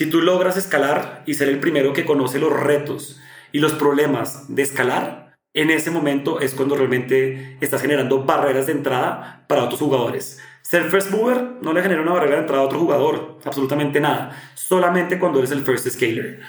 Si 0.00 0.06
tú 0.06 0.22
logras 0.22 0.56
escalar 0.56 1.22
y 1.26 1.34
ser 1.34 1.50
el 1.50 1.60
primero 1.60 1.92
que 1.92 2.06
conoce 2.06 2.38
los 2.38 2.58
retos 2.58 3.20
y 3.52 3.58
los 3.58 3.74
problemas 3.74 4.46
de 4.48 4.62
escalar, 4.62 5.36
en 5.52 5.68
ese 5.68 5.90
momento 5.90 6.40
es 6.40 6.54
cuando 6.54 6.74
realmente 6.74 7.58
estás 7.60 7.82
generando 7.82 8.24
barreras 8.24 8.64
de 8.64 8.72
entrada 8.72 9.44
para 9.46 9.62
otros 9.62 9.78
jugadores. 9.78 10.40
Ser 10.62 10.84
first 10.84 11.10
mover 11.10 11.56
no 11.60 11.74
le 11.74 11.82
genera 11.82 12.00
una 12.00 12.12
barrera 12.12 12.36
de 12.36 12.40
entrada 12.40 12.62
a 12.62 12.64
otro 12.64 12.78
jugador, 12.78 13.40
absolutamente 13.44 14.00
nada, 14.00 14.34
solamente 14.54 15.18
cuando 15.18 15.38
eres 15.38 15.50
el 15.50 15.64
first 15.64 15.86
scaler. 15.86 16.46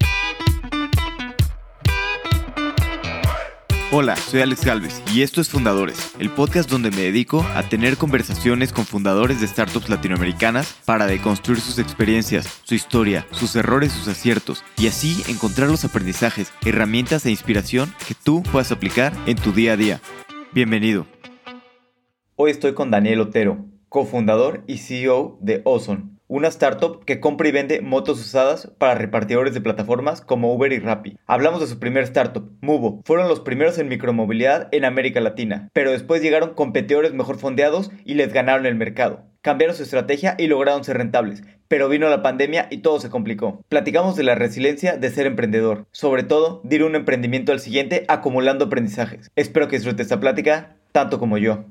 Hola, 3.93 4.15
soy 4.15 4.39
Alex 4.39 4.63
Galvez 4.63 5.03
y 5.13 5.21
esto 5.21 5.41
es 5.41 5.49
Fundadores, 5.49 6.15
el 6.17 6.29
podcast 6.29 6.69
donde 6.69 6.91
me 6.91 7.01
dedico 7.01 7.45
a 7.55 7.63
tener 7.63 7.97
conversaciones 7.97 8.71
con 8.71 8.85
fundadores 8.85 9.41
de 9.41 9.47
startups 9.47 9.89
latinoamericanas 9.89 10.79
para 10.85 11.07
deconstruir 11.07 11.59
sus 11.59 11.77
experiencias, 11.77 12.61
su 12.63 12.73
historia, 12.73 13.27
sus 13.31 13.53
errores, 13.57 13.91
sus 13.91 14.07
aciertos 14.07 14.63
y 14.77 14.87
así 14.87 15.21
encontrar 15.27 15.67
los 15.67 15.83
aprendizajes, 15.83 16.53
herramientas 16.65 17.25
e 17.25 17.31
inspiración 17.31 17.93
que 18.07 18.15
tú 18.15 18.43
puedas 18.43 18.71
aplicar 18.71 19.11
en 19.25 19.35
tu 19.35 19.51
día 19.51 19.73
a 19.73 19.77
día. 19.77 19.99
Bienvenido. 20.53 21.05
Hoy 22.37 22.51
estoy 22.51 22.73
con 22.73 22.91
Daniel 22.91 23.19
Otero, 23.19 23.65
cofundador 23.89 24.63
y 24.67 24.77
CEO 24.77 25.37
de 25.41 25.63
Ozone 25.65 26.11
una 26.31 26.47
startup 26.47 27.03
que 27.03 27.19
compra 27.19 27.49
y 27.49 27.51
vende 27.51 27.81
motos 27.81 28.21
usadas 28.21 28.71
para 28.77 28.95
repartidores 28.95 29.53
de 29.53 29.59
plataformas 29.59 30.21
como 30.21 30.53
Uber 30.53 30.71
y 30.71 30.79
Rappi. 30.79 31.17
Hablamos 31.27 31.59
de 31.59 31.67
su 31.67 31.77
primer 31.77 32.05
startup, 32.05 32.49
Mubo. 32.61 33.01
Fueron 33.03 33.27
los 33.27 33.41
primeros 33.41 33.77
en 33.79 33.89
micromovilidad 33.89 34.69
en 34.71 34.85
América 34.85 35.19
Latina, 35.19 35.67
pero 35.73 35.91
después 35.91 36.21
llegaron 36.21 36.53
competidores 36.53 37.13
mejor 37.13 37.37
fondeados 37.37 37.91
y 38.05 38.13
les 38.13 38.31
ganaron 38.31 38.65
el 38.65 38.75
mercado. 38.75 39.25
Cambiaron 39.41 39.75
su 39.75 39.83
estrategia 39.83 40.35
y 40.37 40.47
lograron 40.47 40.85
ser 40.85 40.95
rentables, 40.95 41.43
pero 41.67 41.89
vino 41.89 42.07
la 42.07 42.21
pandemia 42.21 42.67
y 42.71 42.77
todo 42.77 43.01
se 43.01 43.09
complicó. 43.09 43.61
Platicamos 43.67 44.15
de 44.15 44.23
la 44.23 44.35
resiliencia 44.35 44.95
de 44.95 45.09
ser 45.09 45.25
emprendedor, 45.25 45.85
sobre 45.91 46.23
todo 46.23 46.61
de 46.63 46.81
un 46.81 46.95
emprendimiento 46.95 47.51
al 47.51 47.59
siguiente 47.59 48.05
acumulando 48.07 48.65
aprendizajes. 48.65 49.29
Espero 49.35 49.67
que 49.67 49.75
disfrutes 49.75 50.05
esta 50.05 50.21
plática 50.21 50.77
tanto 50.93 51.19
como 51.19 51.37
yo. 51.37 51.65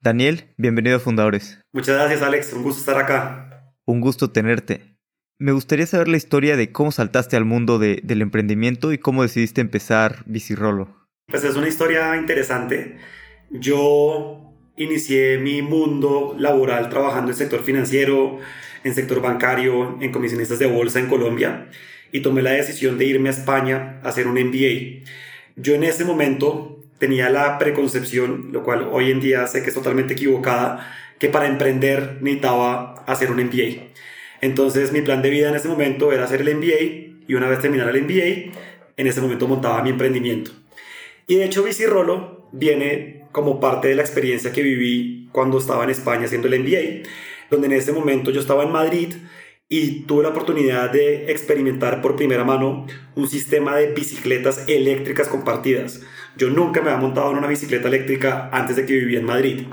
Daniel, 0.00 0.46
bienvenido 0.56 0.96
a 0.96 1.00
Fundadores. 1.00 1.59
Muchas 1.72 1.96
gracias 1.96 2.22
Alex, 2.22 2.52
un 2.52 2.64
gusto 2.64 2.80
estar 2.80 2.98
acá. 2.98 3.72
Un 3.86 4.00
gusto 4.00 4.32
tenerte. 4.32 4.96
Me 5.38 5.52
gustaría 5.52 5.86
saber 5.86 6.08
la 6.08 6.16
historia 6.16 6.56
de 6.56 6.72
cómo 6.72 6.90
saltaste 6.90 7.36
al 7.36 7.44
mundo 7.44 7.78
del 7.78 8.22
emprendimiento 8.22 8.92
y 8.92 8.98
cómo 8.98 9.22
decidiste 9.22 9.60
empezar 9.60 10.24
Bicirolo. 10.26 11.08
Pues 11.28 11.44
es 11.44 11.54
una 11.54 11.68
historia 11.68 12.16
interesante. 12.16 12.98
Yo 13.50 14.52
inicié 14.76 15.38
mi 15.38 15.62
mundo 15.62 16.34
laboral 16.36 16.88
trabajando 16.90 17.30
en 17.30 17.36
sector 17.36 17.62
financiero, 17.62 18.40
en 18.82 18.94
sector 18.94 19.22
bancario, 19.22 19.96
en 20.00 20.10
comisionistas 20.10 20.58
de 20.58 20.66
bolsa 20.66 20.98
en 20.98 21.06
Colombia 21.06 21.68
y 22.10 22.20
tomé 22.20 22.42
la 22.42 22.50
decisión 22.50 22.98
de 22.98 23.04
irme 23.04 23.28
a 23.28 23.32
España 23.32 24.00
a 24.02 24.08
hacer 24.08 24.26
un 24.26 24.34
MBA. 24.34 25.04
Yo 25.54 25.74
en 25.74 25.84
ese 25.84 26.04
momento 26.04 26.84
tenía 26.98 27.30
la 27.30 27.58
preconcepción, 27.58 28.48
lo 28.52 28.64
cual 28.64 28.88
hoy 28.90 29.12
en 29.12 29.20
día 29.20 29.46
sé 29.46 29.62
que 29.62 29.68
es 29.68 29.74
totalmente 29.74 30.14
equivocada, 30.14 30.94
que 31.20 31.28
para 31.28 31.46
emprender 31.46 32.18
necesitaba 32.20 32.96
hacer 33.06 33.30
un 33.30 33.36
MBA. 33.36 33.90
Entonces 34.40 34.90
mi 34.90 35.02
plan 35.02 35.22
de 35.22 35.30
vida 35.30 35.50
en 35.50 35.54
ese 35.54 35.68
momento 35.68 36.12
era 36.12 36.24
hacer 36.24 36.40
el 36.40 36.56
MBA 36.56 37.10
y 37.28 37.34
una 37.34 37.48
vez 37.48 37.60
terminar 37.60 37.88
el 37.88 38.02
MBA, 38.02 38.52
en 38.96 39.06
ese 39.06 39.20
momento 39.20 39.46
montaba 39.46 39.82
mi 39.82 39.90
emprendimiento. 39.90 40.50
Y 41.28 41.36
de 41.36 41.44
hecho 41.44 41.64
Rolo 41.88 42.48
viene 42.52 43.26
como 43.30 43.60
parte 43.60 43.88
de 43.88 43.94
la 43.94 44.02
experiencia 44.02 44.50
que 44.50 44.62
viví 44.62 45.28
cuando 45.30 45.58
estaba 45.58 45.84
en 45.84 45.90
España 45.90 46.24
haciendo 46.24 46.48
el 46.48 46.58
MBA, 46.58 47.08
donde 47.50 47.66
en 47.66 47.74
ese 47.74 47.92
momento 47.92 48.30
yo 48.30 48.40
estaba 48.40 48.64
en 48.64 48.72
Madrid 48.72 49.14
y 49.68 50.00
tuve 50.00 50.24
la 50.24 50.30
oportunidad 50.30 50.90
de 50.90 51.30
experimentar 51.30 52.02
por 52.02 52.16
primera 52.16 52.42
mano 52.42 52.86
un 53.14 53.28
sistema 53.28 53.76
de 53.76 53.92
bicicletas 53.92 54.64
eléctricas 54.66 55.28
compartidas. 55.28 56.00
Yo 56.36 56.48
nunca 56.48 56.80
me 56.80 56.90
había 56.90 57.02
montado 57.02 57.30
en 57.30 57.38
una 57.38 57.46
bicicleta 57.46 57.86
eléctrica 57.86 58.48
antes 58.52 58.74
de 58.74 58.86
que 58.86 58.94
vivía 58.94 59.20
en 59.20 59.26
Madrid. 59.26 59.66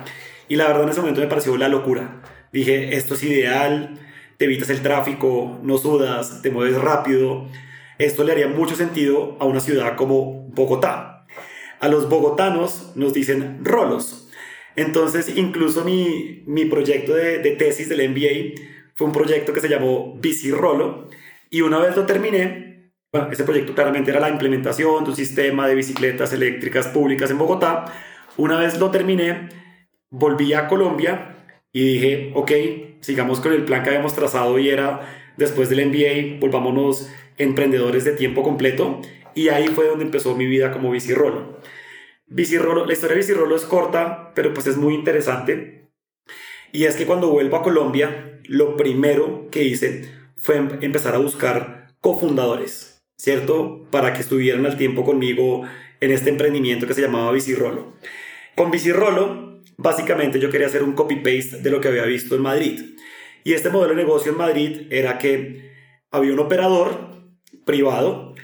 Y 0.48 0.56
la 0.56 0.68
verdad 0.68 0.84
en 0.84 0.90
ese 0.90 1.02
momento 1.02 1.22
me 1.22 1.28
pareció 1.28 1.58
la 1.58 1.70
locura. 1.70 2.22
Dije, 2.52 2.96
esto 2.96 3.16
es 3.16 3.24
ideal, 3.24 4.00
te 4.38 4.46
evitas 4.46 4.70
el 4.70 4.82
tráfico, 4.82 5.60
no 5.64 5.78
sudas, 5.78 6.42
te 6.42 6.52
mueves 6.52 6.80
rápido. 6.80 7.48
Esto 7.98 8.24
le 8.24 8.32
haría 8.32 8.48
mucho 8.48 8.76
sentido 8.76 9.38
a 9.40 9.46
una 9.46 9.60
ciudad 9.60 9.96
como 9.96 10.48
Bogotá. 10.50 11.26
A 11.80 11.90
los 11.90 12.10
bogotanos 12.10 12.94
nos 12.96 13.14
dicen 13.14 13.60
rolos. 13.64 14.30
Entonces, 14.76 15.36
incluso 15.36 15.84
mi, 15.84 16.44
mi 16.46 16.66
proyecto 16.66 17.14
de, 17.14 17.40
tesis 17.58 17.90
del 17.90 18.10
MBA 18.10 18.62
fue 18.94 19.08
un 19.08 19.14
proyecto 19.14 19.52
que 19.52 19.60
se 19.60 19.70
llamó 19.70 20.20
Rolo 20.52 21.10
y 21.50 21.62
una 21.62 21.80
vez 21.80 21.96
lo 21.96 22.06
terminé, 22.06 22.92
bueno, 23.12 23.30
ese 23.32 23.44
proyecto 23.44 23.74
claramente 23.74 24.12
era 24.12 24.20
la 24.20 24.30
implementación 24.30 25.04
de 25.04 25.10
un 25.10 25.16
sistema 25.16 25.68
de 25.68 25.76
bicicletas 25.76 26.32
eléctricas 26.34 26.88
públicas 26.88 27.32
en 27.32 27.38
Bogotá. 27.40 27.86
Una 28.38 28.60
vez 28.60 28.80
lo 28.80 28.92
terminé, 28.92 29.50
volví 30.10 30.54
a 30.54 30.68
Colombia 30.68 31.36
y 31.72 31.94
dije, 31.94 32.32
ok, 32.36 32.52
sigamos 33.02 33.40
con 33.40 33.54
el 33.54 33.66
plan 33.66 33.84
que 33.84 33.90
habíamos 33.90 34.16
trazado 34.16 34.58
y 34.60 34.70
era 34.70 35.02
después 35.38 35.70
del 35.70 35.86
MBA, 35.88 36.40
volvámonos 36.40 37.10
emprendedores 37.38 38.04
de 38.04 38.14
tiempo 38.14 38.44
completo 38.44 39.02
y 39.36 39.50
ahí 39.50 39.68
fue 39.68 39.88
donde 39.88 40.06
empezó 40.06 40.36
mi 40.36 40.48
vida 40.48 40.72
como 40.72 40.92
bicirrolo. 40.92 41.60
Bicirrolo, 42.26 42.86
la 42.86 42.94
historia 42.94 43.16
de 43.16 43.22
bicirrolo 43.22 43.56
es 43.56 43.64
corta, 43.64 44.32
pero 44.34 44.54
pues 44.54 44.68
es 44.68 44.78
muy 44.78 44.96
interesante. 44.96 45.92
Y 46.72 46.86
es 46.86 46.96
que 46.96 47.06
cuando 47.06 47.30
vuelvo 47.30 47.56
a 47.56 47.64
Colombia, 47.64 48.42
lo 48.46 48.76
primero 48.76 49.48
que 49.52 49.64
hice 49.64 50.10
fue 50.36 50.58
em-, 50.58 50.80
empezar 50.82 51.16
a 51.16 51.20
buscar 51.20 51.96
cofundadores, 52.02 53.02
¿cierto? 53.18 53.88
Para 53.92 54.14
que 54.14 54.22
estuvieran 54.22 54.66
al 54.66 54.78
tiempo 54.78 55.06
conmigo 55.06 55.64
en 56.02 56.12
este 56.12 56.30
emprendimiento 56.30 56.88
que 56.88 56.94
se 56.94 57.02
llamaba 57.02 57.32
Bicirrolo. 57.32 57.94
Con 58.56 58.72
Bicirrolo, 58.72 59.57
básicamente 59.78 60.40
yo 60.40 60.50
quería 60.50 60.68
hacer 60.68 60.84
un 60.84 60.94
copy-paste 60.94 61.62
de 61.62 61.72
lo 61.72 61.80
que 61.80 61.88
había 61.88 62.04
visto 62.04 62.36
en 62.36 62.42
Madrid. 62.42 62.98
Y 63.44 63.54
este 63.54 63.70
modelo 63.70 63.96
de 63.96 64.04
negocio 64.04 64.32
en 64.32 64.38
Madrid 64.38 64.88
era 64.90 65.18
que 65.18 65.72
había 66.12 66.34
un 66.34 66.40
operador 66.40 67.16
privado, 67.66 68.36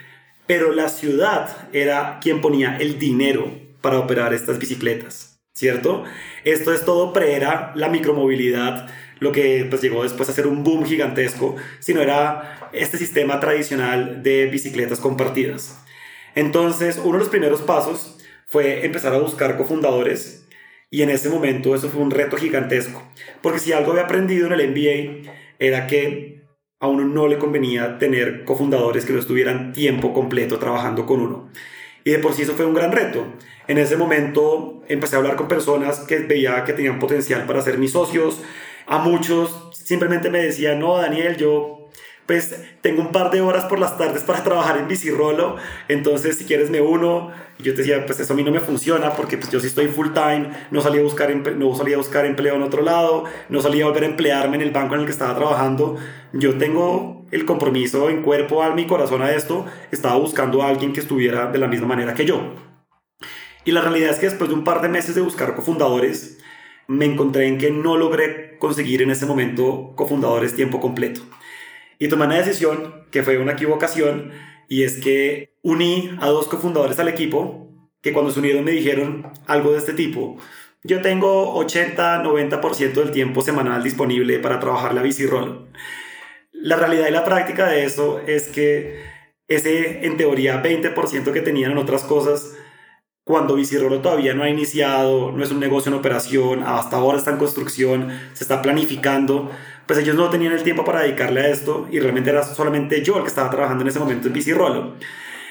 pero 0.47 0.71
la 0.71 0.89
ciudad 0.89 1.69
era 1.73 2.19
quien 2.21 2.41
ponía 2.41 2.77
el 2.77 2.99
dinero 2.99 3.51
para 3.81 3.99
operar 3.99 4.33
estas 4.33 4.59
bicicletas, 4.59 5.41
¿cierto? 5.53 6.03
Esto 6.45 6.73
es 6.73 6.85
todo 6.85 7.11
pre-era 7.11 7.73
la 7.75 7.89
micromovilidad 7.89 8.87
lo 9.19 9.31
que 9.31 9.65
pues, 9.69 9.81
llegó 9.81 10.03
después 10.03 10.29
a 10.29 10.33
ser 10.33 10.47
un 10.47 10.63
boom 10.63 10.85
gigantesco, 10.85 11.55
sino 11.79 12.01
era 12.01 12.69
este 12.73 12.97
sistema 12.97 13.39
tradicional 13.39 14.21
de 14.21 14.47
bicicletas 14.47 14.99
compartidas. 14.99 15.79
Entonces, 16.35 16.97
uno 16.97 17.13
de 17.13 17.19
los 17.19 17.29
primeros 17.29 17.61
pasos 17.61 18.17
fue 18.47 18.85
empezar 18.85 19.13
a 19.13 19.19
buscar 19.19 19.57
cofundadores 19.57 20.42
y 20.93 21.01
en 21.01 21.09
ese 21.09 21.27
momento 21.27 21.73
eso 21.73 21.89
fue 21.89 22.03
un 22.03 22.11
reto 22.11 22.37
gigantesco, 22.37 23.01
porque 23.41 23.57
si 23.57 23.73
algo 23.73 23.93
había 23.93 24.03
aprendido 24.03 24.45
en 24.45 24.53
el 24.53 24.69
MBA 24.69 25.31
era 25.57 25.87
que 25.87 26.43
a 26.79 26.87
uno 26.87 27.03
no 27.03 27.27
le 27.27 27.39
convenía 27.39 27.97
tener 27.97 28.43
cofundadores 28.43 29.03
que 29.03 29.11
no 29.11 29.17
estuvieran 29.17 29.73
tiempo 29.73 30.13
completo 30.13 30.59
trabajando 30.59 31.07
con 31.07 31.19
uno. 31.19 31.49
Y 32.03 32.11
de 32.11 32.19
por 32.19 32.33
sí 32.33 32.43
eso 32.43 32.53
fue 32.53 32.67
un 32.67 32.75
gran 32.75 32.91
reto. 32.91 33.25
En 33.67 33.79
ese 33.79 33.97
momento 33.97 34.83
empecé 34.87 35.15
a 35.15 35.17
hablar 35.17 35.35
con 35.35 35.47
personas 35.47 36.01
que 36.01 36.19
veía 36.19 36.63
que 36.63 36.73
tenían 36.73 36.99
potencial 36.99 37.47
para 37.47 37.63
ser 37.63 37.79
mis 37.79 37.93
socios, 37.93 38.43
a 38.85 38.99
muchos 38.99 39.71
simplemente 39.73 40.29
me 40.29 40.43
decían, 40.43 40.79
no, 40.79 40.95
Daniel, 40.97 41.37
yo 41.37 41.82
pues 42.25 42.55
tengo 42.81 43.01
un 43.01 43.11
par 43.11 43.31
de 43.31 43.41
horas 43.41 43.65
por 43.65 43.79
las 43.79 43.97
tardes 43.97 44.23
para 44.23 44.43
trabajar 44.43 44.77
en 44.77 44.87
bicirrolo, 44.87 45.57
entonces 45.87 46.37
si 46.37 46.45
quieres 46.45 46.69
me 46.69 46.81
uno. 46.81 47.31
Y 47.59 47.63
yo 47.63 47.73
te 47.73 47.79
decía, 47.79 48.05
pues 48.05 48.19
eso 48.19 48.33
a 48.33 48.35
mí 48.35 48.43
no 48.43 48.51
me 48.51 48.59
funciona 48.59 49.11
porque 49.11 49.37
pues 49.37 49.51
yo 49.51 49.59
sí 49.59 49.67
estoy 49.67 49.87
full 49.87 50.09
time, 50.13 50.49
no 50.71 50.81
salía 50.81 51.01
a 51.01 51.03
buscar, 51.03 51.35
no 51.35 51.75
salía 51.75 51.95
a 51.95 51.97
buscar 51.97 52.25
empleo 52.25 52.55
en 52.55 52.63
otro 52.63 52.81
lado, 52.81 53.25
no 53.49 53.61
salía 53.61 53.83
a 53.83 53.87
volver 53.87 54.03
a 54.03 54.07
emplearme 54.07 54.55
en 54.55 54.61
el 54.61 54.71
banco 54.71 54.95
en 54.95 55.01
el 55.01 55.05
que 55.05 55.11
estaba 55.11 55.35
trabajando. 55.35 55.97
Yo 56.31 56.57
tengo 56.57 57.25
el 57.31 57.45
compromiso 57.45 58.09
en 58.09 58.21
cuerpo, 58.21 58.63
alma 58.63 58.81
y 58.81 58.87
corazón 58.87 59.21
a 59.21 59.31
esto, 59.31 59.65
estaba 59.91 60.15
buscando 60.15 60.63
a 60.63 60.69
alguien 60.69 60.93
que 60.93 60.99
estuviera 60.99 61.51
de 61.51 61.59
la 61.59 61.67
misma 61.67 61.87
manera 61.87 62.13
que 62.13 62.25
yo. 62.25 62.53
Y 63.65 63.71
la 63.71 63.81
realidad 63.81 64.11
es 64.11 64.19
que 64.19 64.27
después 64.27 64.49
de 64.49 64.55
un 64.55 64.63
par 64.63 64.81
de 64.81 64.89
meses 64.89 65.15
de 65.15 65.21
buscar 65.21 65.55
cofundadores, 65.55 66.37
me 66.87 67.05
encontré 67.05 67.47
en 67.47 67.57
que 67.57 67.71
no 67.71 67.97
logré 67.97 68.57
conseguir 68.59 69.01
en 69.01 69.11
ese 69.11 69.25
momento 69.25 69.93
cofundadores 69.95 70.55
tiempo 70.55 70.79
completo. 70.79 71.21
Y 72.03 72.09
tomé 72.09 72.25
una 72.25 72.35
decisión 72.35 73.05
que 73.11 73.23
fue 73.23 73.37
una 73.37 73.53
equivocación 73.53 74.33
y 74.67 74.83
es 74.83 74.99
que 74.99 75.53
uní 75.61 76.17
a 76.19 76.27
dos 76.27 76.49
cofundadores 76.49 76.99
al 76.99 77.07
equipo 77.07 77.69
que 78.01 78.11
cuando 78.11 78.29
se 78.29 78.41
unieron 78.41 78.65
me 78.65 78.71
dijeron 78.71 79.31
algo 79.47 79.71
de 79.71 79.77
este 79.77 79.93
tipo. 79.93 80.35
Yo 80.83 81.01
tengo 81.01 81.57
80-90% 81.63 82.91
del 82.91 83.11
tiempo 83.11 83.41
semanal 83.41 83.83
disponible 83.83 84.39
para 84.39 84.59
trabajar 84.59 84.93
la 84.93 85.01
bici. 85.01 85.25
La 86.51 86.75
realidad 86.75 87.07
y 87.07 87.11
la 87.11 87.23
práctica 87.23 87.69
de 87.69 87.85
eso 87.85 88.19
es 88.27 88.49
que 88.49 89.01
ese, 89.47 90.05
en 90.05 90.17
teoría, 90.17 90.61
20% 90.61 91.31
que 91.31 91.41
tenían 91.41 91.71
en 91.71 91.77
otras 91.77 92.03
cosas 92.03 92.57
cuando 93.23 93.55
Bicirolo 93.55 94.01
todavía 94.01 94.33
no 94.33 94.43
ha 94.43 94.49
iniciado, 94.49 95.31
no 95.31 95.43
es 95.43 95.51
un 95.51 95.59
negocio 95.59 95.91
en 95.91 95.97
operación, 95.97 96.63
hasta 96.63 96.97
ahora 96.97 97.17
está 97.17 97.31
en 97.31 97.37
construcción, 97.37 98.09
se 98.33 98.43
está 98.43 98.61
planificando, 98.61 99.49
pues 99.87 99.99
ellos 99.99 100.15
no 100.15 100.29
tenían 100.29 100.51
el 100.51 100.63
tiempo 100.63 100.83
para 100.83 101.01
dedicarle 101.01 101.41
a 101.41 101.47
esto 101.47 101.87
y 101.89 101.99
realmente 101.99 102.29
era 102.29 102.43
solamente 102.43 103.01
yo 103.01 103.17
el 103.17 103.23
que 103.23 103.29
estaba 103.29 103.49
trabajando 103.49 103.83
en 103.83 103.87
ese 103.87 103.99
momento 103.99 104.27
en 104.27 104.33
Bicirolo. 104.33 104.93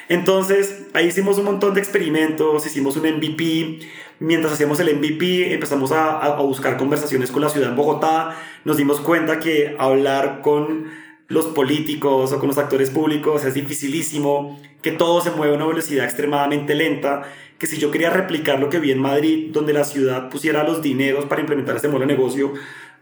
Entonces, 0.09 0.89
ahí 0.93 1.07
hicimos 1.07 1.39
un 1.39 1.47
montón 1.47 1.73
de 1.73 1.81
experimentos, 1.81 2.67
hicimos 2.67 2.97
un 2.97 3.09
MVP. 3.09 3.79
Mientras 4.19 4.53
hacíamos 4.53 4.79
el 4.81 4.95
MVP, 4.97 5.55
empezamos 5.55 5.93
a, 5.93 6.19
a, 6.19 6.41
buscar 6.43 6.77
conversaciones 6.77 7.31
con 7.31 7.41
la 7.41 7.49
ciudad 7.49 7.71
en 7.71 7.77
Bogotá. 7.77 8.37
Nos 8.65 8.77
dimos 8.77 9.01
cuenta 9.01 9.39
que 9.39 9.75
hablar 9.79 10.41
con 10.43 10.91
los 11.33 11.47
políticos 11.47 12.31
o 12.31 12.39
con 12.39 12.49
los 12.49 12.59
actores 12.59 12.91
públicos 12.91 13.43
es 13.47 13.55
dificilísimo, 13.55 14.61
que 14.83 14.91
todo 14.91 15.23
se 15.23 15.31
mueve 15.31 15.55
a 15.55 15.57
una 15.57 15.67
velocidad 15.67 16.05
extremadamente 16.05 16.75
lenta, 16.75 17.23
que 17.57 17.67
si 17.67 17.79
yo 17.79 17.91
quería 17.91 18.11
replicar 18.11 18.61
lo 18.61 18.69
que 18.69 18.79
vi 18.79 18.91
en 18.91 18.99
Madrid, 18.99 19.49
donde 19.51 19.73
la 19.73 19.85
ciudad 19.85 20.29
pusiera 20.29 20.63
los 20.63 20.83
dineros 20.83 21.25
para 21.25 21.41
implementar 21.41 21.75
este 21.75 21.89
modelo 21.89 22.07
de 22.07 22.15
negocio, 22.17 22.53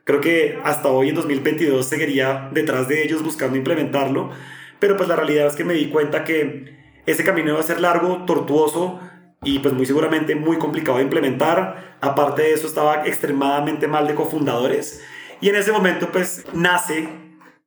creo 0.04 0.20
que 0.20 0.60
hasta 0.62 0.90
hoy 0.90 1.08
en 1.08 1.16
2022 1.16 1.84
seguiría 1.84 2.50
detrás 2.52 2.86
de 2.86 3.02
ellos 3.02 3.24
buscando 3.24 3.56
implementarlo, 3.56 4.30
pero 4.78 4.96
pues 4.96 5.08
la 5.08 5.16
realidad 5.16 5.48
es 5.48 5.56
que 5.56 5.64
me 5.64 5.74
di 5.74 5.88
cuenta 5.88 6.22
que 6.22 6.78
ese 7.06 7.24
camino 7.24 7.50
iba 7.50 7.58
a 7.58 7.64
ser 7.64 7.80
largo, 7.80 8.26
tortuoso 8.26 9.00
y 9.42 9.58
pues 9.58 9.74
muy 9.74 9.86
seguramente 9.86 10.36
muy 10.36 10.56
complicado 10.58 10.98
de 10.98 11.04
implementar. 11.04 11.96
Aparte 12.00 12.42
de 12.42 12.52
eso 12.52 12.68
estaba 12.68 13.06
extremadamente 13.06 13.88
mal 13.88 14.06
de 14.06 14.14
cofundadores. 14.14 15.02
Y 15.40 15.48
en 15.48 15.56
ese 15.56 15.72
momento 15.72 16.12
pues 16.12 16.44
nace 16.52 17.08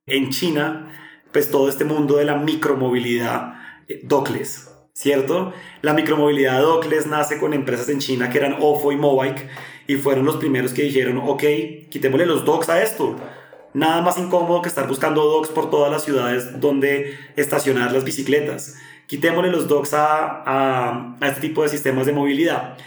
en 0.05 0.29
China 0.29 0.91
pues 1.31 1.49
todo 1.49 1.69
este 1.69 1.83
mundo 1.83 2.17
de 2.17 2.25
la 2.25 2.35
micromovilidad 2.35 3.55
eh, 3.87 4.01
Dockless, 4.03 4.69
¿cierto? 4.93 5.53
La 5.81 5.93
micromovilidad 5.93 6.61
Dockless 6.61 7.07
nace 7.07 7.39
con 7.39 7.53
empresas 7.53 7.89
en 7.89 7.99
China 7.99 8.29
que 8.29 8.37
eran 8.37 8.57
Ofo 8.59 8.91
y 8.91 8.97
Mobike 8.97 9.49
y 9.87 9.95
fueron 9.95 10.25
los 10.25 10.37
primeros 10.37 10.73
que 10.73 10.83
dijeron, 10.83 11.21
ok, 11.23 11.43
quitémosle 11.89 12.25
los 12.25 12.45
docks 12.45 12.69
a 12.69 12.81
esto. 12.81 13.15
Nada 13.73 14.01
más 14.01 14.17
incómodo 14.17 14.61
que 14.61 14.69
estar 14.69 14.87
buscando 14.87 15.23
docks 15.23 15.49
por 15.49 15.69
todas 15.69 15.91
las 15.91 16.03
ciudades 16.03 16.59
donde 16.61 17.17
estacionar 17.35 17.91
las 17.91 18.03
bicicletas 18.03 18.75
quitémosle 19.07 19.51
los 19.51 19.67
docks 19.67 19.93
a, 19.93 20.43
a, 20.45 21.27
este 21.27 21.41
tipo 21.41 21.63
de 21.63 21.69
sistemas 21.69 22.05
de 22.05 22.13
movilidad. 22.13 22.77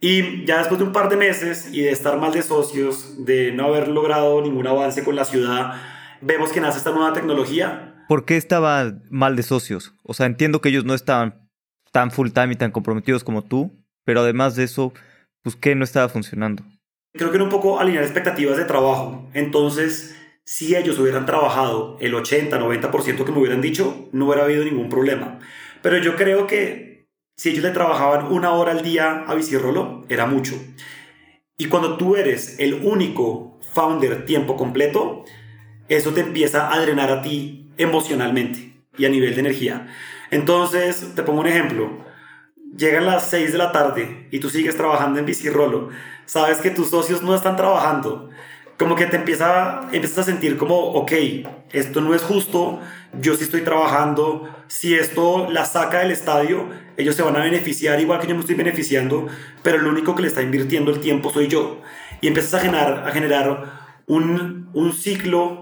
Y 0.00 0.44
ya 0.44 0.58
después 0.58 0.80
de 0.80 0.86
un 0.86 0.92
par 0.92 1.08
de 1.08 1.16
meses 1.16 1.68
y 1.72 1.82
de 1.82 1.90
estar 1.90 2.18
mal 2.18 2.32
de 2.32 2.42
socios, 2.42 3.24
de 3.24 3.52
no 3.52 3.66
haber 3.66 3.88
logrado 3.88 4.42
ningún 4.42 4.66
avance 4.66 5.04
con 5.04 5.14
la 5.14 5.24
ciudad, 5.24 5.74
vemos 6.22 6.52
que 6.52 6.60
nace 6.60 6.78
esta 6.78 6.92
nueva 6.92 7.12
tecnología. 7.12 8.04
¿Por 8.08 8.24
qué 8.24 8.36
estaba 8.36 8.94
mal 9.10 9.36
de 9.36 9.42
socios? 9.42 9.94
O 10.02 10.14
sea, 10.14 10.26
entiendo 10.26 10.60
que 10.60 10.70
ellos 10.70 10.84
no 10.84 10.94
estaban 10.94 11.48
tan 11.92 12.10
full 12.10 12.30
time 12.30 12.54
y 12.54 12.56
tan 12.56 12.70
comprometidos 12.70 13.24
como 13.24 13.42
tú, 13.42 13.72
pero 14.04 14.20
además 14.20 14.56
de 14.56 14.64
eso, 14.64 14.92
pues 15.42 15.56
¿qué 15.56 15.74
no 15.74 15.84
estaba 15.84 16.08
funcionando? 16.08 16.64
Creo 17.14 17.30
que 17.30 17.36
era 17.36 17.44
un 17.44 17.50
poco 17.50 17.78
alinear 17.78 18.04
expectativas 18.04 18.56
de 18.56 18.64
trabajo. 18.64 19.28
Entonces, 19.34 20.16
si 20.44 20.74
ellos 20.74 20.98
hubieran 20.98 21.26
trabajado 21.26 21.98
el 22.00 22.14
80-90% 22.14 23.24
que 23.24 23.32
me 23.32 23.38
hubieran 23.38 23.60
dicho, 23.60 24.08
no 24.12 24.26
hubiera 24.26 24.44
habido 24.44 24.64
ningún 24.64 24.88
problema. 24.88 25.38
Pero 25.82 25.98
yo 25.98 26.16
creo 26.16 26.46
que 26.46 27.06
si 27.36 27.50
ellos 27.50 27.62
le 27.62 27.70
trabajaban 27.70 28.32
una 28.32 28.52
hora 28.52 28.72
al 28.72 28.82
día 28.82 29.24
a 29.26 29.34
Bicirrolo, 29.34 30.04
era 30.08 30.26
mucho. 30.26 30.54
Y 31.58 31.66
cuando 31.66 31.96
tú 31.96 32.16
eres 32.16 32.58
el 32.58 32.74
único 32.82 33.58
founder 33.74 34.24
tiempo 34.24 34.56
completo, 34.56 35.24
eso 35.96 36.12
te 36.12 36.20
empieza 36.20 36.72
a 36.72 36.80
drenar 36.80 37.10
a 37.10 37.22
ti 37.22 37.70
emocionalmente 37.76 38.74
y 38.96 39.04
a 39.04 39.08
nivel 39.08 39.34
de 39.34 39.40
energía. 39.40 39.88
Entonces, 40.30 41.14
te 41.14 41.22
pongo 41.22 41.40
un 41.40 41.46
ejemplo. 41.46 42.04
Llegan 42.76 43.06
las 43.06 43.28
6 43.30 43.52
de 43.52 43.58
la 43.58 43.72
tarde 43.72 44.28
y 44.30 44.40
tú 44.40 44.48
sigues 44.48 44.76
trabajando 44.76 45.18
en 45.18 45.26
Bicirrolo. 45.26 45.90
Sabes 46.24 46.58
que 46.58 46.70
tus 46.70 46.90
socios 46.90 47.22
no 47.22 47.34
están 47.34 47.56
trabajando 47.56 48.30
como 48.82 48.96
que 48.96 49.06
te 49.06 49.16
empieza, 49.16 49.82
empiezas 49.92 50.18
a 50.18 50.22
sentir 50.24 50.56
como, 50.56 50.76
ok, 50.76 51.12
esto 51.72 52.00
no 52.00 52.14
es 52.14 52.22
justo, 52.22 52.80
yo 53.20 53.36
sí 53.36 53.44
estoy 53.44 53.60
trabajando, 53.60 54.48
si 54.66 54.94
esto 54.94 55.48
la 55.50 55.64
saca 55.64 56.00
del 56.00 56.10
estadio, 56.10 56.68
ellos 56.96 57.14
se 57.14 57.22
van 57.22 57.36
a 57.36 57.44
beneficiar 57.44 58.00
igual 58.00 58.20
que 58.20 58.26
yo 58.26 58.34
me 58.34 58.40
estoy 58.40 58.56
beneficiando, 58.56 59.28
pero 59.62 59.78
el 59.78 59.86
único 59.86 60.16
que 60.16 60.22
le 60.22 60.28
está 60.28 60.42
invirtiendo 60.42 60.90
el 60.90 61.00
tiempo 61.00 61.30
soy 61.32 61.46
yo. 61.46 61.80
Y 62.20 62.26
empiezas 62.26 62.54
a 62.54 62.60
generar, 62.60 63.04
a 63.06 63.12
generar 63.12 64.00
un, 64.06 64.68
un 64.72 64.92
ciclo, 64.92 65.61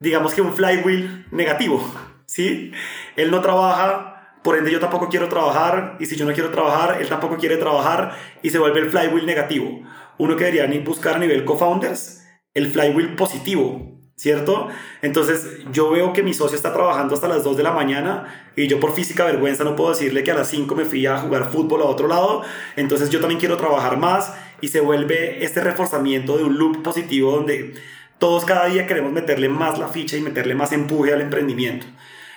digamos 0.00 0.34
que 0.34 0.40
un 0.40 0.54
flywheel 0.54 1.26
negativo, 1.30 1.86
¿sí? 2.26 2.72
Él 3.16 3.30
no 3.30 3.40
trabaja, 3.42 4.38
por 4.42 4.56
ende 4.56 4.72
yo 4.72 4.80
tampoco 4.80 5.08
quiero 5.08 5.28
trabajar, 5.28 5.96
y 6.00 6.06
si 6.06 6.16
yo 6.16 6.24
no 6.24 6.32
quiero 6.32 6.50
trabajar, 6.50 7.00
él 7.00 7.08
tampoco 7.08 7.36
quiere 7.36 7.58
trabajar, 7.58 8.16
y 8.42 8.50
se 8.50 8.58
vuelve 8.58 8.80
el 8.80 8.90
flywheel 8.90 9.26
negativo. 9.26 9.82
Uno 10.18 10.36
que 10.36 10.44
debería 10.44 10.80
buscar 10.84 11.16
a 11.16 11.18
nivel 11.18 11.44
co-founders 11.44 12.26
el 12.54 12.70
flywheel 12.70 13.14
positivo, 13.14 14.00
¿cierto? 14.16 14.68
Entonces 15.02 15.60
yo 15.70 15.90
veo 15.90 16.12
que 16.12 16.22
mi 16.22 16.34
socio 16.34 16.56
está 16.56 16.72
trabajando 16.72 17.14
hasta 17.14 17.28
las 17.28 17.44
2 17.44 17.56
de 17.56 17.62
la 17.62 17.72
mañana 17.72 18.52
y 18.56 18.66
yo 18.66 18.80
por 18.80 18.92
física 18.92 19.24
vergüenza 19.24 19.64
no 19.64 19.76
puedo 19.76 19.90
decirle 19.90 20.24
que 20.24 20.30
a 20.30 20.34
las 20.34 20.48
5 20.48 20.74
me 20.74 20.84
fui 20.84 21.06
a 21.06 21.18
jugar 21.18 21.50
fútbol 21.50 21.82
a 21.82 21.84
otro 21.84 22.08
lado, 22.08 22.42
entonces 22.76 23.08
yo 23.10 23.20
también 23.20 23.38
quiero 23.38 23.56
trabajar 23.56 23.98
más 23.98 24.34
y 24.60 24.68
se 24.68 24.80
vuelve 24.80 25.44
este 25.44 25.60
reforzamiento 25.60 26.36
de 26.36 26.44
un 26.44 26.58
loop 26.58 26.82
positivo 26.82 27.32
donde 27.32 27.74
todos 28.20 28.44
cada 28.44 28.66
día 28.66 28.86
queremos 28.86 29.12
meterle 29.12 29.48
más 29.48 29.78
la 29.78 29.88
ficha 29.88 30.16
y 30.16 30.20
meterle 30.20 30.54
más 30.54 30.72
empuje 30.72 31.12
al 31.12 31.22
emprendimiento. 31.22 31.86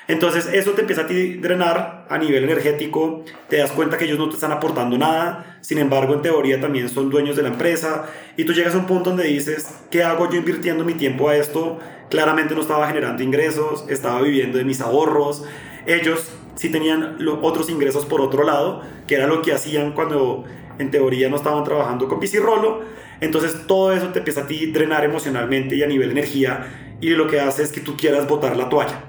Entonces 0.07 0.50
eso 0.51 0.71
te 0.71 0.81
empieza 0.81 1.01
a 1.01 1.06
drenar 1.06 2.07
a 2.09 2.18
nivel 2.18 2.45
energético, 2.45 3.24
te 3.50 3.57
das 3.57 3.71
cuenta 3.71 3.97
que 3.97 4.06
ellos 4.06 4.18
no 4.18 4.27
te 4.27 4.35
están 4.35 4.51
aportando 4.51 4.97
nada, 4.97 5.57
sin 5.62 5.77
embargo 5.77 6.13
en 6.13 6.21
teoría 6.21 6.59
también 6.59 6.89
son 6.89 7.09
dueños 7.09 7.35
de 7.35 7.44
la 7.44 7.50
empresa 7.50 8.06
y 8.35 8.45
tú 8.45 8.53
llegas 8.53 8.75
a 8.75 8.80
un 8.80 8.85
punto 8.85 9.12
donde 9.12 9.25
dices, 9.25 9.68
¿qué 9.91 10.03
hago 10.03 10.30
yo 10.30 10.38
invirtiendo 10.38 10.83
mi 10.83 10.94
tiempo 10.94 11.30
a 11.30 11.35
esto? 11.35 11.80
Claramente 12.09 12.56
no 12.56 12.62
estaba 12.62 12.88
generando 12.88 13.21
ingresos, 13.21 13.86
estaba 13.89 14.21
viviendo 14.21 14.57
de 14.57 14.63
mis 14.63 14.81
ahorros, 14.81 15.44
ellos 15.86 16.31
sí 16.56 16.69
tenían 16.69 17.18
otros 17.41 17.69
ingresos 17.69 18.06
por 18.06 18.21
otro 18.21 18.44
lado, 18.44 18.81
que 19.07 19.15
era 19.15 19.27
lo 19.27 19.41
que 19.41 19.53
hacían 19.53 19.91
cuando 19.94 20.45
en 20.79 20.91
teoría 20.91 21.29
no 21.29 21.36
estaban 21.36 21.63
trabajando 21.63 22.07
con 22.07 22.19
Rolo, 22.41 22.81
entonces 23.24 23.66
todo 23.68 23.94
eso 23.94 24.10
te 24.10 24.20
empieza 24.20 24.42
a 24.42 24.48
ti 24.48 24.72
drenar 24.72 25.04
emocionalmente 25.04 25.75
y 25.75 25.84
a 25.84 25.88
nivel 25.88 26.12
energía 26.12 26.98
y 27.02 27.10
lo 27.10 27.28
que 27.28 27.40
hace 27.40 27.64
es 27.64 27.72
que 27.72 27.81
tú 27.81 27.98
quieras 27.98 28.28
botar 28.28 28.56
la 28.56 28.70
toalla. 28.70 29.04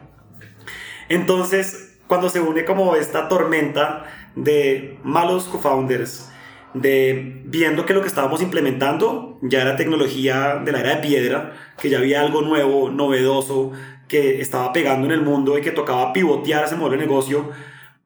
Entonces, 1.09 1.99
cuando 2.07 2.29
se 2.29 2.41
une 2.41 2.65
como 2.65 2.97
esta 2.97 3.29
tormenta 3.29 4.05
de 4.35 4.99
malos 5.05 5.45
co-founders, 5.45 6.31
de 6.75 7.43
viendo 7.45 7.87
que 7.87 7.95
lo 7.95 8.03
que 8.03 8.09
estábamos 8.09 8.43
implementando 8.43 9.39
ya 9.43 9.63
era 9.63 9.77
tecnología 9.77 10.61
de 10.65 10.73
la 10.73 10.81
era 10.81 10.97
de 10.97 11.07
piedra, 11.07 11.53
que 11.81 11.89
ya 11.89 11.99
había 11.99 12.21
algo 12.21 12.43
nuevo, 12.43 12.91
novedoso, 12.91 13.73
que 14.09 14.41
estaba 14.41 14.73
pegando 14.73 15.07
en 15.07 15.13
el 15.13 15.23
mundo 15.23 15.57
y 15.57 15.63
que 15.63 15.71
tocaba 15.71 16.13
pivotear 16.13 16.65
ese 16.65 16.77
modelo 16.77 17.01
de 17.01 17.07
negocio, 17.07 17.51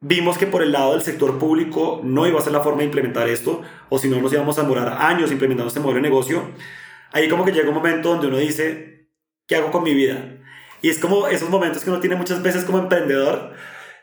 vimos 0.01 0.37
que 0.37 0.47
por 0.47 0.61
el 0.61 0.71
lado 0.71 0.93
del 0.93 1.01
sector 1.01 1.37
público 1.39 2.01
no 2.03 2.25
iba 2.27 2.39
a 2.39 2.43
ser 2.43 2.53
la 2.53 2.61
forma 2.61 2.79
de 2.79 2.85
implementar 2.85 3.27
esto, 3.27 3.61
o 3.89 3.99
si 3.99 4.07
no 4.07 4.21
nos 4.21 4.33
íbamos 4.33 4.57
a 4.57 4.63
demorar 4.63 4.97
años 4.99 5.31
implementando 5.31 5.67
este 5.67 5.79
modelo 5.79 6.01
de 6.01 6.09
negocio. 6.09 6.51
Ahí 7.11 7.27
como 7.27 7.45
que 7.45 7.51
llega 7.51 7.69
un 7.69 7.75
momento 7.75 8.09
donde 8.09 8.27
uno 8.27 8.37
dice, 8.37 9.09
¿qué 9.47 9.55
hago 9.55 9.71
con 9.71 9.83
mi 9.83 9.93
vida? 9.93 10.37
Y 10.81 10.89
es 10.89 10.99
como 10.99 11.27
esos 11.27 11.49
momentos 11.49 11.83
que 11.83 11.89
uno 11.89 11.99
tiene 11.99 12.15
muchas 12.15 12.41
veces 12.41 12.63
como 12.63 12.79
emprendedor, 12.79 13.53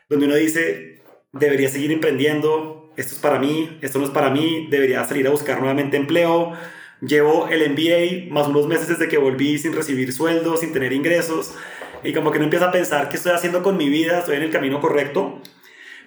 donde 0.09 0.27
uno 0.27 0.35
dice, 0.35 1.03
debería 1.33 1.69
seguir 1.69 1.93
emprendiendo, 1.93 2.93
esto 2.97 3.15
es 3.15 3.21
para 3.21 3.39
mí, 3.39 3.79
esto 3.83 3.99
no 3.99 4.05
es 4.05 4.11
para 4.11 4.31
mí, 4.31 4.69
debería 4.71 5.05
salir 5.05 5.27
a 5.27 5.31
buscar 5.31 5.59
nuevamente 5.59 5.97
empleo. 5.97 6.53
Llevo 7.01 7.49
el 7.49 7.71
MBA 7.71 8.33
más 8.33 8.49
unos 8.49 8.67
meses 8.67 8.89
desde 8.89 9.09
que 9.09 9.19
volví 9.19 9.59
sin 9.59 9.75
recibir 9.75 10.13
sueldo, 10.13 10.57
sin 10.57 10.73
tener 10.73 10.93
ingresos, 10.93 11.55
y 12.03 12.13
como 12.13 12.31
que 12.31 12.39
no 12.39 12.45
empieza 12.45 12.69
a 12.69 12.73
pensar 12.73 13.09
qué 13.09 13.17
estoy 13.17 13.33
haciendo 13.33 13.63
con 13.63 13.77
mi 13.77 13.89
vida, 13.89 14.21
estoy 14.21 14.37
en 14.37 14.43
el 14.43 14.51
camino 14.51 14.81
correcto. 14.81 15.41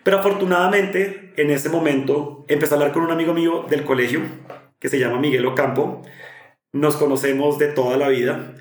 Pero 0.03 0.19
afortunadamente, 0.19 1.33
en 1.37 1.49
ese 1.51 1.69
momento, 1.69 2.45
empecé 2.47 2.73
a 2.73 2.77
hablar 2.77 2.91
con 2.91 3.03
un 3.03 3.11
amigo 3.11 3.33
mío 3.33 3.65
del 3.69 3.83
colegio, 3.83 4.21
que 4.79 4.89
se 4.89 4.99
llama 4.99 5.19
Miguel 5.19 5.45
Ocampo. 5.45 6.01
Nos 6.71 6.95
conocemos 6.95 7.57
de 7.57 7.67
toda 7.67 7.97
la 7.97 8.09
vida 8.09 8.55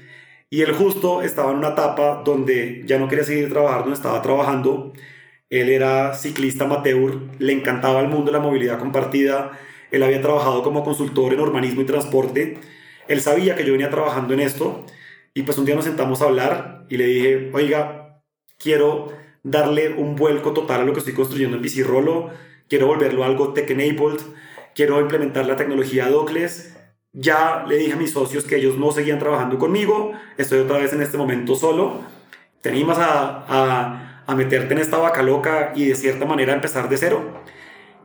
y 0.50 0.62
él 0.62 0.73
justo 0.73 1.23
estaba 1.23 1.50
en 1.50 1.59
una 1.59 1.71
etapa 1.71 2.23
donde 2.25 2.83
ya 2.87 2.99
no 2.99 3.09
quería 3.09 3.25
seguir 3.25 3.50
trabajando, 3.50 3.92
estaba 3.92 4.23
trabajando. 4.23 4.92
Él 5.50 5.68
era 5.68 6.14
ciclista 6.14 6.64
amateur, 6.64 7.21
le 7.38 7.52
encantaba 7.52 8.00
el 8.00 8.09
mundo 8.09 8.26
de 8.33 8.38
la 8.38 8.42
movilidad 8.42 8.78
compartida. 8.78 9.52
Él 9.90 10.02
había 10.02 10.23
trabajado 10.23 10.62
como 10.62 10.85
consultor 10.85 11.35
en 11.35 11.40
urbanismo 11.40 11.83
y 11.83 11.87
transporte. 11.87 12.59
Él 13.09 13.21
sabía 13.21 13.57
que 13.57 13.64
yo 13.64 13.73
venía 13.73 13.90
trabajando 13.90 14.35
en 14.35 14.40
esto. 14.40 14.87
Y 15.35 15.42
pues 15.42 15.59
un 15.59 15.66
día 15.66 15.75
nos 15.75 15.85
sentamos 15.85 16.23
a 16.23 16.26
hablar 16.26 16.87
y 16.88 16.97
le 16.97 17.07
dije, 17.07 17.50
oiga, 17.52 18.23
quiero 18.59 19.12
darle 19.50 19.90
un 19.95 20.17
vuelco 20.17 20.52
total 20.52 20.81
a 20.83 20.85
lo 20.85 20.93
que 20.93 21.00
estoy 21.00 21.14
construyendo 21.14 21.57
en 21.57 21.62
Bicirrolo. 21.62 22.31
Quiero 22.69 22.87
volverlo 22.87 23.25
algo 23.25 23.52
tech-enabled. 23.52 24.21
Quiero 24.75 25.00
implementar 25.00 25.47
la 25.47 25.57
tecnología 25.57 26.09
Docles 26.09 26.75
ya 27.12 27.64
le 27.67 27.76
dije 27.78 27.95
a 27.95 27.97
mis 27.97 28.12
socios 28.12 28.45
que 28.45 28.57
ellos 28.57 28.76
no 28.76 28.93
seguían 28.93 29.19
trabajando 29.19 29.59
conmigo, 29.59 30.12
estoy 30.37 30.61
otra 30.61 30.78
vez 30.78 30.93
en 30.93 31.02
este 31.02 31.17
momento 31.19 31.55
solo. 31.55 32.02
Te 32.61 32.69
animas 32.71 32.99
a, 32.99 33.45
a, 33.49 34.23
a 34.26 34.35
meterte 34.35 34.75
en 34.75 34.81
esta 34.81 34.99
vaca 34.99 35.23
loca 35.23 35.73
y 35.75 35.87
de 35.87 35.95
cierta 35.95 36.26
manera 36.26 36.52
empezar 36.52 36.88
de 36.88 36.97
cero. 36.97 37.43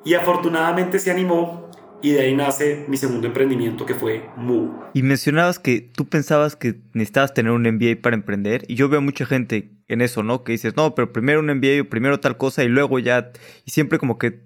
y 0.05 0.15
afortunadamente 0.15 0.99
se 0.99 1.11
animó 1.11 1.62
y 2.03 2.11
de 2.11 2.19
ahí 2.19 2.35
nace 2.35 2.85
mi 2.89 2.97
segundo 2.97 3.27
emprendimiento 3.27 3.85
que 3.85 3.95
fue 3.95 4.29
Mu. 4.35 4.73
Y 4.93 5.03
mencionabas 5.03 5.57
que 5.57 5.79
tú 5.79 6.09
pensabas 6.09 6.57
que 6.57 6.81
necesitabas 6.91 7.33
tener 7.33 7.53
un 7.53 7.63
MBA 7.63 8.01
para 8.01 8.15
emprender 8.15 8.65
y 8.67 8.75
yo 8.75 8.89
veo 8.89 9.01
mucha 9.01 9.25
gente 9.25 9.71
en 9.87 10.01
eso, 10.01 10.21
¿no? 10.21 10.43
Que 10.43 10.51
dices, 10.51 10.75
no, 10.75 10.95
pero 10.95 11.13
primero 11.13 11.39
un 11.39 11.47
MBA 11.47 11.81
o 11.81 11.89
primero 11.89 12.19
tal 12.19 12.37
cosa 12.37 12.65
y 12.65 12.67
luego 12.67 12.99
ya, 12.99 13.31
y 13.63 13.71
siempre 13.71 13.99
como 13.99 14.17
que 14.17 14.41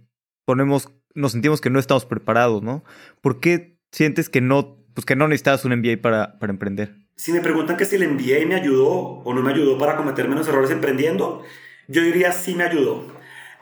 ponemos, 0.45 0.89
nos 1.15 1.31
sentimos 1.31 1.59
que 1.59 1.71
no 1.71 1.79
estamos 1.79 2.05
preparados, 2.05 2.61
¿no? 2.61 2.83
¿Por 3.21 3.39
qué 3.39 3.79
sientes 3.91 4.29
que 4.29 4.39
no, 4.39 4.77
pues 4.93 5.05
que 5.05 5.15
no 5.15 5.27
necesitabas 5.27 5.65
un 5.65 5.75
MBA 5.75 5.99
para, 5.99 6.37
para 6.37 6.53
emprender? 6.53 6.95
Si 7.15 7.31
me 7.31 7.41
preguntan 7.41 7.75
que 7.75 7.85
si 7.85 7.95
el 7.95 8.07
MBA 8.07 8.45
me 8.47 8.53
ayudó 8.53 8.87
o 8.87 9.33
no 9.33 9.41
me 9.41 9.51
ayudó 9.51 9.79
para 9.79 9.97
cometer 9.97 10.29
menos 10.29 10.47
errores 10.47 10.69
emprendiendo, 10.69 11.41
yo 11.87 12.03
diría 12.03 12.31
sí 12.33 12.53
me 12.53 12.65
ayudó. 12.65 13.07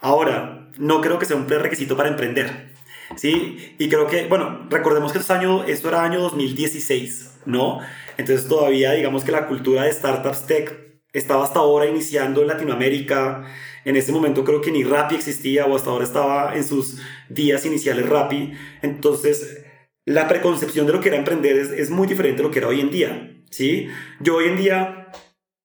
Ahora, 0.01 0.69
no 0.77 0.99
creo 0.99 1.17
que 1.17 1.25
sea 1.25 1.37
un 1.37 1.47
prerequisito 1.47 1.95
para 1.95 2.09
emprender. 2.09 2.74
¿Sí? 3.15 3.75
Y 3.77 3.89
creo 3.89 4.07
que, 4.07 4.27
bueno, 4.27 4.67
recordemos 4.69 5.11
que 5.11 5.19
esto, 5.19 5.33
año, 5.33 5.63
esto 5.63 5.89
era 5.89 6.03
año 6.03 6.21
2016, 6.21 7.41
¿no? 7.45 7.79
Entonces 8.17 8.47
todavía 8.47 8.93
digamos 8.93 9.23
que 9.23 9.31
la 9.31 9.47
cultura 9.47 9.83
de 9.83 9.91
startups 9.91 10.47
tech 10.47 10.85
estaba 11.13 11.43
hasta 11.43 11.59
ahora 11.59 11.85
iniciando 11.85 12.41
en 12.41 12.47
Latinoamérica. 12.47 13.45
En 13.83 13.95
ese 13.95 14.11
momento 14.11 14.43
creo 14.43 14.61
que 14.61 14.71
ni 14.71 14.83
Rappi 14.83 15.15
existía 15.15 15.65
o 15.65 15.75
hasta 15.75 15.89
ahora 15.89 16.05
estaba 16.05 16.55
en 16.55 16.63
sus 16.63 17.01
días 17.29 17.65
iniciales 17.65 18.07
Rappi. 18.07 18.53
Entonces 18.81 19.65
la 20.05 20.27
preconcepción 20.27 20.85
de 20.85 20.93
lo 20.93 21.01
que 21.01 21.09
era 21.09 21.17
emprender 21.17 21.57
es, 21.57 21.71
es 21.71 21.89
muy 21.89 22.07
diferente 22.07 22.37
de 22.37 22.43
lo 22.43 22.51
que 22.51 22.59
era 22.59 22.67
hoy 22.67 22.79
en 22.79 22.91
día, 22.91 23.41
¿sí? 23.49 23.87
Yo 24.19 24.35
hoy 24.35 24.45
en 24.49 24.57
día 24.57 25.07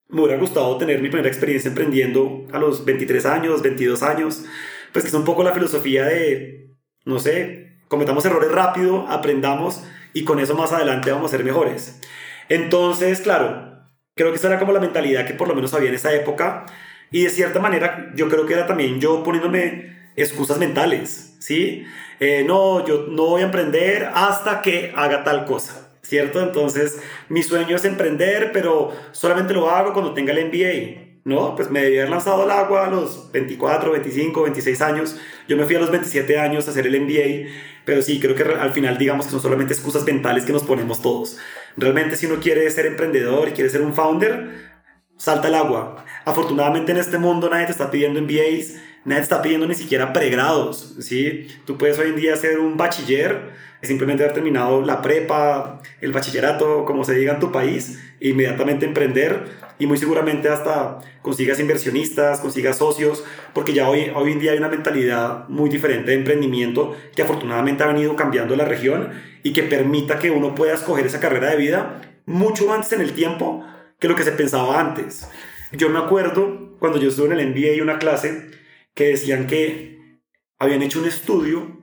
me 0.08 0.22
hubiera 0.22 0.40
gustado 0.40 0.76
tener 0.78 1.00
mi 1.00 1.08
primera 1.08 1.28
experiencia 1.28 1.68
emprendiendo 1.68 2.46
a 2.52 2.58
los 2.58 2.84
23 2.84 3.26
años, 3.26 3.62
22 3.62 4.02
años, 4.02 4.44
pues 4.92 5.04
que 5.04 5.08
es 5.08 5.14
un 5.14 5.24
poco 5.24 5.44
la 5.44 5.52
filosofía 5.52 6.06
de 6.06 6.69
no 7.10 7.18
sé, 7.18 7.72
cometamos 7.88 8.24
errores 8.24 8.50
rápido, 8.50 9.06
aprendamos 9.08 9.82
y 10.14 10.24
con 10.24 10.40
eso 10.40 10.54
más 10.54 10.72
adelante 10.72 11.10
vamos 11.10 11.32
a 11.32 11.36
ser 11.36 11.44
mejores. 11.44 12.00
Entonces, 12.48 13.20
claro, 13.20 13.84
creo 14.14 14.30
que 14.30 14.36
esa 14.36 14.48
era 14.48 14.58
como 14.58 14.72
la 14.72 14.80
mentalidad 14.80 15.26
que 15.26 15.34
por 15.34 15.48
lo 15.48 15.54
menos 15.54 15.74
había 15.74 15.88
en 15.88 15.94
esa 15.94 16.12
época 16.12 16.66
y 17.10 17.24
de 17.24 17.30
cierta 17.30 17.60
manera 17.60 18.10
yo 18.14 18.28
creo 18.28 18.46
que 18.46 18.54
era 18.54 18.66
también 18.66 19.00
yo 19.00 19.22
poniéndome 19.22 19.96
excusas 20.16 20.58
mentales, 20.58 21.36
¿sí? 21.40 21.84
Eh, 22.20 22.44
no, 22.46 22.86
yo 22.86 23.06
no 23.08 23.26
voy 23.26 23.42
a 23.42 23.46
emprender 23.46 24.10
hasta 24.14 24.62
que 24.62 24.92
haga 24.94 25.24
tal 25.24 25.44
cosa, 25.46 25.90
¿cierto? 26.02 26.42
Entonces, 26.42 27.00
mi 27.28 27.42
sueño 27.42 27.76
es 27.76 27.84
emprender, 27.84 28.50
pero 28.52 28.92
solamente 29.12 29.54
lo 29.54 29.70
hago 29.70 29.92
cuando 29.92 30.12
tenga 30.12 30.32
el 30.32 30.46
MBA. 30.46 31.09
No, 31.24 31.54
pues 31.54 31.70
me 31.70 31.82
debía 31.82 32.00
haber 32.00 32.10
lanzado 32.10 32.42
al 32.44 32.50
agua 32.50 32.86
a 32.86 32.90
los 32.90 33.30
24, 33.30 33.92
25, 33.92 34.42
26 34.42 34.80
años. 34.80 35.16
Yo 35.48 35.56
me 35.56 35.64
fui 35.64 35.76
a 35.76 35.80
los 35.80 35.90
27 35.90 36.38
años 36.38 36.66
a 36.66 36.70
hacer 36.70 36.86
el 36.86 36.98
MBA, 37.00 37.50
pero 37.84 38.00
sí, 38.00 38.18
creo 38.20 38.34
que 38.34 38.42
al 38.42 38.72
final 38.72 38.96
digamos 38.96 39.26
que 39.26 39.32
son 39.32 39.42
solamente 39.42 39.74
excusas 39.74 40.04
mentales 40.04 40.44
que 40.44 40.52
nos 40.52 40.62
ponemos 40.62 41.02
todos. 41.02 41.38
Realmente 41.76 42.16
si 42.16 42.26
uno 42.26 42.40
quiere 42.40 42.68
ser 42.70 42.86
emprendedor 42.86 43.48
y 43.48 43.52
quiere 43.52 43.68
ser 43.68 43.82
un 43.82 43.92
founder, 43.92 44.70
salta 45.18 45.48
al 45.48 45.56
agua. 45.56 46.04
Afortunadamente 46.24 46.92
en 46.92 46.98
este 46.98 47.18
mundo 47.18 47.50
nadie 47.50 47.66
te 47.66 47.72
está 47.72 47.90
pidiendo 47.90 48.20
MBAs, 48.22 48.76
nadie 49.04 49.20
te 49.20 49.22
está 49.22 49.42
pidiendo 49.42 49.66
ni 49.66 49.74
siquiera 49.74 50.14
pregrados, 50.14 50.96
¿sí? 51.00 51.48
Tú 51.66 51.76
puedes 51.76 51.98
hoy 51.98 52.08
en 52.08 52.16
día 52.16 52.36
ser 52.36 52.58
un 52.58 52.78
bachiller, 52.78 53.50
simplemente 53.82 54.22
haber 54.22 54.34
terminado 54.34 54.82
la 54.82 55.02
prepa, 55.02 55.82
el 56.00 56.12
bachillerato, 56.12 56.84
como 56.86 57.04
se 57.04 57.14
diga 57.14 57.34
en 57.34 57.40
tu 57.40 57.52
país, 57.52 57.98
inmediatamente 58.20 58.86
emprender 58.86 59.46
y 59.78 59.86
muy 59.86 59.96
seguramente 59.96 60.48
hasta 60.48 60.98
consigas 61.22 61.58
inversionistas, 61.58 62.40
consigas 62.40 62.78
socios, 62.78 63.24
porque 63.54 63.72
ya 63.72 63.88
hoy, 63.88 64.12
hoy 64.14 64.32
en 64.32 64.38
día 64.38 64.52
hay 64.52 64.58
una 64.58 64.68
mentalidad 64.68 65.48
muy 65.48 65.70
diferente 65.70 66.10
de 66.10 66.18
emprendimiento 66.18 66.94
que 67.14 67.22
afortunadamente 67.22 67.82
ha 67.82 67.86
venido 67.86 68.14
cambiando 68.14 68.54
la 68.56 68.66
región 68.66 69.10
y 69.42 69.52
que 69.52 69.62
permita 69.62 70.18
que 70.18 70.30
uno 70.30 70.54
pueda 70.54 70.74
escoger 70.74 71.06
esa 71.06 71.20
carrera 71.20 71.50
de 71.50 71.56
vida 71.56 72.02
mucho 72.26 72.72
antes 72.72 72.92
en 72.92 73.00
el 73.00 73.12
tiempo 73.12 73.64
que 73.98 74.08
lo 74.08 74.14
que 74.14 74.22
se 74.22 74.32
pensaba 74.32 74.78
antes. 74.80 75.28
Yo 75.72 75.88
me 75.88 75.98
acuerdo 75.98 76.76
cuando 76.78 76.98
yo 76.98 77.08
estuve 77.08 77.32
en 77.32 77.40
el 77.40 77.48
MBA 77.48 77.74
y 77.76 77.80
una 77.80 77.98
clase 77.98 78.50
que 78.94 79.08
decían 79.08 79.46
que 79.46 80.20
habían 80.58 80.82
hecho 80.82 81.00
un 81.00 81.06
estudio 81.06 81.80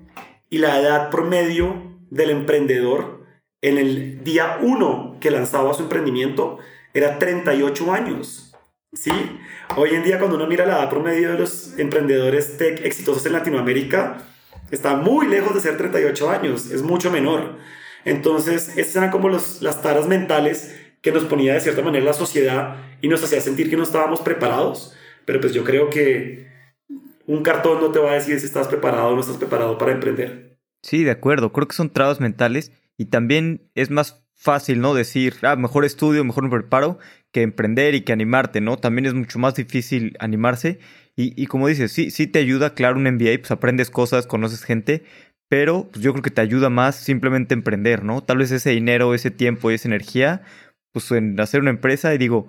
y 0.49 0.59
la 0.59 0.79
edad 0.79 1.09
promedio 1.09 1.97
del 2.09 2.29
emprendedor 2.29 3.16
en 3.67 3.77
el 3.77 4.23
día 4.23 4.59
1 4.61 5.17
que 5.19 5.31
lanzaba 5.31 5.73
su 5.73 5.83
emprendimiento 5.83 6.59
era 6.93 7.19
38 7.19 7.91
años. 7.91 8.55
¿sí? 8.93 9.11
Hoy 9.75 9.91
en 9.91 10.03
día 10.03 10.19
cuando 10.19 10.37
uno 10.37 10.47
mira 10.47 10.65
la 10.65 10.79
edad 10.79 10.89
promedio 10.89 11.31
de 11.31 11.39
los 11.39 11.77
emprendedores 11.77 12.57
tech 12.57 12.83
exitosos 12.85 13.25
en 13.25 13.33
Latinoamérica, 13.33 14.17
está 14.71 14.95
muy 14.95 15.27
lejos 15.27 15.53
de 15.53 15.61
ser 15.61 15.77
38 15.77 16.29
años, 16.29 16.71
es 16.71 16.81
mucho 16.81 17.11
menor. 17.11 17.57
Entonces, 18.05 18.77
estas 18.77 18.95
eran 18.95 19.11
como 19.11 19.27
los, 19.27 19.61
las 19.61 19.81
taras 19.81 20.07
mentales 20.07 20.75
que 21.01 21.11
nos 21.11 21.25
ponía 21.25 21.53
de 21.53 21.59
cierta 21.59 21.81
manera 21.81 22.05
la 22.05 22.13
sociedad 22.13 22.77
y 23.01 23.07
nos 23.07 23.23
hacía 23.23 23.41
sentir 23.41 23.69
que 23.69 23.77
no 23.77 23.83
estábamos 23.83 24.21
preparados. 24.21 24.95
Pero 25.25 25.41
pues 25.41 25.53
yo 25.53 25.63
creo 25.65 25.89
que 25.89 26.47
un 27.25 27.43
cartón 27.43 27.81
no 27.81 27.91
te 27.91 27.99
va 27.99 28.11
a 28.11 28.15
decir 28.15 28.39
si 28.39 28.45
estás 28.45 28.67
preparado 28.67 29.09
o 29.09 29.15
no 29.15 29.21
estás 29.21 29.35
preparado 29.35 29.77
para 29.77 29.91
emprender. 29.91 30.57
Sí, 30.81 31.03
de 31.03 31.11
acuerdo. 31.11 31.51
Creo 31.51 31.67
que 31.67 31.75
son 31.75 31.89
trabas 31.89 32.21
mentales 32.21 32.71
y 32.97 33.05
también 33.05 33.69
es 33.75 33.89
más 33.89 34.23
fácil, 34.35 34.81
¿no? 34.81 34.93
Decir, 34.93 35.35
ah, 35.41 35.55
mejor 35.55 35.85
estudio, 35.85 36.23
mejor 36.23 36.43
me 36.43 36.49
preparo, 36.49 36.99
que 37.31 37.41
emprender 37.41 37.95
y 37.95 38.01
que 38.01 38.13
animarte, 38.13 38.61
¿no? 38.61 38.77
También 38.77 39.05
es 39.05 39.13
mucho 39.13 39.39
más 39.39 39.55
difícil 39.55 40.15
animarse. 40.19 40.79
Y, 41.15 41.41
y 41.41 41.47
como 41.47 41.67
dices, 41.67 41.91
sí, 41.91 42.11
sí 42.11 42.27
te 42.27 42.39
ayuda, 42.39 42.73
claro, 42.73 42.97
un 42.97 43.03
MBA, 43.03 43.39
pues 43.39 43.51
aprendes 43.51 43.89
cosas, 43.89 44.27
conoces 44.27 44.63
gente, 44.63 45.03
pero 45.49 45.89
pues 45.91 46.03
yo 46.03 46.11
creo 46.13 46.23
que 46.23 46.31
te 46.31 46.41
ayuda 46.41 46.69
más 46.69 46.95
simplemente 46.95 47.53
emprender, 47.53 48.03
¿no? 48.03 48.21
Tal 48.21 48.37
vez 48.37 48.51
ese 48.51 48.71
dinero, 48.71 49.13
ese 49.13 49.31
tiempo 49.31 49.71
y 49.71 49.75
esa 49.75 49.87
energía, 49.87 50.43
pues 50.91 51.11
en 51.11 51.39
hacer 51.39 51.61
una 51.61 51.69
empresa. 51.69 52.13
Y 52.13 52.17
digo, 52.17 52.47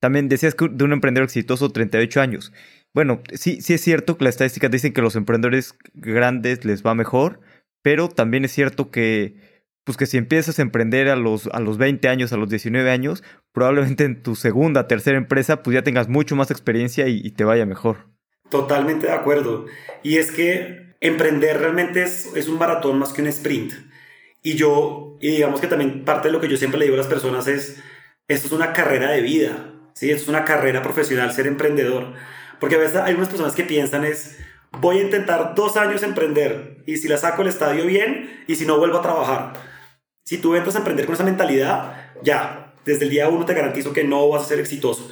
también 0.00 0.28
decías 0.28 0.54
que 0.54 0.68
de 0.68 0.84
un 0.84 0.92
emprendedor 0.92 1.24
exitoso, 1.24 1.70
38 1.70 2.20
años. 2.20 2.52
Bueno, 2.92 3.22
sí, 3.32 3.60
sí 3.60 3.74
es 3.74 3.80
cierto 3.80 4.16
que 4.16 4.24
las 4.24 4.34
estadísticas 4.34 4.70
dicen 4.70 4.92
que 4.92 5.02
los 5.02 5.16
emprendedores 5.16 5.76
grandes 5.94 6.64
les 6.64 6.84
va 6.84 6.94
mejor, 6.94 7.40
pero 7.82 8.08
también 8.08 8.44
es 8.44 8.52
cierto 8.52 8.90
que 8.90 9.43
pues 9.84 9.98
que 9.98 10.06
si 10.06 10.16
empiezas 10.16 10.58
a 10.58 10.62
emprender 10.62 11.08
a 11.08 11.16
los, 11.16 11.46
a 11.48 11.60
los 11.60 11.76
20 11.76 12.08
años, 12.08 12.32
a 12.32 12.36
los 12.36 12.48
19 12.48 12.90
años, 12.90 13.22
probablemente 13.52 14.04
en 14.04 14.22
tu 14.22 14.34
segunda, 14.34 14.88
tercera 14.88 15.18
empresa, 15.18 15.62
pues 15.62 15.74
ya 15.74 15.82
tengas 15.82 16.08
mucho 16.08 16.36
más 16.36 16.50
experiencia 16.50 17.06
y, 17.06 17.30
te 17.30 17.44
vaya 17.44 17.66
mejor. 17.66 18.08
Totalmente 18.48 19.06
de 19.06 19.12
acuerdo. 19.12 19.66
Y 20.02 20.16
es 20.16 20.30
que 20.30 20.94
emprender 21.00 21.58
realmente 21.58 22.02
es, 22.02 22.30
es 22.34 22.48
un 22.48 22.58
maratón 22.58 22.98
más 22.98 23.12
que 23.12 23.20
un 23.20 23.28
sprint. 23.28 23.74
Y 24.42 24.54
yo, 24.54 25.18
y 25.20 25.30
digamos 25.32 25.60
que 25.60 25.66
también 25.66 26.04
parte 26.04 26.28
de 26.28 26.32
lo 26.32 26.40
que 26.40 26.48
yo 26.48 26.56
siempre 26.56 26.78
le 26.78 26.86
digo 26.86 26.94
a 26.94 26.98
las 26.98 27.06
personas 27.06 27.46
es, 27.46 27.82
esto 28.26 28.46
es 28.46 28.52
una 28.52 28.72
carrera 28.72 29.10
de 29.10 29.20
vida, 29.20 29.70
¿sí? 29.94 30.10
Esto 30.10 30.24
es 30.24 30.28
una 30.28 30.44
carrera 30.44 30.82
profesional, 30.82 31.32
ser 31.32 31.46
emprendedor. 31.46 32.14
Porque 32.58 32.76
a 32.76 32.78
veces 32.78 32.96
hay 32.96 33.14
unas 33.14 33.28
personas 33.28 33.54
que 33.54 33.64
piensan 33.64 34.04
es, 34.04 34.38
voy 34.80 34.98
a 34.98 35.02
intentar 35.02 35.54
dos 35.54 35.76
años 35.76 36.02
emprender 36.02 36.82
y 36.86 36.96
si 36.96 37.08
la 37.08 37.18
saco 37.18 37.42
el 37.42 37.48
estadio 37.48 37.86
bien 37.86 38.44
y 38.46 38.56
si 38.56 38.66
no 38.66 38.78
vuelvo 38.78 38.98
a 38.98 39.02
trabajar. 39.02 39.73
Si 40.24 40.38
tú 40.38 40.54
entras 40.54 40.74
a 40.74 40.78
emprender 40.78 41.04
con 41.04 41.14
esa 41.14 41.24
mentalidad, 41.24 42.10
ya, 42.22 42.74
desde 42.84 43.04
el 43.04 43.10
día 43.10 43.28
uno 43.28 43.44
te 43.44 43.54
garantizo 43.54 43.92
que 43.92 44.04
no 44.04 44.28
vas 44.28 44.42
a 44.42 44.46
ser 44.46 44.58
exitoso. 44.58 45.10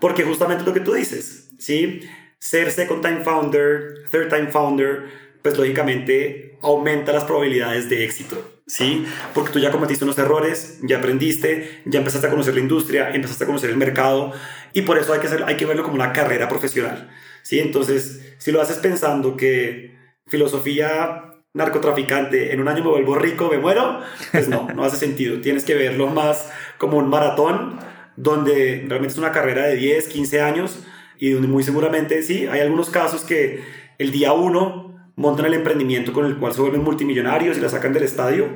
Porque 0.00 0.22
justamente 0.22 0.64
lo 0.64 0.72
que 0.72 0.80
tú 0.80 0.94
dices, 0.94 1.50
¿sí? 1.58 2.00
Ser 2.38 2.70
second 2.70 3.02
time 3.02 3.20
founder, 3.22 4.04
third 4.10 4.28
time 4.28 4.48
founder, 4.48 5.10
pues 5.42 5.56
lógicamente 5.58 6.58
aumenta 6.62 7.12
las 7.12 7.24
probabilidades 7.24 7.88
de 7.88 8.04
éxito, 8.04 8.60
¿sí? 8.66 9.04
Porque 9.34 9.52
tú 9.52 9.58
ya 9.58 9.72
cometiste 9.72 10.04
unos 10.04 10.18
errores, 10.18 10.78
ya 10.82 10.98
aprendiste, 10.98 11.82
ya 11.84 11.98
empezaste 11.98 12.28
a 12.28 12.30
conocer 12.30 12.54
la 12.54 12.60
industria, 12.60 13.10
empezaste 13.10 13.44
a 13.44 13.46
conocer 13.48 13.70
el 13.70 13.76
mercado 13.76 14.32
y 14.72 14.82
por 14.82 14.98
eso 14.98 15.12
hay 15.12 15.20
que, 15.20 15.26
hacer, 15.26 15.42
hay 15.44 15.56
que 15.56 15.66
verlo 15.66 15.82
como 15.82 15.96
una 15.96 16.12
carrera 16.12 16.48
profesional, 16.48 17.10
¿sí? 17.42 17.58
Entonces, 17.58 18.34
si 18.38 18.52
lo 18.52 18.60
haces 18.60 18.76
pensando 18.76 19.36
que 19.36 19.96
filosofía 20.26 21.31
narcotraficante, 21.54 22.52
en 22.52 22.60
un 22.60 22.68
año 22.68 22.82
me 22.82 22.90
vuelvo 22.90 23.14
rico, 23.16 23.48
me 23.50 23.58
muero, 23.58 24.00
pues 24.32 24.48
no, 24.48 24.68
no 24.74 24.84
hace 24.84 24.96
sentido. 24.96 25.40
Tienes 25.40 25.64
que 25.64 25.74
verlo 25.74 26.08
más 26.08 26.50
como 26.78 26.98
un 26.98 27.08
maratón 27.08 27.78
donde 28.16 28.84
realmente 28.88 29.12
es 29.12 29.18
una 29.18 29.32
carrera 29.32 29.66
de 29.66 29.76
10, 29.76 30.08
15 30.08 30.40
años 30.40 30.82
y 31.18 31.30
donde 31.30 31.48
muy 31.48 31.62
seguramente 31.62 32.22
sí, 32.22 32.46
hay 32.46 32.60
algunos 32.60 32.90
casos 32.90 33.22
que 33.22 33.62
el 33.98 34.10
día 34.10 34.32
uno 34.32 35.12
montan 35.16 35.46
el 35.46 35.54
emprendimiento 35.54 36.12
con 36.12 36.26
el 36.26 36.36
cual 36.38 36.52
se 36.52 36.60
vuelven 36.60 36.82
multimillonarios 36.82 37.56
y 37.56 37.60
la 37.60 37.68
sacan 37.68 37.92
del 37.92 38.02
estadio, 38.02 38.48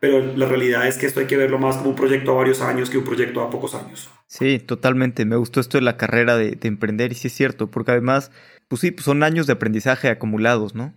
pero 0.00 0.20
la 0.34 0.46
realidad 0.46 0.86
es 0.86 0.96
que 0.96 1.06
esto 1.06 1.20
hay 1.20 1.26
que 1.26 1.36
verlo 1.36 1.58
más 1.58 1.76
como 1.76 1.90
un 1.90 1.96
proyecto 1.96 2.32
a 2.32 2.34
varios 2.34 2.60
años 2.62 2.90
que 2.90 2.98
un 2.98 3.04
proyecto 3.04 3.42
a 3.42 3.50
pocos 3.50 3.74
años. 3.74 4.10
Sí, 4.26 4.58
totalmente. 4.58 5.24
Me 5.24 5.36
gustó 5.36 5.60
esto 5.60 5.78
de 5.78 5.82
la 5.82 5.96
carrera 5.96 6.36
de, 6.36 6.52
de 6.52 6.68
emprender 6.68 7.12
y 7.12 7.14
sí 7.14 7.28
es 7.28 7.34
cierto, 7.34 7.70
porque 7.70 7.92
además, 7.92 8.32
pues 8.68 8.80
sí, 8.80 8.90
pues 8.90 9.04
son 9.04 9.22
años 9.22 9.46
de 9.46 9.52
aprendizaje 9.52 10.08
acumulados, 10.08 10.74
¿no? 10.74 10.94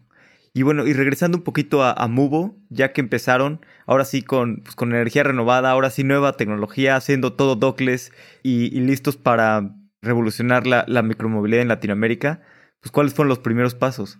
Y 0.55 0.61
bueno, 0.61 0.85
y 0.85 0.93
regresando 0.93 1.39
un 1.39 1.43
poquito 1.43 1.83
a, 1.83 2.07
Mubo, 2.07 2.55
ya 2.69 2.93
que 2.93 3.01
empezaron, 3.01 3.65
ahora 3.87 4.05
sí 4.05 4.21
con, 4.21 4.57
pues, 4.57 4.75
con 4.75 4.93
energía 4.93 5.23
renovada, 5.23 5.71
ahora 5.71 5.89
sí 5.89 6.03
nueva 6.03 6.37
tecnología, 6.37 6.95
haciendo 6.95 7.33
todo 7.33 7.55
dockless 7.55 8.11
y, 8.43 8.69
listos 8.81 9.17
para 9.17 9.75
revolucionar 10.03 10.67
la, 10.67 10.85
la, 10.87 11.01
micromovilidad 11.01 11.63
en 11.63 11.69
Latinoamérica, 11.69 12.41
pues 12.81 12.91
¿cuáles 12.91 13.15
fueron 13.15 13.29
los 13.29 13.39
primeros 13.39 13.73
pasos? 13.73 14.19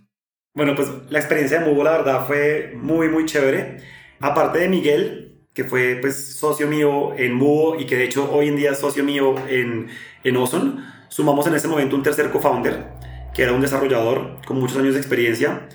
Bueno, 0.56 0.74
pues 0.76 0.90
la 1.10 1.20
experiencia 1.20 1.60
de 1.60 1.66
Mubo 1.66 1.84
la 1.84 1.92
verdad 1.92 2.26
fue 2.26 2.74
muy, 2.76 3.10
muy 3.10 3.26
chévere. 3.26 3.78
Aparte 4.20 4.58
de 4.60 4.70
Miguel, 4.70 5.48
que 5.54 5.64
fue 5.64 6.00
pues 6.02 6.36
socio 6.36 6.68
mío 6.68 7.14
en 7.16 7.34
Mubo 7.34 7.80
y 7.80 7.86
que 7.86 7.96
de 7.96 8.06
hecho 8.06 8.32
hoy 8.32 8.48
en 8.48 8.56
día 8.56 8.72
es 8.72 8.80
socio 8.80 9.04
mío 9.04 9.36
en, 9.48 9.88
en 10.24 10.38
Ozone, 10.38 10.84
sumamos 11.10 11.46
en 11.46 11.54
ese 11.54 11.68
momento 11.68 11.96
un 11.96 12.02
tercer 12.02 12.32
co-founder, 12.32 12.88
que 13.36 13.44
era 13.44 13.54
un 13.54 13.62
desarrollador 13.62 14.40
con 14.48 14.60
muchos 14.60 14.78
años 14.78 14.94
de 14.96 15.00
experiencia, 15.00 15.68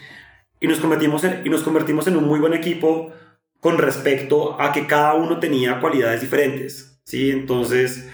y 0.61 0.67
nos, 0.67 0.81
convertimos 0.81 1.25
en, 1.25 1.43
y 1.45 1.49
nos 1.49 1.63
convertimos 1.63 2.07
en 2.07 2.17
un 2.17 2.25
muy 2.25 2.41
buen 2.41 2.55
equipo 2.55 3.13
con 3.61 3.79
respecto 3.79 4.61
a 4.61 4.73
que 4.73 4.87
cada 4.87 5.15
uno 5.15 5.39
tenía 5.39 5.81
cualidades 5.81 6.21
diferentes. 6.21 7.01
¿sí? 7.05 7.31
Entonces, 7.31 8.09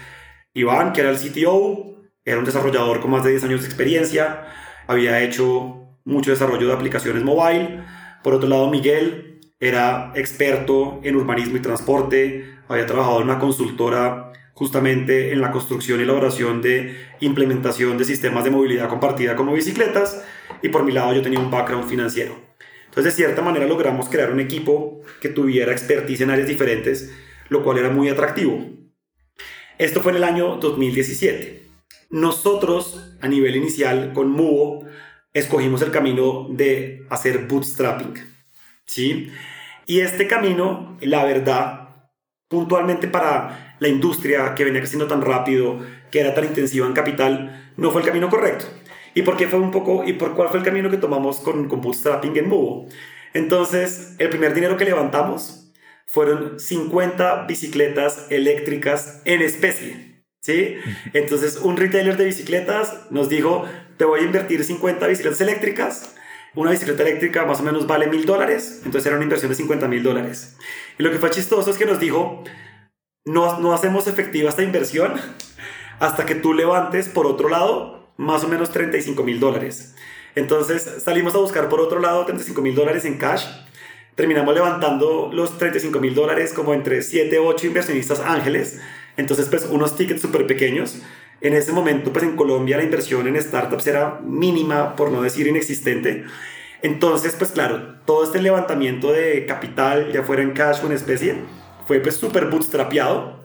Iván, 0.53 0.93
que 0.93 1.01
era 1.01 1.11
el 1.11 1.17
CTO, 1.17 1.95
era 2.23 2.39
un 2.39 2.45
desarrollador 2.45 3.01
con 3.01 3.11
más 3.11 3.23
de 3.23 3.31
10 3.31 3.43
años 3.45 3.61
de 3.61 3.67
experiencia, 3.67 4.47
había 4.87 5.21
hecho 5.21 5.85
mucho 6.03 6.31
desarrollo 6.31 6.67
de 6.67 6.73
aplicaciones 6.73 7.23
mobile. 7.23 7.83
Por 8.23 8.33
otro 8.33 8.49
lado, 8.49 8.69
Miguel 8.69 9.41
era 9.59 10.11
experto 10.15 10.99
en 11.03 11.15
urbanismo 11.15 11.57
y 11.57 11.61
transporte, 11.61 12.55
había 12.67 12.85
trabajado 12.85 13.17
en 13.17 13.29
una 13.29 13.39
consultora 13.39 14.31
justamente 14.55 15.33
en 15.33 15.41
la 15.41 15.51
construcción 15.51 15.99
y 15.99 16.03
elaboración 16.03 16.61
de 16.61 16.95
implementación 17.19 17.97
de 17.97 18.05
sistemas 18.05 18.45
de 18.45 18.51
movilidad 18.51 18.89
compartida 18.89 19.35
como 19.35 19.53
bicicletas 19.53 20.23
y 20.63 20.69
por 20.69 20.83
mi 20.83 20.93
lado 20.93 21.13
yo 21.13 21.21
tenía 21.21 21.39
un 21.39 21.51
background 21.51 21.87
financiero. 21.87 22.39
Entonces 22.85 23.13
de 23.13 23.23
cierta 23.23 23.41
manera 23.41 23.67
logramos 23.67 24.07
crear 24.07 24.31
un 24.31 24.39
equipo 24.39 25.01
que 25.21 25.27
tuviera 25.27 25.73
expertise 25.73 26.21
en 26.21 26.29
áreas 26.29 26.47
diferentes, 26.47 27.13
lo 27.49 27.63
cual 27.63 27.79
era 27.79 27.89
muy 27.89 28.07
atractivo. 28.07 28.65
Esto 29.77 30.01
fue 30.01 30.13
en 30.13 30.17
el 30.17 30.23
año 30.23 30.55
2017. 30.55 31.63
Nosotros 32.11 33.17
a 33.19 33.27
nivel 33.27 33.57
inicial 33.57 34.13
con 34.13 34.29
Mubo 34.29 34.85
escogimos 35.33 35.81
el 35.81 35.91
camino 35.91 36.47
de 36.49 37.05
hacer 37.09 37.45
bootstrapping. 37.45 38.13
¿sí? 38.85 39.31
Y 39.85 39.99
este 39.99 40.27
camino, 40.27 40.97
la 41.01 41.25
verdad, 41.25 41.89
puntualmente 42.47 43.09
para 43.09 43.64
la 43.79 43.87
industria 43.87 44.55
que 44.55 44.63
venía 44.63 44.81
creciendo 44.81 45.07
tan 45.07 45.21
rápido, 45.21 45.79
que 46.11 46.19
era 46.19 46.33
tan 46.33 46.45
intensiva 46.45 46.87
en 46.87 46.93
capital, 46.93 47.71
no 47.77 47.91
fue 47.91 48.01
el 48.01 48.07
camino 48.07 48.29
correcto. 48.29 48.65
¿Y 49.13 49.21
por 49.21 49.37
qué 49.37 49.47
fue 49.47 49.59
un 49.59 49.71
poco, 49.71 50.03
y 50.05 50.13
por 50.13 50.35
cuál 50.35 50.49
fue 50.49 50.59
el 50.59 50.65
camino 50.65 50.89
que 50.89 50.97
tomamos 50.97 51.39
con, 51.39 51.67
con 51.67 51.81
bootstrapping 51.81 52.35
en 52.35 52.49
Mubo? 52.49 52.87
Entonces, 53.33 54.15
el 54.17 54.29
primer 54.29 54.53
dinero 54.53 54.77
que 54.77 54.85
levantamos 54.85 55.73
fueron 56.05 56.59
50 56.59 57.45
bicicletas 57.45 58.27
eléctricas 58.29 59.21
en 59.25 59.41
especie. 59.41 60.23
¿Sí? 60.41 60.75
Entonces, 61.13 61.57
un 61.57 61.75
retailer 61.75 62.17
de 62.17 62.25
bicicletas 62.25 63.07
nos 63.09 63.29
dijo, 63.29 63.65
te 63.97 64.05
voy 64.05 64.19
a 64.19 64.23
invertir 64.23 64.63
50 64.63 65.07
bicicletas 65.07 65.41
eléctricas. 65.41 66.15
Una 66.53 66.71
bicicleta 66.71 67.03
eléctrica 67.03 67.45
más 67.45 67.59
o 67.59 67.63
menos 67.63 67.87
vale 67.87 68.07
mil 68.07 68.25
dólares, 68.25 68.81
entonces 68.85 69.07
era 69.07 69.15
una 69.15 69.25
inversión 69.25 69.49
de 69.49 69.55
50 69.55 69.87
mil 69.87 70.03
dólares. 70.03 70.55
Y 70.97 71.03
lo 71.03 71.11
que 71.11 71.17
fue 71.17 71.29
chistoso 71.31 71.71
es 71.71 71.77
que 71.77 71.85
nos 71.85 71.99
dijo, 71.99 72.43
no, 73.25 73.59
no 73.59 73.73
hacemos 73.73 74.07
efectiva 74.07 74.49
esta 74.49 74.63
inversión 74.63 75.13
hasta 75.99 76.25
que 76.25 76.35
tú 76.35 76.53
levantes 76.53 77.09
por 77.09 77.25
otro 77.27 77.49
lado 77.49 78.09
más 78.17 78.43
o 78.43 78.47
menos 78.47 78.71
35 78.71 79.23
mil 79.23 79.39
dólares. 79.39 79.95
Entonces 80.35 81.03
salimos 81.03 81.35
a 81.35 81.39
buscar 81.39 81.69
por 81.69 81.81
otro 81.81 81.99
lado 81.99 82.25
35 82.25 82.61
mil 82.61 82.75
dólares 82.75 83.05
en 83.05 83.17
cash. 83.17 83.45
Terminamos 84.15 84.53
levantando 84.53 85.29
los 85.33 85.57
35 85.57 85.99
mil 85.99 86.15
dólares 86.15 86.53
como 86.53 86.73
entre 86.73 87.01
7 87.01 87.37
o 87.39 87.47
8 87.47 87.67
inversionistas 87.67 88.19
ángeles. 88.21 88.79
Entonces 89.17 89.47
pues 89.49 89.65
unos 89.69 89.95
tickets 89.95 90.21
súper 90.21 90.47
pequeños 90.47 91.01
en 91.41 91.53
ese 91.53 91.73
momento, 91.73 92.11
pues 92.11 92.23
en 92.23 92.35
Colombia 92.35 92.77
la 92.77 92.83
inversión 92.83 93.27
en 93.27 93.41
startups 93.41 93.87
era 93.87 94.19
mínima, 94.23 94.95
por 94.95 95.11
no 95.11 95.21
decir 95.21 95.47
inexistente. 95.47 96.23
Entonces, 96.81 97.35
pues 97.37 97.51
claro, 97.51 97.95
todo 98.05 98.23
este 98.23 98.41
levantamiento 98.41 99.11
de 99.11 99.45
capital, 99.45 100.11
ya 100.11 100.23
fuera 100.23 100.43
en 100.43 100.51
cash 100.51 100.79
o 100.83 100.87
en 100.87 100.93
especie, 100.93 101.35
fue 101.85 101.99
pues 101.99 102.17
súper 102.17 102.45
bootstrapeado. 102.45 103.43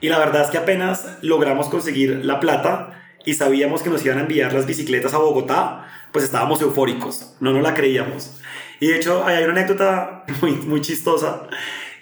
Y 0.00 0.08
la 0.08 0.18
verdad 0.18 0.42
es 0.42 0.50
que 0.50 0.58
apenas 0.58 1.18
logramos 1.22 1.68
conseguir 1.68 2.24
la 2.24 2.40
plata 2.40 3.02
y 3.24 3.34
sabíamos 3.34 3.82
que 3.82 3.90
nos 3.90 4.04
iban 4.04 4.18
a 4.18 4.22
enviar 4.22 4.52
las 4.52 4.66
bicicletas 4.66 5.14
a 5.14 5.18
Bogotá, 5.18 5.86
pues 6.12 6.24
estábamos 6.24 6.60
eufóricos, 6.60 7.36
no 7.40 7.52
nos 7.52 7.62
la 7.62 7.74
creíamos. 7.74 8.40
Y 8.80 8.88
de 8.88 8.96
hecho, 8.96 9.24
hay 9.24 9.44
una 9.44 9.52
anécdota 9.52 10.24
muy, 10.42 10.52
muy 10.52 10.80
chistosa 10.80 11.46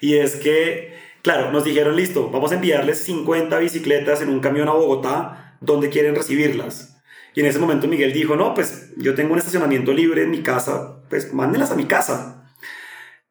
y 0.00 0.16
es 0.16 0.36
que 0.36 1.00
Claro, 1.22 1.52
nos 1.52 1.64
dijeron, 1.64 1.96
listo, 1.96 2.30
vamos 2.30 2.50
a 2.50 2.54
enviarles 2.54 3.04
50 3.04 3.58
bicicletas 3.58 4.22
en 4.22 4.30
un 4.30 4.40
camión 4.40 4.68
a 4.68 4.72
Bogotá, 4.72 5.56
donde 5.60 5.90
quieren 5.90 6.14
recibirlas? 6.14 6.96
Y 7.34 7.40
en 7.40 7.46
ese 7.46 7.58
momento 7.58 7.86
Miguel 7.88 8.14
dijo, 8.14 8.36
no, 8.36 8.54
pues 8.54 8.92
yo 8.96 9.14
tengo 9.14 9.34
un 9.34 9.38
estacionamiento 9.38 9.92
libre 9.92 10.22
en 10.22 10.30
mi 10.30 10.42
casa, 10.42 11.02
pues 11.10 11.34
mándenlas 11.34 11.72
a 11.72 11.76
mi 11.76 11.84
casa. 11.84 12.49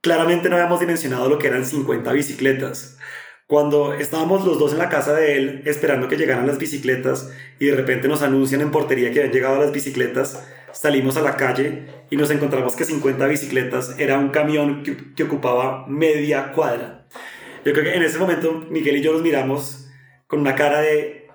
Claramente 0.02 0.48
no 0.50 0.56
habíamos 0.56 0.80
dimensionado 0.80 1.28
lo 1.28 1.40
que 1.40 1.48
eran 1.48 1.66
50 1.66 2.12
bicicletas. 2.14 2.98
Cuando 3.48 3.94
estábamos 3.96 4.46
los 4.46 4.58
dos 4.60 4.72
en 4.72 4.78
la 4.78 4.90
casa 4.90 5.14
de 5.14 5.36
él 5.36 5.64
esperando 5.66 6.08
que 6.08 6.16
llegaran 6.16 6.48
las 6.48 6.58
bicicletas 6.58 7.34
y 7.60 7.66
de 7.66 7.76
repente 7.76 8.08
nos 8.08 8.22
anuncian 8.22 8.62
en 8.62 8.72
portería 8.72 9.12
que 9.12 9.20
habían 9.20 9.34
llegado 9.34 9.60
las 9.60 9.72
bicicletas, 9.74 10.46
salimos 10.72 11.18
a 11.18 11.22
la 11.22 11.36
calle 11.36 11.88
y 12.10 12.16
nos 12.16 12.32
encontramos 12.32 12.76
que 12.76 12.86
50 12.86 13.28
bicicletas 13.28 13.96
era 14.00 14.18
un 14.20 14.30
camión 14.30 14.84
que, 14.84 15.24
ocupaba 15.24 15.86
media 15.88 16.54
cuadra. 16.54 17.08
Yo 17.66 17.74
creo 17.74 17.84
que 17.84 17.96
en 17.96 18.04
ese 18.04 18.20
momento 18.20 18.66
Miguel 18.70 18.98
y 18.98 19.02
yo 19.02 19.12
nos 19.12 19.22
miramos 19.22 19.90
con 20.28 20.40
una 20.40 20.56
cara 20.56 20.80
de 20.80 21.28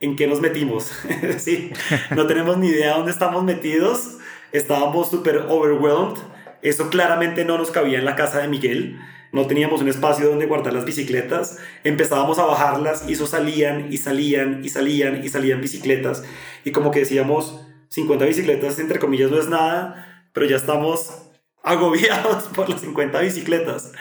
¿en 0.00 0.14
qué 0.14 0.28
nos 0.28 0.40
metimos? 0.40 0.92
sí, 1.38 1.72
no 2.14 2.26
tenemos 2.26 2.58
ni 2.58 2.68
idea 2.68 2.96
dónde 2.96 3.10
estamos 3.10 3.42
metidos, 3.42 4.18
estábamos 4.52 5.10
súper 5.10 5.38
overwhelmed, 5.48 6.18
eso 6.62 6.90
claramente 6.90 7.44
no 7.44 7.58
nos 7.58 7.70
cabía 7.70 7.98
en 7.98 8.04
la 8.04 8.16
casa 8.16 8.38
de 8.38 8.48
Miguel, 8.48 8.98
no 9.32 9.46
teníamos 9.46 9.80
un 9.80 9.88
espacio 9.88 10.28
donde 10.28 10.46
guardar 10.46 10.74
las 10.74 10.84
bicicletas, 10.84 11.58
empezábamos 11.84 12.38
a 12.38 12.44
bajarlas 12.44 13.08
y 13.08 13.14
eso 13.14 13.26
salían 13.26 13.92
y 13.92 13.96
salían 13.96 14.64
y 14.64 14.68
salían 14.68 15.24
y 15.24 15.28
salían 15.28 15.60
bicicletas 15.60 16.22
y 16.64 16.70
como 16.70 16.90
que 16.90 17.00
decíamos 17.00 17.60
50 17.88 18.24
bicicletas 18.26 18.78
entre 18.78 18.98
comillas 18.98 19.30
no 19.30 19.38
es 19.38 19.48
nada, 19.48 20.26
pero 20.32 20.46
ya 20.46 20.56
estamos 20.56 21.30
agobiados 21.62 22.44
por 22.54 22.68
las 22.68 22.80
50 22.80 23.20
bicicletas. 23.20 23.92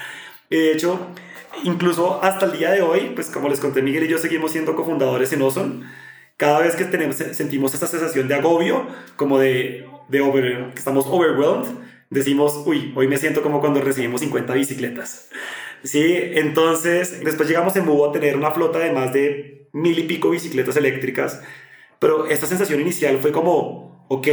De 0.49 0.73
hecho, 0.73 0.99
incluso 1.63 2.21
hasta 2.21 2.45
el 2.45 2.57
día 2.57 2.71
de 2.71 2.81
hoy, 2.81 3.11
pues 3.15 3.29
como 3.29 3.49
les 3.49 3.59
conté, 3.59 3.81
Miguel 3.81 4.03
y 4.03 4.07
yo 4.07 4.17
seguimos 4.17 4.51
siendo 4.51 4.75
cofundadores 4.75 5.31
en 5.33 5.41
Ozone. 5.41 5.85
Cada 6.37 6.59
vez 6.59 6.75
que 6.75 6.85
sentimos 7.33 7.73
esta 7.73 7.87
sensación 7.87 8.27
de 8.27 8.35
agobio, 8.35 8.87
como 9.15 9.37
de, 9.37 9.87
de 10.09 10.71
que 10.73 10.79
estamos 10.79 11.05
overwhelmed, 11.07 11.67
decimos, 12.11 12.61
uy, 12.65 12.93
hoy 12.95 13.07
me 13.07 13.17
siento 13.17 13.41
como 13.41 13.59
cuando 13.59 13.81
recibimos 13.81 14.21
50 14.21 14.53
bicicletas. 14.53 15.29
Sí, 15.83 16.15
entonces 16.33 17.23
después 17.23 17.49
llegamos 17.49 17.75
en 17.75 17.85
Mubo 17.85 18.09
a 18.09 18.11
tener 18.11 18.37
una 18.37 18.51
flota 18.51 18.77
de 18.77 18.91
más 18.91 19.11
de 19.13 19.67
mil 19.73 19.97
y 19.97 20.03
pico 20.03 20.29
bicicletas 20.29 20.75
eléctricas, 20.75 21.41
pero 21.97 22.27
esta 22.27 22.45
sensación 22.45 22.81
inicial 22.81 23.17
fue 23.17 23.31
como, 23.31 24.05
ok, 24.09 24.27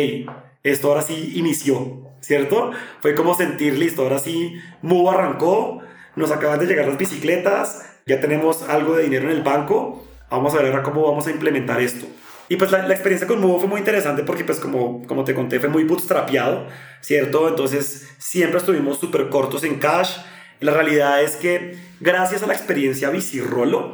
esto 0.65 0.89
ahora 0.89 1.03
sí 1.03 1.33
inició, 1.37 2.03
¿cierto? 2.21 2.73
Fue 3.01 3.15
como 3.15 3.35
sentir, 3.35 3.79
listo, 3.79 4.03
ahora 4.03 4.19
sí, 4.19 4.61
Mubo 4.83 5.11
arrancó, 5.11 5.81
nos 6.17 6.33
acaban 6.33 6.59
de 6.59 6.67
llegar 6.67 6.89
las 6.89 6.99
bicicletas, 6.99 7.87
ya 8.07 8.21
tenemos 8.21 8.69
algo 8.69 8.97
de 8.97 9.05
dinero 9.05 9.31
en 9.31 9.37
el 9.37 9.43
banco, 9.43 10.05
vamos 10.31 10.53
a 10.55 10.59
ver 10.59 10.67
ahora 10.67 10.83
cómo 10.83 11.09
vamos 11.09 11.29
a 11.29 11.31
implementar 11.31 11.81
esto. 11.81 12.07
Y 12.49 12.57
pues 12.57 12.71
la, 12.71 12.87
experiencia 12.91 13.27
con 13.27 13.41
Mubo 13.41 13.59
fue 13.59 13.69
muy 13.69 13.79
interesante 13.81 14.23
porque 14.23 14.45
pues 14.45 14.59
como, 14.59 15.07
como 15.07 15.25
te 15.25 15.35
conté 15.35 15.61
fue 15.61 15.69
muy 15.69 15.85
bootstrapeado, 15.85 16.67
¿cierto? 17.01 17.49
Entonces 17.49 18.09
siempre 18.19 18.59
estuvimos 18.59 18.99
súper 18.99 19.29
cortos 19.29 19.65
en 19.65 19.79
cash. 19.79 20.17
La 20.61 20.73
realidad 20.73 21.23
es 21.23 21.37
que 21.37 21.77
gracias 22.01 22.43
a 22.43 22.47
la 22.47 22.55
experiencia 22.55 23.11
Bicirrolo, 23.11 23.93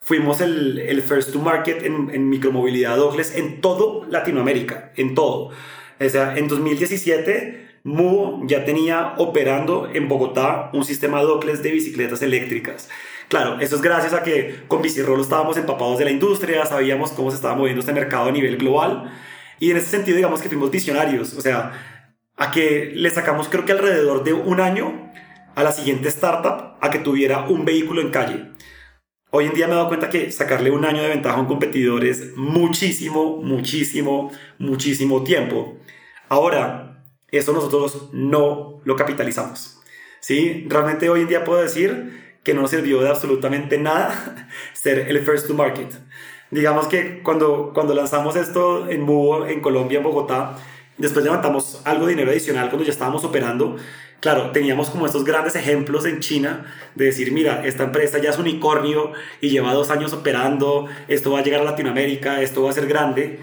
fuimos 0.00 0.40
el, 0.40 0.78
el 0.78 1.02
first 1.02 1.32
to 1.32 1.40
market 1.40 1.84
en, 1.84 2.10
en 2.10 2.28
micromovilidad 2.28 2.96
Douglas 2.96 3.34
en 3.34 3.60
todo 3.60 4.06
Latinoamérica, 4.08 4.92
en 4.96 5.14
todo. 5.14 5.50
O 6.00 6.08
sea, 6.08 6.38
en 6.38 6.46
2017 6.46 7.68
Mubo 7.84 8.42
ya 8.46 8.64
tenía 8.64 9.14
operando 9.18 9.88
en 9.92 10.08
Bogotá 10.08 10.70
un 10.72 10.84
sistema 10.84 11.22
docles 11.22 11.62
de 11.62 11.72
bicicletas 11.72 12.22
eléctricas. 12.22 12.88
Claro, 13.28 13.60
eso 13.60 13.76
es 13.76 13.82
gracias 13.82 14.14
a 14.14 14.22
que 14.22 14.64
con 14.68 14.80
Bicirrolo 14.80 15.22
estábamos 15.22 15.58
empapados 15.58 15.98
de 15.98 16.06
la 16.06 16.10
industria, 16.10 16.64
sabíamos 16.64 17.12
cómo 17.12 17.30
se 17.30 17.36
estaba 17.36 17.54
moviendo 17.54 17.80
este 17.80 17.92
mercado 17.92 18.28
a 18.28 18.32
nivel 18.32 18.56
global 18.56 19.12
y 19.58 19.70
en 19.70 19.76
ese 19.76 19.90
sentido 19.90 20.16
digamos 20.16 20.40
que 20.40 20.48
fuimos 20.48 20.70
visionarios, 20.70 21.34
o 21.34 21.42
sea, 21.42 21.72
a 22.36 22.50
que 22.50 22.92
le 22.94 23.10
sacamos 23.10 23.48
creo 23.48 23.66
que 23.66 23.72
alrededor 23.72 24.24
de 24.24 24.32
un 24.32 24.60
año 24.60 25.12
a 25.54 25.62
la 25.62 25.72
siguiente 25.72 26.08
startup 26.08 26.78
a 26.80 26.90
que 26.90 27.00
tuviera 27.00 27.44
un 27.48 27.66
vehículo 27.66 28.00
en 28.00 28.10
calle. 28.10 28.50
Hoy 29.30 29.44
en 29.44 29.52
día 29.52 29.66
me 29.66 29.74
he 29.74 29.76
dado 29.76 29.88
cuenta 29.88 30.08
que 30.08 30.32
sacarle 30.32 30.70
un 30.70 30.86
año 30.86 31.02
de 31.02 31.08
ventaja 31.08 31.36
a 31.36 31.40
un 31.40 31.46
competidor 31.46 32.06
es 32.06 32.34
muchísimo, 32.34 33.42
muchísimo, 33.42 34.32
muchísimo 34.58 35.22
tiempo. 35.22 35.76
Ahora, 36.30 37.04
eso 37.30 37.52
nosotros 37.52 38.08
no 38.12 38.80
lo 38.84 38.96
capitalizamos. 38.96 39.80
¿sí? 40.20 40.64
Realmente 40.68 41.10
hoy 41.10 41.22
en 41.22 41.28
día 41.28 41.44
puedo 41.44 41.60
decir 41.60 42.27
que 42.42 42.54
no 42.54 42.62
nos 42.62 42.70
sirvió 42.70 43.00
de 43.00 43.08
absolutamente 43.08 43.78
nada 43.78 44.48
ser 44.72 44.98
el 45.08 45.18
first 45.20 45.46
to 45.46 45.54
market. 45.54 45.88
Digamos 46.50 46.86
que 46.88 47.22
cuando, 47.22 47.72
cuando 47.74 47.94
lanzamos 47.94 48.36
esto 48.36 48.88
en 48.88 49.02
Mubo, 49.02 49.46
en 49.46 49.60
Colombia, 49.60 49.98
en 49.98 50.04
Bogotá, 50.04 50.56
Después 50.98 51.24
levantamos 51.24 51.80
algo 51.84 52.06
de 52.06 52.12
dinero 52.12 52.32
adicional 52.32 52.68
cuando 52.68 52.84
ya 52.84 52.90
estábamos 52.90 53.24
operando. 53.24 53.76
Claro, 54.18 54.50
teníamos 54.50 54.90
como 54.90 55.06
estos 55.06 55.24
grandes 55.24 55.54
ejemplos 55.54 56.04
en 56.06 56.18
China 56.18 56.66
de 56.96 57.04
decir, 57.04 57.30
mira, 57.30 57.64
esta 57.64 57.84
empresa 57.84 58.18
ya 58.18 58.30
es 58.30 58.38
unicornio 58.38 59.12
y 59.40 59.50
lleva 59.50 59.72
dos 59.72 59.90
años 59.90 60.12
operando, 60.12 60.88
esto 61.06 61.30
va 61.30 61.38
a 61.38 61.42
llegar 61.44 61.60
a 61.60 61.64
Latinoamérica, 61.64 62.42
esto 62.42 62.64
va 62.64 62.70
a 62.70 62.72
ser 62.72 62.88
grande. 62.88 63.38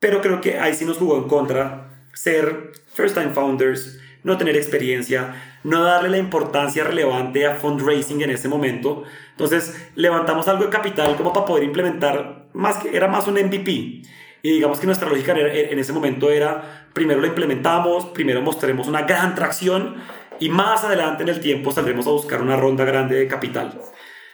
Pero 0.00 0.20
creo 0.20 0.40
que 0.40 0.58
ahí 0.58 0.74
sí 0.74 0.84
nos 0.84 0.98
jugó 0.98 1.16
en 1.18 1.28
contra 1.28 1.88
ser 2.14 2.72
first 2.92 3.14
time 3.14 3.30
founders, 3.30 4.00
no 4.24 4.36
tener 4.36 4.56
experiencia, 4.56 5.47
no 5.64 5.82
darle 5.82 6.08
la 6.08 6.18
importancia 6.18 6.84
relevante 6.84 7.46
a 7.46 7.54
fundraising 7.54 8.22
en 8.22 8.30
ese 8.30 8.48
momento. 8.48 9.04
Entonces 9.30 9.90
levantamos 9.94 10.48
algo 10.48 10.64
de 10.64 10.70
capital 10.70 11.16
como 11.16 11.32
para 11.32 11.46
poder 11.46 11.64
implementar, 11.64 12.48
más 12.52 12.78
que 12.78 12.96
era 12.96 13.08
más 13.08 13.26
un 13.26 13.34
MVP. 13.34 14.02
Y 14.42 14.50
digamos 14.52 14.78
que 14.78 14.86
nuestra 14.86 15.08
lógica 15.08 15.34
en 15.36 15.78
ese 15.78 15.92
momento 15.92 16.30
era, 16.30 16.88
primero 16.92 17.20
lo 17.20 17.26
implementamos, 17.26 18.06
primero 18.06 18.40
mostremos 18.40 18.86
una 18.86 19.02
gran 19.02 19.34
tracción 19.34 19.96
y 20.40 20.48
más 20.48 20.84
adelante 20.84 21.24
en 21.24 21.28
el 21.28 21.40
tiempo 21.40 21.72
saldremos 21.72 22.06
a 22.06 22.10
buscar 22.10 22.40
una 22.40 22.56
ronda 22.56 22.84
grande 22.84 23.16
de 23.16 23.26
capital. 23.26 23.80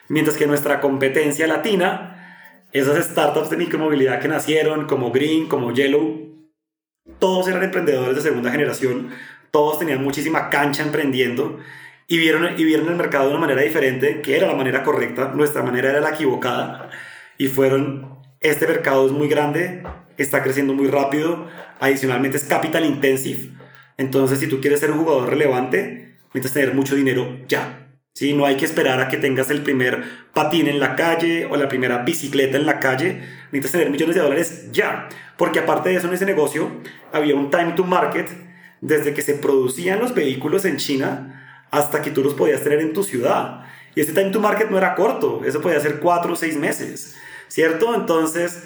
Mientras 0.09 0.37
que 0.37 0.47
nuestra 0.47 0.81
competencia 0.81 1.47
latina, 1.47 2.15
esas 2.73 3.03
startups 3.07 3.51
de 3.51 3.57
micromovilidad 3.57 4.21
que 4.21 4.29
nacieron 4.29 4.87
como 4.87 5.11
Green, 5.11 5.47
como 5.49 5.73
Yellow, 5.73 6.25
todos 7.19 7.49
eran 7.49 7.63
emprendedores 7.63 8.17
de 8.17 8.23
segunda 8.23 8.51
generación, 8.51 9.11
todos 9.55 9.79
tenían 9.79 10.03
muchísima 10.03 10.51
cancha 10.51 10.83
emprendiendo 10.83 11.61
y 12.09 12.19
vieron, 12.19 12.59
y 12.59 12.65
vieron 12.65 12.89
el 12.89 12.97
mercado 12.97 13.27
de 13.27 13.31
una 13.31 13.39
manera 13.39 13.63
diferente, 13.63 14.21
que 14.21 14.37
era 14.37 14.49
la 14.49 14.57
manera 14.57 14.83
correcta, 14.83 15.31
nuestra 15.33 15.63
manera 15.63 15.91
era 15.91 16.01
la 16.01 16.11
equivocada, 16.11 16.91
y 17.39 17.47
fueron, 17.47 18.19
este 18.41 18.67
mercado 18.67 19.07
es 19.07 19.13
muy 19.13 19.29
grande, 19.29 19.85
está 20.17 20.43
creciendo 20.43 20.75
muy 20.75 20.89
rápido, 20.89 21.47
adicionalmente 21.79 22.37
es 22.37 22.45
capital 22.47 22.85
intensive, 22.85 23.53
entonces 23.97 24.41
si 24.41 24.49
tú 24.49 24.61
quieres 24.61 24.81
ser 24.81 24.91
un 24.91 24.99
jugador 24.99 25.31
relevante, 25.31 26.17
necesitas 26.33 26.55
tener 26.55 26.75
mucho 26.75 26.97
dinero 26.97 27.39
ya. 27.47 27.91
¿sí? 28.13 28.33
No 28.33 28.47
hay 28.47 28.57
que 28.57 28.65
esperar 28.65 29.01
a 29.01 29.07
que 29.07 29.19
tengas 29.19 29.51
el 29.51 29.63
primer 29.63 30.03
patín 30.33 30.67
en 30.67 30.81
la 30.81 30.97
calle 30.97 31.47
o 31.47 31.55
la 31.55 31.69
primera 31.69 31.99
bicicleta 31.99 32.57
en 32.57 32.67
la 32.67 32.81
calle, 32.81 33.23
necesitas 33.53 33.71
tener 33.71 33.91
millones 33.91 34.17
de 34.17 34.23
dólares 34.23 34.73
ya, 34.73 35.09
porque 35.37 35.61
aparte 35.61 35.91
de 35.91 35.95
eso 35.95 36.09
en 36.09 36.15
ese 36.15 36.27
negocio 36.27 36.73
había 37.13 37.37
un 37.37 37.51
time 37.51 37.75
to 37.75 37.85
market 37.85 38.43
desde 38.85 39.15
que 39.15 39.23
se 39.23 39.35
producían 39.35 39.99
los 39.99 40.15
vehículos 40.15 40.67
en 40.67 40.77
China 40.77 41.67
hasta 41.71 42.03
que 42.03 42.11
tú 42.11 42.23
los 42.23 42.35
podías 42.35 42.63
tener 42.63 42.81
en 42.81 42.93
tu 42.93 43.03
ciudad. 43.03 43.65
Y 43.95 44.01
este 44.01 44.13
time 44.13 44.31
to 44.31 44.41
market 44.41 44.71
no 44.71 44.77
era 44.77 44.95
corto, 44.95 45.43
eso 45.45 45.61
podía 45.61 45.81
ser 45.81 46.01
cuatro 46.01 46.35
o 46.35 46.37
seis 46.37 46.57
meses, 46.57 47.17
¿cierto? 47.49 47.95
Entonces, 47.95 48.63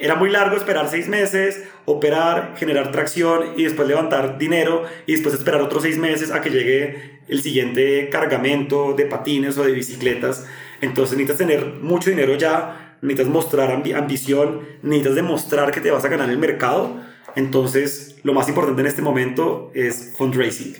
era 0.00 0.16
muy 0.16 0.30
largo 0.30 0.56
esperar 0.56 0.88
seis 0.88 1.06
meses, 1.06 1.62
operar, 1.84 2.54
generar 2.56 2.90
tracción 2.90 3.52
y 3.56 3.64
después 3.64 3.86
levantar 3.86 4.36
dinero 4.36 4.84
y 5.06 5.12
después 5.12 5.34
esperar 5.34 5.62
otros 5.62 5.84
seis 5.84 5.96
meses 5.96 6.32
a 6.32 6.40
que 6.40 6.50
llegue 6.50 7.20
el 7.28 7.40
siguiente 7.40 8.08
cargamento 8.10 8.94
de 8.94 9.06
patines 9.06 9.56
o 9.58 9.62
de 9.62 9.72
bicicletas. 9.72 10.44
Entonces 10.80 11.16
necesitas 11.16 11.38
tener 11.38 11.66
mucho 11.82 12.10
dinero 12.10 12.34
ya, 12.34 12.96
necesitas 13.00 13.32
mostrar 13.32 13.70
ambición, 13.70 14.62
necesitas 14.82 15.14
demostrar 15.14 15.70
que 15.70 15.80
te 15.80 15.92
vas 15.92 16.04
a 16.04 16.08
ganar 16.08 16.30
el 16.30 16.38
mercado 16.38 17.00
entonces, 17.36 18.16
lo 18.22 18.32
más 18.32 18.48
importante 18.48 18.80
en 18.80 18.88
este 18.88 19.02
momento 19.02 19.70
es 19.74 20.14
fundraising. 20.16 20.74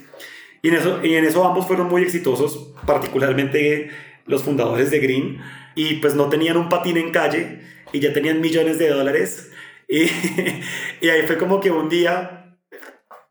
Y 0.63 0.69
en 0.69 0.73
eso, 0.73 1.05
y 1.05 1.13
en 1.13 1.23
eso 1.23 1.45
ambos 1.45 1.67
fueron 1.67 1.87
muy 1.87 2.01
exitosos, 2.01 2.73
particularmente 2.85 3.91
los 4.25 4.43
fundadores 4.43 4.89
de 4.89 4.99
Green. 4.99 5.39
Y 5.75 5.97
pues 5.97 6.15
no 6.15 6.29
tenían 6.29 6.57
un 6.57 6.67
patín 6.67 6.97
en 6.97 7.11
calle 7.11 7.61
y 7.93 7.99
ya 7.99 8.11
tenían 8.11 8.41
millones 8.41 8.79
de 8.79 8.89
dólares. 8.89 9.51
Y, 9.87 10.01
ahí 11.07 11.21
fue 11.27 11.37
como 11.37 11.59
que 11.59 11.69
un 11.69 11.89
día, 11.89 12.57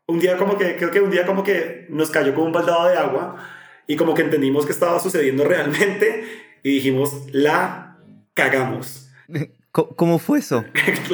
un 0.07 0.19
día 0.19 0.37
como 0.37 0.57
que, 0.57 0.77
creo 0.77 0.91
que 0.91 1.01
un 1.01 1.11
día 1.11 1.25
como 1.25 1.43
que 1.43 1.85
nos 1.89 2.09
cayó 2.09 2.33
como 2.33 2.47
un 2.47 2.53
baldado 2.53 2.87
de 2.87 2.97
agua 2.97 3.45
y 3.87 3.97
como 3.97 4.13
que 4.13 4.21
entendimos 4.21 4.65
que 4.65 4.71
estaba 4.71 4.99
sucediendo 5.01 5.43
realmente 5.47 6.23
y 6.63 6.75
dijimos, 6.75 7.27
la 7.33 7.99
cagamos. 8.33 9.11
¿Cómo 9.71 10.17
fue 10.17 10.39
eso? 10.39 10.65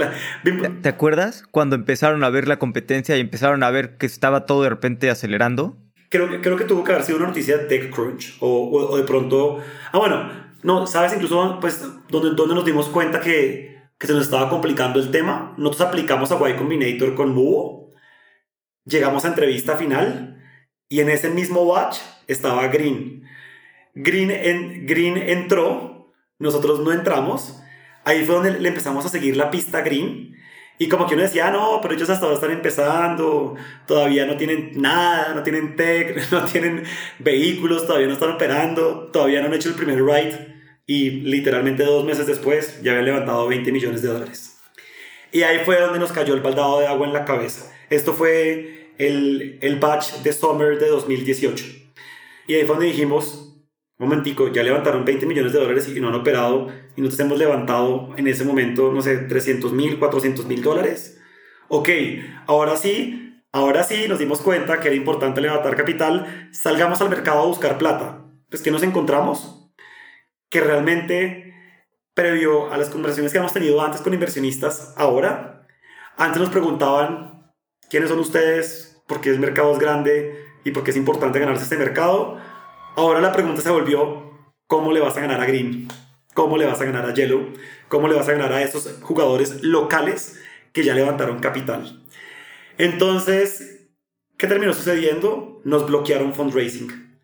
¿Te 0.82 0.90
acuerdas 0.90 1.44
cuando 1.52 1.76
empezaron 1.76 2.24
a 2.24 2.30
ver 2.30 2.48
la 2.48 2.60
competencia 2.60 3.18
y 3.18 3.20
empezaron 3.20 3.64
a 3.64 3.70
ver 3.72 3.98
que 3.98 4.06
estaba 4.06 4.46
todo 4.46 4.64
de 4.64 4.70
repente 4.70 5.10
acelerando? 5.10 5.78
Creo, 6.10 6.42
creo 6.42 6.58
que 6.58 6.64
tuvo 6.64 6.84
que 6.84 6.94
haber 6.94 7.04
sido 7.04 7.18
una 7.18 7.28
noticia 7.28 7.58
de 7.58 7.66
TechCrunch 7.66 8.38
o, 8.40 8.70
o, 8.70 8.98
de 8.98 9.04
pronto... 9.04 9.60
Ah, 9.92 9.98
bueno, 9.98 10.30
no, 10.62 10.88
¿sabes? 10.88 11.14
Incluso, 11.14 11.60
pues, 11.60 11.84
donde, 12.10 12.36
donde 12.36 12.56
nos 12.56 12.64
dimos 12.64 12.88
cuenta 12.88 13.20
que, 13.20 13.82
que 13.98 14.08
se 14.08 14.14
nos 14.14 14.24
estaba 14.24 14.50
complicando 14.50 15.00
el 15.00 15.12
tema. 15.12 15.54
Nosotros 15.58 15.90
aplicamos 15.90 16.32
a 16.32 16.50
Y 16.50 16.56
Combinator 16.56 17.16
con 17.16 17.34
Mubo, 17.34 17.94
llegamos 18.86 19.26
a 19.26 19.30
entrevista 19.30 19.76
final 19.76 20.42
y 20.88 21.00
en 21.00 21.10
ese 21.10 21.30
mismo 21.30 21.66
batch 21.66 21.98
estaba 22.28 22.68
Green. 22.68 23.24
Green, 23.96 24.32
en, 24.32 24.86
Green 24.86 25.18
entró, 25.18 26.14
nosotros 26.40 26.80
no 26.80 26.92
entramos 26.92 27.63
ahí 28.06 28.26
fue 28.26 28.36
donde 28.36 28.60
le 28.60 28.70
empezamos 28.70 29.06
a 29.06 29.10
seguir 29.10 29.38
la 29.38 29.52
pista 29.52 29.82
green. 29.82 30.38
Y 30.80 30.90
como 30.90 31.06
que 31.06 31.14
uno 31.14 31.24
decía, 31.24 31.48
ah, 31.48 31.52
no, 31.52 31.80
pero 31.82 31.94
ellos 31.94 32.10
hasta 32.10 32.26
ahora 32.26 32.36
están 32.36 32.52
empezando, 32.52 33.56
todavía 33.86 34.26
no 34.26 34.38
tienen 34.38 34.72
nada, 34.82 35.34
no 35.36 35.44
tienen 35.44 35.76
tech, 35.76 36.20
no 36.32 36.44
tienen 36.46 36.84
vehículos, 37.20 37.86
todavía 37.86 38.08
no 38.08 38.14
están 38.14 38.32
operando, 38.32 39.10
todavía 39.12 39.42
no 39.42 39.48
han 39.48 39.54
hecho 39.54 39.70
el 39.70 39.76
primer 39.76 40.04
ride. 40.04 40.54
Y 40.86 41.12
literalmente 41.22 41.84
dos 41.84 42.04
meses 42.04 42.28
después 42.28 42.82
ya 42.82 42.92
habían 42.92 43.06
levantado 43.06 43.48
20 43.48 43.72
millones 43.72 44.02
de 44.02 44.10
dólares. 44.10 44.58
Y 45.32 45.44
ahí 45.44 45.60
fue 45.64 45.80
donde 45.80 46.00
nos 46.00 46.12
cayó 46.12 46.34
el 46.34 46.42
baldado 46.42 46.80
de 46.80 46.88
agua 46.88 47.08
en 47.08 47.14
la 47.14 47.24
cabeza. 47.24 47.72
Esto 47.90 48.14
fue 48.14 48.92
el, 48.98 49.60
el 49.62 49.80
batch 49.80 50.22
de 50.24 50.34
Summer 50.34 50.78
de 50.80 50.88
2018. 50.88 51.66
Y 52.48 52.56
ahí 52.56 52.62
fue 52.66 52.76
donde 52.76 52.88
dijimos, 52.88 53.53
momentico, 53.98 54.52
ya 54.52 54.64
levantaron 54.64 55.06
20 55.06 55.26
millones 55.26 55.54
de 55.54 55.60
dólares 55.60 55.88
y 55.88 56.00
no 56.00 56.10
han 56.10 56.16
operado 56.16 56.70
y 56.96 57.02
nosotros 57.02 57.28
hemos 57.28 57.40
levantado 57.40 58.14
en 58.18 58.28
ese 58.28 58.44
momento, 58.44 58.92
no 58.92 59.02
sé, 59.02 59.18
300 59.18 59.72
mil, 59.74 60.00
400 60.00 60.46
mil 60.46 60.62
dólares. 60.62 61.20
Ok, 61.68 61.90
ahora 62.48 62.76
sí, 62.76 63.42
ahora 63.52 63.84
sí 63.84 64.06
nos 64.08 64.20
dimos 64.20 64.42
cuenta 64.42 64.80
que 64.80 64.88
era 64.90 64.98
importante 64.98 65.42
levantar 65.42 65.76
capital, 65.76 66.50
salgamos 66.52 67.02
al 67.02 67.10
mercado 67.10 67.42
a 67.42 67.46
buscar 67.46 67.78
plata. 67.78 68.26
Pues 68.50 68.62
que 68.62 68.72
nos 68.72 68.84
encontramos 68.84 69.72
que 70.50 70.62
realmente, 70.62 71.54
previo 72.14 72.72
a 72.72 72.78
las 72.78 72.90
conversaciones 72.90 73.32
que 73.32 73.40
hemos 73.40 73.54
tenido 73.54 73.82
antes 73.82 74.02
con 74.02 74.14
inversionistas, 74.14 74.94
ahora, 74.98 75.68
antes 76.18 76.40
nos 76.40 76.52
preguntaban 76.52 77.52
quiénes 77.90 78.10
son 78.10 78.20
ustedes, 78.20 79.02
por 79.08 79.22
qué 79.22 79.30
el 79.30 79.40
mercado 79.40 79.74
es 79.74 79.80
grande 79.80 80.46
y 80.64 80.72
por 80.72 80.84
qué 80.84 80.92
es 80.92 80.98
importante 80.98 81.40
ganarse 81.40 81.64
este 81.64 81.78
mercado 81.78 82.40
Ahora 82.96 83.20
la 83.22 83.32
pregunta 83.32 83.60
se 83.60 83.72
volvió, 83.72 84.34
¿cómo 84.68 84.92
le 84.92 85.00
vas 85.00 85.18
a 85.18 85.22
ganar 85.22 85.42
a 85.42 85.48
Green? 85.48 85.88
¿Cómo 86.36 86.58
le 86.58 86.68
vas 86.68 86.80
a 86.80 86.86
ganar 86.86 87.08
a 87.08 87.14
Yellow? 87.14 87.52
¿Cómo 87.88 88.08
le 88.08 88.14
vas 88.14 88.30
a 88.30 88.34
ganar 88.34 88.54
a 88.54 88.62
esos 88.62 89.00
jugadores 89.02 89.64
locales 89.64 90.40
que 90.74 90.84
ya 90.84 90.94
levantaron 90.94 91.40
capital? 91.40 92.04
Entonces, 92.78 93.88
¿qué 94.38 94.46
terminó 94.46 94.74
sucediendo? 94.74 95.60
Nos 95.64 95.88
bloquearon 95.88 96.36
fundraising. 96.36 97.18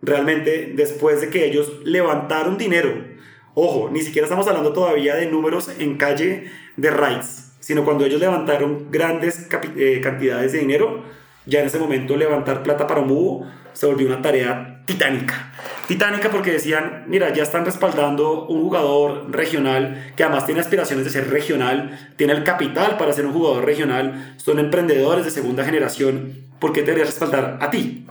Realmente, 0.00 0.72
después 0.74 1.20
de 1.20 1.28
que 1.28 1.44
ellos 1.44 1.70
levantaron 1.84 2.56
dinero, 2.56 3.04
ojo, 3.52 3.90
ni 3.92 4.00
siquiera 4.00 4.24
estamos 4.24 4.48
hablando 4.48 4.72
todavía 4.72 5.16
de 5.16 5.26
números 5.26 5.70
en 5.78 5.98
calle 5.98 6.50
de 6.78 6.90
rights, 6.90 7.52
sino 7.60 7.84
cuando 7.84 8.06
ellos 8.06 8.20
levantaron 8.20 8.90
grandes 8.90 9.48
eh, 9.76 10.00
cantidades 10.02 10.52
de 10.52 10.60
dinero, 10.60 11.04
ya 11.44 11.60
en 11.60 11.66
ese 11.66 11.78
momento 11.78 12.16
levantar 12.16 12.62
plata 12.62 12.86
para 12.86 13.02
Mubo 13.02 13.46
se 13.80 13.86
volvió 13.86 14.08
una 14.08 14.20
tarea 14.20 14.82
titánica. 14.84 15.54
Titánica 15.88 16.28
porque 16.28 16.52
decían, 16.52 17.04
mira, 17.06 17.32
ya 17.32 17.42
están 17.42 17.64
respaldando 17.64 18.46
un 18.46 18.60
jugador 18.60 19.32
regional 19.32 20.12
que 20.16 20.22
además 20.22 20.44
tiene 20.44 20.60
aspiraciones 20.60 21.06
de 21.06 21.10
ser 21.10 21.30
regional, 21.30 22.12
tiene 22.16 22.34
el 22.34 22.44
capital 22.44 22.98
para 22.98 23.14
ser 23.14 23.24
un 23.24 23.32
jugador 23.32 23.64
regional, 23.64 24.34
son 24.36 24.58
emprendedores 24.58 25.24
de 25.24 25.30
segunda 25.30 25.64
generación, 25.64 26.50
¿por 26.58 26.74
qué 26.74 26.80
te 26.82 26.88
deberías 26.88 27.08
respaldar 27.08 27.56
a 27.58 27.70
ti? 27.70 28.04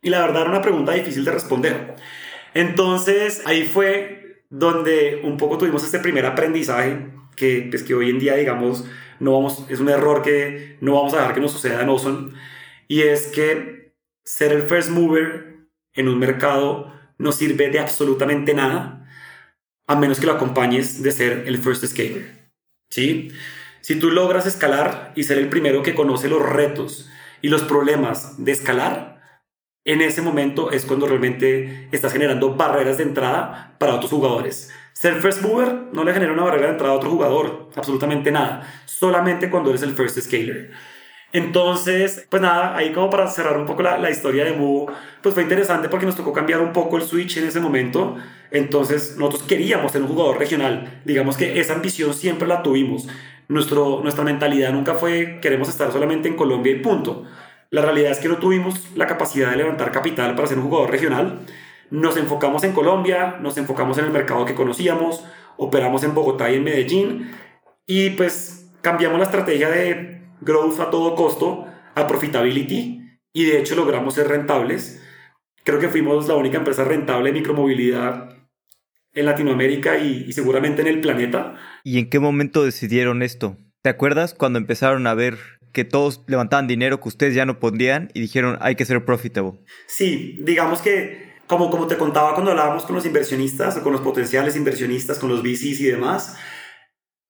Y 0.00 0.08
la 0.08 0.22
verdad 0.22 0.40
era 0.40 0.50
una 0.52 0.62
pregunta 0.62 0.92
difícil 0.92 1.22
de 1.26 1.32
responder. 1.32 1.96
Entonces 2.54 3.42
ahí 3.44 3.64
fue 3.64 4.46
donde 4.48 5.20
un 5.22 5.36
poco 5.36 5.58
tuvimos 5.58 5.84
este 5.84 5.98
primer 5.98 6.24
aprendizaje 6.24 7.08
que, 7.36 7.66
pues, 7.68 7.82
que 7.82 7.92
hoy 7.92 8.08
en 8.08 8.18
día, 8.18 8.36
digamos, 8.36 8.86
no 9.20 9.34
vamos, 9.34 9.66
es 9.68 9.80
un 9.80 9.90
error 9.90 10.22
que 10.22 10.78
no 10.80 10.94
vamos 10.94 11.12
a 11.12 11.18
dejar 11.18 11.34
que 11.34 11.42
nos 11.42 11.52
suceda 11.52 11.82
en 11.82 11.90
Ozone, 11.90 12.32
y 12.88 13.02
es 13.02 13.26
que 13.26 13.83
ser 14.24 14.52
el 14.52 14.62
first 14.62 14.90
mover 14.90 15.68
en 15.92 16.08
un 16.08 16.18
mercado 16.18 16.92
no 17.18 17.32
sirve 17.32 17.70
de 17.70 17.78
absolutamente 17.78 18.54
nada 18.54 19.08
a 19.86 19.96
menos 19.96 20.18
que 20.18 20.26
lo 20.26 20.32
acompañes 20.32 21.02
de 21.02 21.12
ser 21.12 21.44
el 21.46 21.58
first 21.58 21.84
scaler. 21.84 22.50
¿Sí? 22.90 23.30
Si 23.80 23.96
tú 23.96 24.10
logras 24.10 24.46
escalar 24.46 25.12
y 25.14 25.24
ser 25.24 25.38
el 25.38 25.48
primero 25.48 25.82
que 25.82 25.94
conoce 25.94 26.28
los 26.28 26.42
retos 26.42 27.10
y 27.42 27.48
los 27.48 27.62
problemas 27.62 28.42
de 28.42 28.52
escalar, 28.52 29.14
en 29.84 30.00
ese 30.00 30.22
momento 30.22 30.70
es 30.70 30.86
cuando 30.86 31.06
realmente 31.06 31.88
estás 31.92 32.12
generando 32.12 32.54
barreras 32.54 32.96
de 32.96 33.02
entrada 33.02 33.76
para 33.78 33.94
otros 33.94 34.10
jugadores. 34.10 34.72
Ser 34.94 35.20
first 35.20 35.42
mover 35.42 35.88
no 35.92 36.04
le 36.04 36.14
genera 36.14 36.32
una 36.32 36.44
barrera 36.44 36.68
de 36.68 36.72
entrada 36.72 36.94
a 36.94 36.96
otro 36.96 37.10
jugador, 37.10 37.68
absolutamente 37.76 38.32
nada, 38.32 38.66
solamente 38.86 39.50
cuando 39.50 39.68
eres 39.68 39.82
el 39.82 39.94
first 39.94 40.18
scaler. 40.18 40.72
Entonces, 41.34 42.28
pues 42.30 42.40
nada, 42.40 42.76
ahí 42.76 42.92
como 42.92 43.10
para 43.10 43.26
cerrar 43.26 43.58
un 43.58 43.66
poco 43.66 43.82
la, 43.82 43.98
la 43.98 44.08
historia 44.08 44.44
de 44.44 44.52
Mu, 44.52 44.86
pues 45.20 45.34
fue 45.34 45.42
interesante 45.42 45.88
porque 45.88 46.06
nos 46.06 46.14
tocó 46.14 46.32
cambiar 46.32 46.60
un 46.60 46.72
poco 46.72 46.96
el 46.96 47.02
switch 47.02 47.38
en 47.38 47.48
ese 47.48 47.58
momento. 47.58 48.14
Entonces, 48.52 49.16
nosotros 49.18 49.42
queríamos 49.42 49.90
ser 49.90 50.02
un 50.02 50.08
jugador 50.08 50.38
regional. 50.38 51.00
Digamos 51.04 51.36
que 51.36 51.58
esa 51.58 51.74
ambición 51.74 52.14
siempre 52.14 52.46
la 52.46 52.62
tuvimos. 52.62 53.08
Nuestro, 53.48 53.98
nuestra 54.00 54.22
mentalidad 54.22 54.72
nunca 54.72 54.94
fue 54.94 55.40
queremos 55.42 55.68
estar 55.68 55.90
solamente 55.90 56.28
en 56.28 56.36
Colombia 56.36 56.72
y 56.72 56.78
punto. 56.78 57.24
La 57.70 57.82
realidad 57.82 58.12
es 58.12 58.20
que 58.20 58.28
no 58.28 58.36
tuvimos 58.36 58.94
la 58.94 59.08
capacidad 59.08 59.50
de 59.50 59.56
levantar 59.56 59.90
capital 59.90 60.36
para 60.36 60.46
ser 60.46 60.58
un 60.58 60.66
jugador 60.68 60.92
regional. 60.92 61.40
Nos 61.90 62.16
enfocamos 62.16 62.62
en 62.62 62.72
Colombia, 62.72 63.38
nos 63.40 63.56
enfocamos 63.58 63.98
en 63.98 64.04
el 64.04 64.12
mercado 64.12 64.44
que 64.44 64.54
conocíamos, 64.54 65.24
operamos 65.56 66.04
en 66.04 66.14
Bogotá 66.14 66.48
y 66.52 66.54
en 66.54 66.62
Medellín 66.62 67.32
y 67.88 68.10
pues 68.10 68.70
cambiamos 68.82 69.18
la 69.18 69.24
estrategia 69.24 69.68
de 69.68 70.23
growth 70.40 70.80
a 70.80 70.90
todo 70.90 71.14
costo 71.14 71.66
a 71.94 72.06
profitability 72.06 73.18
y 73.32 73.44
de 73.44 73.58
hecho 73.58 73.74
logramos 73.74 74.14
ser 74.14 74.28
rentables. 74.28 75.02
Creo 75.64 75.78
que 75.78 75.88
fuimos 75.88 76.28
la 76.28 76.34
única 76.34 76.58
empresa 76.58 76.84
rentable 76.84 77.30
de 77.30 77.38
micromovilidad 77.38 78.36
en 79.12 79.26
Latinoamérica 79.26 79.98
y, 79.98 80.24
y, 80.26 80.32
seguramente 80.32 80.82
en 80.82 80.88
el 80.88 81.00
planeta. 81.00 81.54
¿Y 81.84 81.98
en 81.98 82.10
qué 82.10 82.18
momento 82.18 82.64
decidieron 82.64 83.22
esto? 83.22 83.56
¿Te 83.82 83.90
acuerdas 83.90 84.34
cuando 84.34 84.58
empezaron 84.58 85.06
a 85.06 85.14
ver 85.14 85.38
que 85.72 85.84
todos 85.84 86.22
levantaban 86.26 86.66
dinero 86.66 87.00
que 87.00 87.08
ustedes 87.08 87.34
ya 87.34 87.46
no 87.46 87.58
podían 87.60 88.10
y 88.14 88.20
dijeron 88.20 88.58
hay 88.60 88.76
que 88.76 88.84
ser 88.84 89.04
profitable? 89.04 89.60
Sí, 89.86 90.38
digamos 90.40 90.80
que 90.80 91.34
como, 91.46 91.70
como 91.70 91.86
te 91.86 91.96
contaba 91.96 92.34
cuando 92.34 92.52
hablábamos 92.52 92.84
con 92.84 92.94
los 92.94 93.04
inversionistas 93.06 93.76
o 93.76 93.82
con 93.82 93.92
los 93.92 94.00
potenciales 94.00 94.56
inversionistas, 94.56 95.18
con 95.18 95.28
los 95.28 95.42
VCs 95.42 95.80
y 95.80 95.84
demás, 95.84 96.36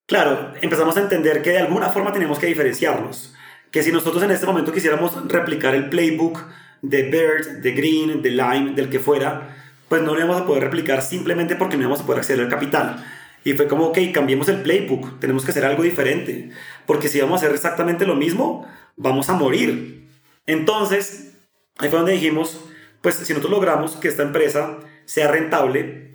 Claro, 0.06 0.52
empezamos 0.60 0.96
a 0.98 1.00
entender 1.00 1.40
que 1.40 1.50
de 1.50 1.60
alguna 1.60 1.88
forma 1.88 2.12
tenemos 2.12 2.38
que 2.38 2.46
diferenciarnos. 2.46 3.34
Que 3.70 3.82
si 3.82 3.90
nosotros 3.90 4.22
en 4.22 4.30
este 4.30 4.46
momento 4.46 4.72
quisiéramos 4.72 5.28
replicar 5.28 5.74
el 5.74 5.88
playbook 5.88 6.40
de 6.82 7.02
Bird, 7.04 7.62
de 7.62 7.72
Green, 7.72 8.20
de 8.20 8.30
Lime, 8.30 8.72
del 8.74 8.90
que 8.90 8.98
fuera, 8.98 9.56
pues 9.88 10.02
no 10.02 10.12
lo 10.12 10.20
íbamos 10.20 10.42
a 10.42 10.46
poder 10.46 10.64
replicar 10.64 11.00
simplemente 11.00 11.56
porque 11.56 11.76
no 11.76 11.84
íbamos 11.84 12.02
a 12.02 12.06
poder 12.06 12.18
acceder 12.18 12.44
al 12.44 12.50
capital. 12.50 13.02
Y 13.44 13.54
fue 13.54 13.66
como, 13.66 13.86
ok, 13.86 13.98
cambiemos 14.12 14.48
el 14.48 14.62
playbook, 14.62 15.20
tenemos 15.20 15.44
que 15.44 15.52
hacer 15.52 15.64
algo 15.64 15.82
diferente. 15.82 16.50
Porque 16.86 17.08
si 17.08 17.20
vamos 17.20 17.42
a 17.42 17.44
hacer 17.44 17.54
exactamente 17.54 18.06
lo 18.06 18.14
mismo, 18.14 18.66
vamos 18.96 19.30
a 19.30 19.34
morir. 19.34 20.06
Entonces, 20.46 21.32
ahí 21.78 21.88
fue 21.88 21.98
donde 21.98 22.12
dijimos, 22.12 22.60
pues 23.00 23.14
si 23.14 23.32
nosotros 23.32 23.52
logramos 23.52 23.96
que 23.96 24.08
esta 24.08 24.22
empresa 24.22 24.80
sea 25.06 25.28
rentable 25.28 26.14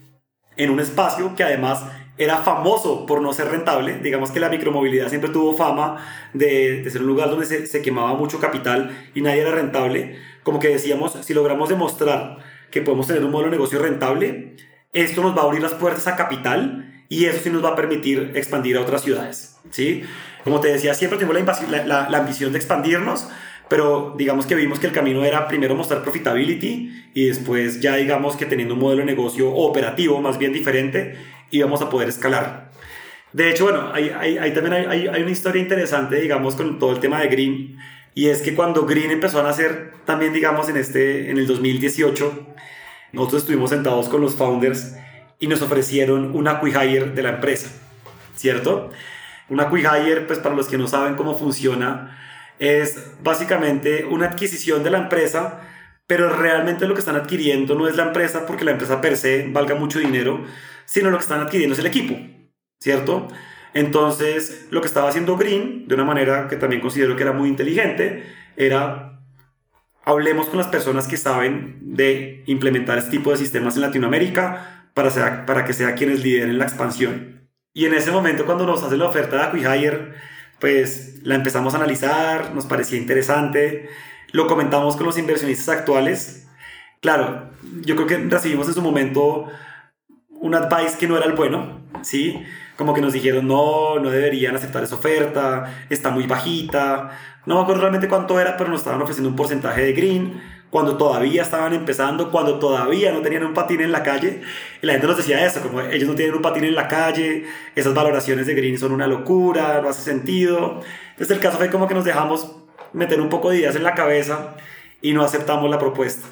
en 0.57 0.69
un 0.69 0.79
espacio 0.79 1.35
que 1.35 1.43
además 1.43 1.83
era 2.19 2.37
famoso 2.39 3.05
por 3.05 3.21
no 3.21 3.31
ser 3.33 3.47
rentable. 3.47 3.97
Digamos 4.03 4.29
que 4.31 4.41
la 4.41 4.49
micromovilidad 4.49 5.07
siempre 5.07 5.31
tuvo 5.31 5.55
fama 5.55 6.05
de, 6.33 6.85
ser 6.91 7.01
un 7.01 7.07
lugar 7.07 7.29
donde 7.29 7.45
se, 7.45 7.81
quemaba 7.81 8.13
mucho 8.13 8.39
capital 8.39 9.09
y 9.15 9.21
nadie 9.21 9.41
era 9.41 9.51
rentable. 9.51 10.19
Como 10.43 10.59
que 10.59 10.67
decíamos, 10.67 11.17
si 11.21 11.33
logramos 11.33 11.69
demostrar 11.69 12.37
que 12.71 12.81
podemos 12.81 13.07
tener 13.07 13.23
un 13.23 13.31
modelo 13.31 13.49
de 13.49 13.55
negocio 13.55 13.79
rentable, 13.79 14.57
esto 14.91 15.23
nos 15.23 15.35
va 15.35 15.43
a 15.43 15.45
abrir 15.45 15.61
las 15.61 15.73
puertas 15.73 16.07
a 16.07 16.17
capital 16.17 17.05
y 17.07 17.25
eso 17.25 17.39
sí 17.41 17.49
nos 17.49 17.63
va 17.63 17.69
a 17.69 17.75
permitir 17.77 18.33
expandir 18.35 18.75
a 18.75 18.81
otras 18.81 19.01
ciudades. 19.01 19.55
¿sí? 19.71 20.03
Como 20.43 20.59
te 20.59 20.67
decía, 20.67 20.93
siempre 20.95 21.17
tenemos 21.17 21.61
la, 21.69 22.09
la 22.09 22.17
ambición 22.17 22.51
de 22.51 22.57
expandirnos, 22.57 23.29
pero 23.69 24.15
digamos 24.17 24.45
que 24.45 24.55
vimos 24.55 24.79
que 24.79 24.87
el 24.87 24.93
camino 24.93 25.23
era 25.23 25.47
primero 25.47 25.73
mostrar 25.73 26.01
profitability 26.01 27.11
y 27.13 27.27
después 27.27 27.79
ya 27.79 27.95
digamos 27.95 28.35
que 28.35 28.45
teniendo 28.45 28.73
un 28.73 28.81
modelo 28.81 29.01
de 29.01 29.05
negocio 29.05 29.53
operativo 29.53 30.19
más 30.19 30.37
bien 30.37 30.51
diferente 30.51 31.15
íbamos 31.51 31.81
a 31.81 31.89
poder 31.89 32.09
escalar. 32.09 32.69
De 33.33 33.49
hecho, 33.49 33.65
bueno, 33.65 33.91
ahí, 33.93 34.09
ahí, 34.09 34.53
también 34.53 34.73
hay, 34.73 35.07
hay, 35.07 35.21
una 35.21 35.31
historia 35.31 35.61
interesante, 35.61 36.15
digamos, 36.19 36.55
con 36.55 36.79
todo 36.79 36.91
el 36.91 36.99
tema 36.99 37.21
de 37.21 37.27
Green, 37.27 37.77
y 38.15 38.27
es 38.29 38.41
que 38.41 38.55
cuando 38.55 38.85
Green 38.85 39.11
empezó 39.11 39.39
a 39.39 39.43
nacer, 39.43 39.93
también, 40.05 40.33
digamos, 40.33 40.67
en, 40.67 40.77
este, 40.77 41.29
en 41.29 41.37
el 41.37 41.45
2018, 41.45 42.47
nosotros 43.11 43.43
estuvimos 43.43 43.69
sentados 43.69 44.09
con 44.09 44.21
los 44.21 44.35
founders 44.35 44.95
y 45.39 45.47
nos 45.47 45.61
ofrecieron 45.61 46.35
una 46.35 46.51
acquihire 46.51 47.11
de 47.11 47.23
la 47.23 47.29
empresa, 47.29 47.69
¿cierto? 48.35 48.89
Una 49.47 49.63
acquihire, 49.63 50.21
pues 50.21 50.39
para 50.39 50.55
los 50.55 50.67
que 50.67 50.77
no 50.77 50.87
saben 50.87 51.15
cómo 51.15 51.37
funciona, 51.37 52.17
es 52.57 53.11
básicamente 53.23 54.05
una 54.05 54.27
adquisición 54.27 54.83
de 54.83 54.89
la 54.89 54.97
empresa, 54.97 55.61
pero 56.07 56.35
realmente 56.35 56.87
lo 56.87 56.95
que 56.95 56.99
están 56.99 57.15
adquiriendo 57.15 57.75
no 57.75 57.87
es 57.87 57.95
la 57.95 58.03
empresa 58.03 58.45
porque 58.45 58.65
la 58.65 58.71
empresa 58.71 58.99
per 58.99 59.15
se 59.15 59.47
valga 59.49 59.75
mucho 59.75 59.99
dinero, 59.99 60.43
sino 60.89 61.11
lo 61.11 61.17
que 61.17 61.23
están 61.23 61.41
adquiriendo 61.41 61.73
es 61.73 61.79
el 61.79 61.85
equipo, 61.85 62.17
¿cierto? 62.79 63.27
Entonces, 63.75 64.67
lo 64.71 64.81
que 64.81 64.87
estaba 64.87 65.07
haciendo 65.07 65.37
Green, 65.37 65.87
de 65.87 65.93
una 65.93 66.03
manera 66.03 66.47
que 66.47 66.55
también 66.55 66.81
considero 66.81 67.15
que 67.15 67.21
era 67.21 67.31
muy 67.31 67.47
inteligente, 67.47 68.23
era 68.57 69.21
hablemos 70.03 70.47
con 70.47 70.57
las 70.57 70.67
personas 70.67 71.07
que 71.07 71.17
saben 71.17 71.77
de 71.81 72.43
implementar 72.47 72.97
este 72.97 73.11
tipo 73.11 73.29
de 73.29 73.37
sistemas 73.37 73.75
en 73.75 73.83
Latinoamérica 73.83 74.89
para, 74.95 75.45
para 75.45 75.63
que 75.63 75.73
sea 75.73 75.93
quienes 75.93 76.23
lideren 76.23 76.57
la 76.57 76.65
expansión. 76.65 77.47
Y 77.71 77.85
en 77.85 77.93
ese 77.93 78.09
momento, 78.09 78.47
cuando 78.47 78.65
nos 78.65 78.81
hace 78.81 78.97
la 78.97 79.05
oferta 79.05 79.35
de 79.35 79.43
Acquihire, 79.43 80.13
pues 80.59 81.19
la 81.21 81.35
empezamos 81.35 81.75
a 81.75 81.77
analizar, 81.77 82.55
nos 82.55 82.65
parecía 82.65 82.97
interesante, 82.97 83.89
lo 84.31 84.47
comentamos 84.47 84.95
con 84.95 85.05
los 85.05 85.19
inversionistas 85.19 85.69
actuales. 85.69 86.47
Claro, 86.99 87.51
yo 87.81 87.95
creo 87.95 88.07
que 88.07 88.17
recibimos 88.17 88.67
en 88.67 88.73
su 88.73 88.81
momento 88.81 89.47
un 90.41 90.55
advice 90.55 90.97
que 90.97 91.07
no 91.07 91.17
era 91.17 91.25
el 91.25 91.33
bueno, 91.33 91.81
¿sí? 92.01 92.43
Como 92.77 92.93
que 92.93 93.01
nos 93.01 93.13
dijeron, 93.13 93.47
no, 93.47 93.99
no 93.99 94.09
deberían 94.09 94.55
aceptar 94.55 94.83
esa 94.83 94.95
oferta, 94.95 95.85
está 95.89 96.11
muy 96.11 96.27
bajita. 96.27 97.11
No 97.45 97.55
me 97.55 97.61
acuerdo 97.61 97.81
realmente 97.81 98.07
cuánto 98.07 98.39
era, 98.39 98.55
pero 98.55 98.69
nos 98.69 98.79
estaban 98.79 99.01
ofreciendo 99.01 99.29
un 99.29 99.35
porcentaje 99.35 99.81
de 99.81 99.93
green 99.93 100.41
cuando 100.69 100.97
todavía 100.97 101.41
estaban 101.41 101.73
empezando, 101.73 102.31
cuando 102.31 102.59
todavía 102.59 103.11
no 103.11 103.21
tenían 103.21 103.43
un 103.43 103.53
patín 103.53 103.81
en 103.81 103.91
la 103.91 104.03
calle. 104.03 104.41
Y 104.81 104.85
la 104.85 104.93
gente 104.93 105.07
nos 105.07 105.17
decía 105.17 105.45
eso, 105.45 105.61
como 105.61 105.81
ellos 105.81 106.07
no 106.07 106.15
tienen 106.15 106.35
un 106.35 106.41
patín 106.41 106.63
en 106.63 106.75
la 106.75 106.87
calle, 106.87 107.45
esas 107.75 107.93
valoraciones 107.93 108.45
de 108.47 108.53
green 108.53 108.77
son 108.77 108.91
una 108.91 109.07
locura, 109.07 109.81
no 109.81 109.89
hace 109.89 110.03
sentido. 110.03 110.81
Entonces 111.11 111.35
el 111.35 111.41
caso 111.41 111.57
fue 111.57 111.69
como 111.69 111.87
que 111.87 111.95
nos 111.95 112.05
dejamos 112.05 112.55
meter 112.93 113.19
un 113.19 113.29
poco 113.29 113.49
de 113.49 113.57
ideas 113.57 113.75
en 113.75 113.83
la 113.83 113.95
cabeza 113.95 114.55
y 115.01 115.13
no 115.13 115.23
aceptamos 115.23 115.69
la 115.69 115.79
propuesta. 115.79 116.27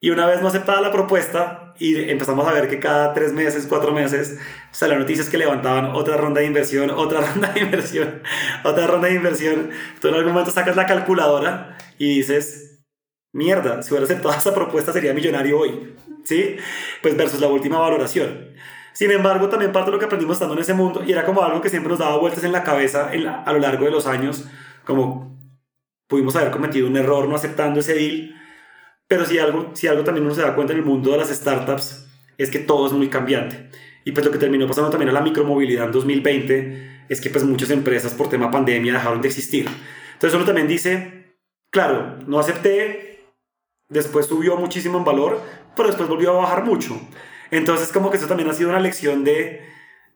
Y 0.00 0.10
una 0.10 0.26
vez 0.26 0.40
no 0.40 0.48
aceptada 0.48 0.80
la 0.80 0.90
propuesta 0.90 1.69
y 1.80 2.10
empezamos 2.10 2.46
a 2.46 2.52
ver 2.52 2.68
que 2.68 2.78
cada 2.78 3.14
tres 3.14 3.32
meses, 3.32 3.66
cuatro 3.66 3.92
meses, 3.92 4.38
salen 4.70 4.98
noticias 4.98 5.30
que 5.30 5.38
levantaban 5.38 5.86
otra 5.86 6.18
ronda 6.18 6.42
de 6.42 6.46
inversión, 6.46 6.90
otra 6.94 7.22
ronda 7.22 7.52
de 7.52 7.60
inversión, 7.60 8.22
otra 8.62 8.86
ronda 8.86 9.08
de 9.08 9.14
inversión. 9.14 9.70
Tú 9.98 10.08
en 10.08 10.14
algún 10.14 10.32
momento 10.32 10.52
sacas 10.52 10.76
la 10.76 10.86
calculadora 10.86 11.78
y 11.96 12.16
dices, 12.18 12.84
mierda, 13.32 13.82
si 13.82 13.92
hubiera 13.92 14.04
aceptado 14.04 14.34
esa 14.38 14.54
propuesta 14.54 14.92
sería 14.92 15.14
millonario 15.14 15.58
hoy, 15.58 15.94
¿sí? 16.22 16.56
Pues 17.02 17.16
versus 17.16 17.40
la 17.40 17.48
última 17.48 17.78
valoración. 17.78 18.50
Sin 18.92 19.10
embargo, 19.10 19.48
también 19.48 19.72
parte 19.72 19.90
de 19.90 19.92
lo 19.92 19.98
que 19.98 20.04
aprendimos 20.04 20.34
estando 20.34 20.54
en 20.54 20.60
ese 20.60 20.74
mundo, 20.74 21.02
y 21.02 21.12
era 21.12 21.24
como 21.24 21.42
algo 21.42 21.62
que 21.62 21.70
siempre 21.70 21.88
nos 21.88 22.00
daba 22.00 22.18
vueltas 22.18 22.44
en 22.44 22.52
la 22.52 22.62
cabeza 22.62 23.10
a 23.10 23.52
lo 23.52 23.58
largo 23.58 23.86
de 23.86 23.90
los 23.90 24.06
años, 24.06 24.44
como 24.84 25.38
pudimos 26.08 26.36
haber 26.36 26.50
cometido 26.50 26.88
un 26.88 26.96
error 26.98 27.26
no 27.26 27.36
aceptando 27.36 27.80
ese 27.80 27.94
deal, 27.94 28.39
pero 29.10 29.26
si 29.26 29.40
algo, 29.40 29.72
si 29.74 29.88
algo 29.88 30.04
también 30.04 30.24
uno 30.24 30.36
se 30.36 30.40
da 30.40 30.54
cuenta 30.54 30.72
en 30.72 30.78
el 30.78 30.84
mundo 30.84 31.10
de 31.10 31.18
las 31.18 31.30
startups 31.30 32.06
es 32.38 32.48
que 32.48 32.60
todo 32.60 32.86
es 32.86 32.92
muy 32.92 33.08
cambiante. 33.08 33.68
Y 34.04 34.12
pues 34.12 34.24
lo 34.24 34.30
que 34.30 34.38
terminó 34.38 34.68
pasando 34.68 34.88
también 34.88 35.08
a 35.08 35.12
la 35.12 35.20
micromovilidad 35.20 35.86
en 35.86 35.90
2020 35.90 37.06
es 37.08 37.20
que 37.20 37.28
pues 37.28 37.42
muchas 37.42 37.70
empresas 37.70 38.14
por 38.14 38.28
tema 38.28 38.52
pandemia 38.52 38.92
dejaron 38.92 39.20
de 39.20 39.26
existir. 39.26 39.68
Entonces 40.12 40.36
uno 40.36 40.44
también 40.44 40.68
dice, 40.68 41.34
claro, 41.70 42.18
no 42.28 42.38
acepté, 42.38 43.24
después 43.88 44.26
subió 44.26 44.56
muchísimo 44.56 44.98
en 44.98 45.04
valor, 45.04 45.40
pero 45.74 45.88
después 45.88 46.08
volvió 46.08 46.30
a 46.30 46.42
bajar 46.42 46.64
mucho. 46.64 46.96
Entonces 47.50 47.90
como 47.90 48.12
que 48.12 48.16
eso 48.16 48.28
también 48.28 48.48
ha 48.48 48.54
sido 48.54 48.70
una 48.70 48.78
lección 48.78 49.24
de 49.24 49.60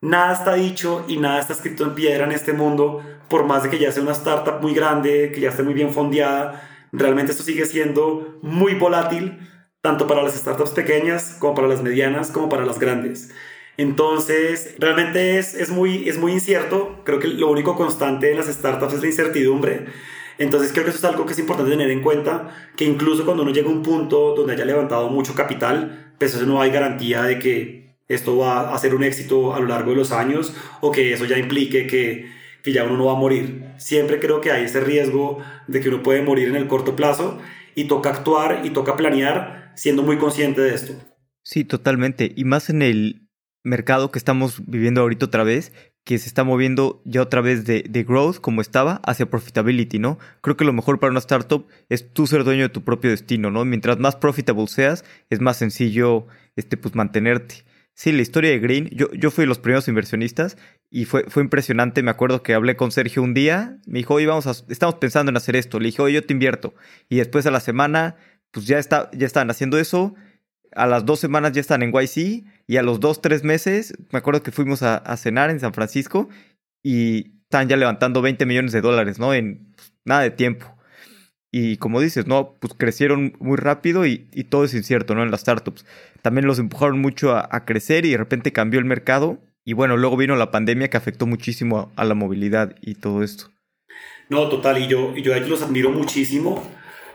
nada 0.03 0.35
está 0.35 0.55
dicho 0.55 1.05
y 1.09 1.17
nada 1.17 1.41
está 1.41 1.53
escrito 1.53 1.83
en 1.83 1.97
piedra 1.97 2.27
en 2.27 2.33
este 2.33 2.53
mundo, 2.53 3.03
por 3.29 3.45
más 3.45 3.65
de 3.65 3.71
que 3.71 3.81
ya 3.81 3.91
sea 3.91 4.05
una 4.05 4.13
startup 4.13 4.63
muy 4.63 4.73
grande, 4.73 5.33
que 5.35 5.41
ya 5.41 5.49
esté 5.49 5.65
muy 5.65 5.75
bien 5.75 5.93
fondeada 5.93 6.71
Realmente 6.97 7.33
esto 7.33 7.43
sigue 7.43 7.67
siendo 7.67 8.39
muy 8.43 8.75
volátil, 8.75 9.39
tanto 9.81 10.07
para 10.07 10.23
las 10.23 10.35
startups 10.35 10.71
pequeñas 10.71 11.37
como 11.41 11.55
para 11.55 11.67
las 11.67 11.83
medianas, 11.83 12.31
como 12.31 12.49
para 12.49 12.65
las 12.65 12.79
grandes. 12.79 13.31
Entonces, 13.77 14.77
realmente 14.79 15.39
es, 15.39 15.55
es, 15.55 15.71
muy, 15.71 16.09
es 16.09 16.19
muy 16.19 16.33
incierto. 16.33 17.03
Creo 17.05 17.19
que 17.19 17.29
lo 17.29 17.51
único 17.51 17.77
constante 17.77 18.31
en 18.31 18.37
las 18.37 18.47
startups 18.47 18.95
es 18.95 19.01
la 19.01 19.09
incertidumbre. 19.09 19.87
Entonces, 20.39 20.73
creo 20.73 20.85
que 20.85 20.91
eso 20.91 20.99
es 20.99 21.05
algo 21.05 21.27
que 21.27 21.33
es 21.33 21.39
importante 21.39 21.73
tener 21.73 21.91
en 21.91 22.03
cuenta, 22.03 22.71
que 22.77 22.85
incluso 22.85 23.25
cuando 23.25 23.43
uno 23.43 23.53
llega 23.53 23.69
a 23.69 23.73
un 23.73 23.83
punto 23.83 24.35
donde 24.35 24.53
haya 24.53 24.65
levantado 24.65 25.09
mucho 25.09 25.35
capital, 25.35 26.15
pues 26.19 26.35
eso 26.35 26.47
no 26.47 26.61
hay 26.61 26.71
garantía 26.71 27.23
de 27.23 27.39
que 27.39 27.97
esto 28.09 28.37
va 28.37 28.73
a 28.73 28.79
ser 28.79 28.95
un 28.95 29.03
éxito 29.03 29.55
a 29.55 29.61
lo 29.61 29.67
largo 29.67 29.91
de 29.91 29.97
los 29.97 30.13
años 30.13 30.55
o 30.81 30.93
que 30.93 31.13
eso 31.13 31.25
ya 31.25 31.39
implique 31.39 31.87
que 31.87 32.31
que 32.65 32.73
ya 32.73 32.85
uno 32.85 32.97
no 32.97 33.05
va 33.05 33.13
a 33.13 33.17
morir. 33.17 33.67
Siempre 33.77 34.19
creo 34.19 34.41
que 34.41 34.51
hay 34.51 34.65
ese 34.65 34.81
riesgo 34.81 35.39
de 35.69 35.81
que 35.81 35.91
uno 35.91 36.03
puede 36.03 36.23
morir 36.23 36.49
en 36.49 36.57
el 36.57 36.67
corto 36.67 36.97
plazo 36.97 37.39
y 37.75 37.85
toca 37.85 38.09
actuar 38.09 38.63
y 38.65 38.71
toca 38.71 38.97
planear 38.97 39.71
siendo 39.77 40.03
muy 40.03 40.17
consciente 40.17 40.63
de 40.63 40.75
esto. 40.75 40.95
Sí, 41.43 41.65
totalmente. 41.65 42.33
Y 42.35 42.45
más 42.45 42.71
en 42.71 42.81
el 42.81 43.29
mercado 43.65 44.11
que 44.11 44.19
estamos 44.19 44.63
viviendo 44.67 45.03
ahorita 45.03 45.27
otra 45.27 45.45
vez, 45.45 45.73
que 46.05 46.19
se 46.19 46.27
está 46.27 46.43
moviendo 46.43 47.03
ya 47.05 47.21
otra 47.21 47.43
vez 47.43 47.67
de, 47.67 47.85
de, 47.89 48.03
growth 48.03 48.39
como 48.39 48.63
estaba 48.63 49.03
hacia 49.05 49.29
profitability, 49.29 49.99
¿no? 49.99 50.19
Creo 50.41 50.57
que 50.57 50.65
lo 50.65 50.73
mejor 50.73 50.99
para 50.99 51.11
una 51.11 51.21
startup 51.21 51.67
es 51.91 52.13
tú 52.13 52.27
ser 52.27 52.45
dueño 52.45 52.63
de 52.63 52.69
tu 52.71 52.83
propio 52.83 53.11
destino, 53.11 53.51
¿no? 53.51 53.67
Mientras 53.67 53.99
más 53.99 54.17
profitable 54.17 54.67
seas, 54.69 55.05
es 55.29 55.41
más 55.41 55.59
sencillo 55.59 56.27
este, 56.57 56.79
pues, 56.79 56.95
mantenerte. 56.95 57.65
Sí, 57.97 58.11
la 58.11 58.23
historia 58.23 58.51
de 58.51 58.59
Green, 58.59 58.89
yo, 58.91 59.11
yo 59.13 59.31
fui 59.31 59.43
de 59.43 59.47
los 59.47 59.61
primeros 59.61 59.87
inversionistas 59.87 60.57
y 60.91 61.05
fue, 61.05 61.25
fue 61.29 61.43
impresionante. 61.45 62.03
Me 62.03 62.11
acuerdo 62.11 62.43
que 62.43 62.53
hablé 62.55 62.77
con 62.77 62.91
Sergio 62.91 63.23
un 63.23 63.35
día, 63.35 63.79
me 63.87 64.01
dijo, 64.01 64.15
oye, 64.15 64.27
vamos 64.27 64.47
a, 64.49 64.51
estamos 64.69 64.97
pensando 64.97 65.31
en 65.31 65.37
hacer 65.37 65.55
esto. 65.55 65.79
Le 65.79 65.87
dije, 65.87 66.03
oye, 66.03 66.15
yo 66.15 66.27
te 66.27 66.33
invierto. 66.33 66.75
Y 67.09 67.17
después 67.17 67.47
a 67.47 67.53
la 67.53 67.61
semana, 67.61 68.17
pues 68.51 68.67
ya, 68.67 68.79
está, 68.79 69.11
ya 69.13 69.27
estaban 69.27 69.49
haciendo 69.51 69.79
eso. 69.79 70.15
A 70.73 70.87
las 70.87 71.05
dos 71.07 71.21
semanas 71.21 71.53
ya 71.53 71.61
están 71.61 71.85
en 71.85 71.93
YC 71.93 72.45
y 72.67 72.77
a 72.79 72.83
los 72.83 72.99
dos, 72.99 73.21
tres 73.21 73.45
meses, 73.45 73.95
me 74.11 74.19
acuerdo 74.19 74.43
que 74.43 74.51
fuimos 74.51 74.83
a, 74.83 74.97
a 74.97 75.17
cenar 75.17 75.51
en 75.51 75.61
San 75.61 75.73
Francisco 75.73 76.29
y 76.83 77.35
están 77.43 77.69
ya 77.69 77.77
levantando 77.77 78.23
20 78.23 78.45
millones 78.47 78.73
de 78.73 78.81
dólares, 78.81 79.21
¿no? 79.21 79.33
En 79.33 79.73
pues, 79.77 79.93
nada 80.05 80.23
de 80.23 80.33
tiempo. 80.33 80.74
Y 81.57 81.77
como 81.77 82.01
dices, 82.01 82.27
¿no? 82.27 82.57
Pues 82.59 82.75
crecieron 82.77 83.37
muy 83.39 83.57
rápido 83.57 84.05
y, 84.07 84.27
y, 84.33 84.43
todo 84.43 84.65
es 84.65 84.75
incierto, 84.75 85.15
¿no? 85.15 85.23
En 85.23 85.31
las 85.31 85.43
startups. 85.43 85.87
También 86.21 86.49
los 86.49 86.59
empujaron 86.59 86.99
mucho 87.01 87.31
a, 87.31 87.49
a, 87.49 87.65
crecer 87.65 88.05
y 88.07 88.11
de 88.11 88.17
repente 88.17 88.53
cambió 88.53 88.81
el 88.81 88.85
mercado. 88.85 89.39
Y 89.65 89.73
bueno, 89.73 89.97
luego 89.97 90.17
vino 90.17 90.35
la 90.35 90.51
pandemia 90.51 90.91
que 90.91 90.97
afectó 90.97 91.29
muchísimo 91.29 91.93
a, 91.97 92.03
a 92.03 92.05
la 92.05 92.15
movilidad 92.15 92.75
y 92.81 92.97
todo 92.97 93.23
esto. 93.23 93.53
No, 94.29 94.49
total. 94.49 94.79
Y 94.79 94.89
yo, 94.89 95.15
yo 95.15 95.33
a 95.33 95.37
ellos 95.37 95.49
los 95.49 95.63
admiro 95.63 95.91
muchísimo. 95.91 96.61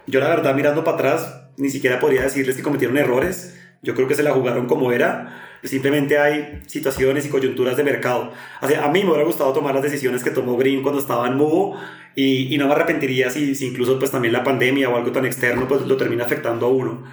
Yo 0.08 0.22
la 0.22 0.30
verdad, 0.30 0.56
mirando 0.56 0.86
para 0.86 0.96
atrás, 0.96 1.50
ni 1.58 1.70
siquiera 1.70 2.00
podría 2.00 2.22
decirles 2.22 2.56
que 2.56 2.64
cometieron 2.64 2.98
errores. 2.98 3.60
Yo 3.82 3.94
creo 3.94 4.08
que 4.08 4.16
se 4.16 4.24
la 4.24 4.32
jugaron 4.32 4.68
como 4.68 4.94
era. 4.94 5.50
Simplemente 5.66 6.18
hay 6.18 6.62
situaciones 6.66 7.26
y 7.26 7.30
coyunturas 7.30 7.76
de 7.76 7.84
mercado. 7.84 8.32
O 8.62 8.68
sea, 8.70 8.86
a 8.86 8.90
mí 8.90 9.04
me 9.04 9.10
hubiera 9.10 9.26
gustado 9.26 9.52
tomar 9.52 9.74
las 9.74 9.84
decisiones 9.84 10.24
que 10.24 10.32
tomó 10.32 10.56
Green 10.56 10.82
cuando 10.82 11.02
estaba 11.02 11.28
en 11.28 11.36
Mubo 11.36 11.78
y, 12.16 12.54
y 12.54 12.58
no 12.58 12.68
me 12.68 12.74
arrepentiría 12.74 13.30
si, 13.30 13.56
si, 13.56 13.68
incluso 13.68 14.00
pues 14.00 14.12
también 14.12 14.34
la 14.34 14.44
pandemia 14.44 14.90
o 14.90 14.98
algo 14.98 15.12
tan 15.12 15.26
externo 15.26 15.68
pues 15.68 15.82
lo 15.82 15.98
termina 15.98 16.26
afectando 16.26 16.66
a 16.66 16.70
uno. 16.70 17.04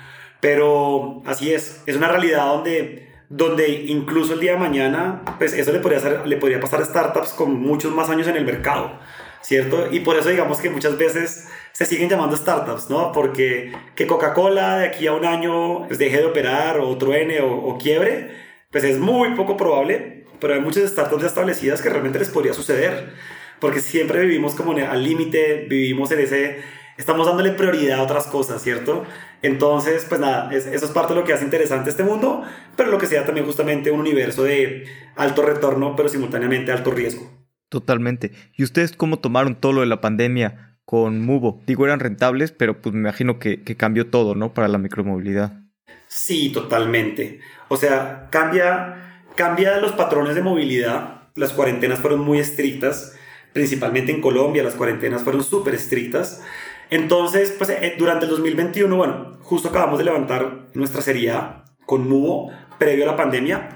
Pero 0.41 1.23
así 1.27 1.53
es, 1.53 1.83
es 1.87 1.97
una 1.97 2.09
realidad 2.09 2.47
donde, 2.47 3.09
donde 3.29 3.69
incluso 3.69 4.35
el 4.35 4.41
día 4.41 4.53
de 4.53 4.59
mañana 4.59 5.23
pues 5.39 5.53
eso 5.53 5.73
le 5.73 5.81
podría, 5.81 5.99
hacer, 5.99 6.27
le 6.27 6.37
podría 6.37 6.61
pasar 6.61 6.81
a 6.83 6.85
startups 6.85 7.31
con 7.31 7.55
muchos 7.55 7.93
más 7.95 8.09
años 8.11 8.27
en 8.27 8.37
el 8.37 8.45
mercado. 8.45 8.99
¿Cierto? 9.43 9.89
Y 9.93 10.01
por 10.01 10.17
eso 10.17 10.29
digamos 10.31 10.59
que 10.59 10.71
muchas 10.71 10.99
veces 10.99 11.49
se 11.71 11.85
siguen 11.85 12.09
llamando 12.09 12.37
startups, 12.37 12.91
¿no? 12.91 13.13
Porque 13.13 13.71
que 13.95 14.09
Coca-Cola 14.09 14.79
de 14.79 14.87
aquí 14.87 15.07
a 15.07 15.13
un 15.13 15.25
año 15.25 15.87
pues, 15.87 16.01
deje 16.01 16.17
de 16.17 16.25
operar 16.25 16.81
o 16.81 16.99
truene 16.99 17.41
o, 17.41 17.53
o 17.53 17.79
quiebre, 17.79 18.31
pues 18.73 18.83
es 18.83 18.99
muy 18.99 19.37
poco 19.37 19.57
probable, 19.57 20.25
pero 20.41 20.55
hay 20.55 20.61
muchas 20.61 20.91
startups 20.91 21.23
ya 21.23 21.29
establecidas 21.29 21.81
que 21.81 21.89
realmente 21.89 22.19
les 22.19 22.29
podría 22.29 22.55
suceder 22.55 23.13
porque 23.61 23.81
siempre 23.81 24.21
vivimos 24.21 24.55
como 24.55 24.73
al 24.73 25.05
límite, 25.05 25.67
vivimos 25.69 26.11
en 26.13 26.21
ese, 26.21 26.59
estamos 26.97 27.27
dándole 27.27 27.53
prioridad 27.53 28.01
a 28.01 28.03
otras 28.03 28.27
cosas, 28.27 28.63
¿cierto? 28.63 29.05
Entonces, 29.43 30.07
pues 30.09 30.21
nada, 30.21 30.53
es, 30.53 30.67
eso 30.67 30.87
es 30.87 30.91
parte 30.93 31.15
de 31.15 31.21
lo 31.21 31.27
que 31.27 31.33
hace 31.33 31.45
interesante 31.45 31.91
este 31.91 32.05
mundo, 32.05 32.43
pero 32.77 32.91
lo 32.91 32.99
que 32.99 33.07
sea 33.07 33.25
también 33.25 33.47
justamente 33.47 33.91
un 33.91 34.01
universo 34.01 34.43
de 34.43 34.85
alto 35.15 35.43
retorno, 35.43 35.95
pero 35.97 36.09
simultáneamente 36.09 36.73
alto 36.73 36.91
riesgo. 36.91 37.31
Totalmente. 37.69 38.33
¿Y 38.55 38.63
ustedes 38.63 38.93
cómo 38.93 39.19
tomaron 39.19 39.61
todo 39.61 39.73
lo 39.73 39.81
de 39.81 39.87
la 39.87 40.01
pandemia 40.01 40.79
con 40.85 41.21
Mubo? 41.21 41.63
Digo, 41.67 41.85
eran 41.85 42.01
rentables, 42.01 42.53
pero 42.53 42.81
pues 42.81 42.95
me 42.95 43.01
imagino 43.01 43.39
que, 43.39 43.63
que 43.63 43.77
cambió 43.77 44.09
todo, 44.09 44.35
¿no? 44.35 44.55
Para 44.55 44.69
la 44.69 44.79
micromovilidad. 44.79 45.61
Sí, 46.07 46.51
totalmente. 46.51 47.41
O 47.69 47.77
sea, 47.77 48.29
cambia, 48.31 49.23
cambia 49.35 49.81
los 49.81 49.93
patrones 49.93 50.35
de 50.37 50.43
movilidad. 50.43 51.29
Las 51.35 51.53
cuarentenas 51.53 51.99
fueron 51.99 52.21
muy 52.21 52.39
estrictas 52.39 53.17
principalmente 53.57 54.13
en 54.13 54.21
Colombia, 54.21 54.63
las 54.63 54.75
cuarentenas 54.75 55.23
fueron 55.23 55.43
súper 55.43 55.75
estrictas. 55.75 56.45
Entonces, 56.91 57.55
pues 57.57 57.71
eh, 57.71 57.95
durante 57.99 58.27
el 58.27 58.31
2021, 58.33 58.95
bueno, 58.95 59.39
justo 59.41 59.71
acabamos 59.71 59.97
de 59.97 60.05
levantar 60.05 60.67
nuestra 60.75 61.01
serie 61.01 61.31
A 61.31 61.65
con 61.87 62.07
Mubo 62.07 62.51
previo 62.79 63.05
a 63.05 63.07
la 63.07 63.17
pandemia. 63.17 63.71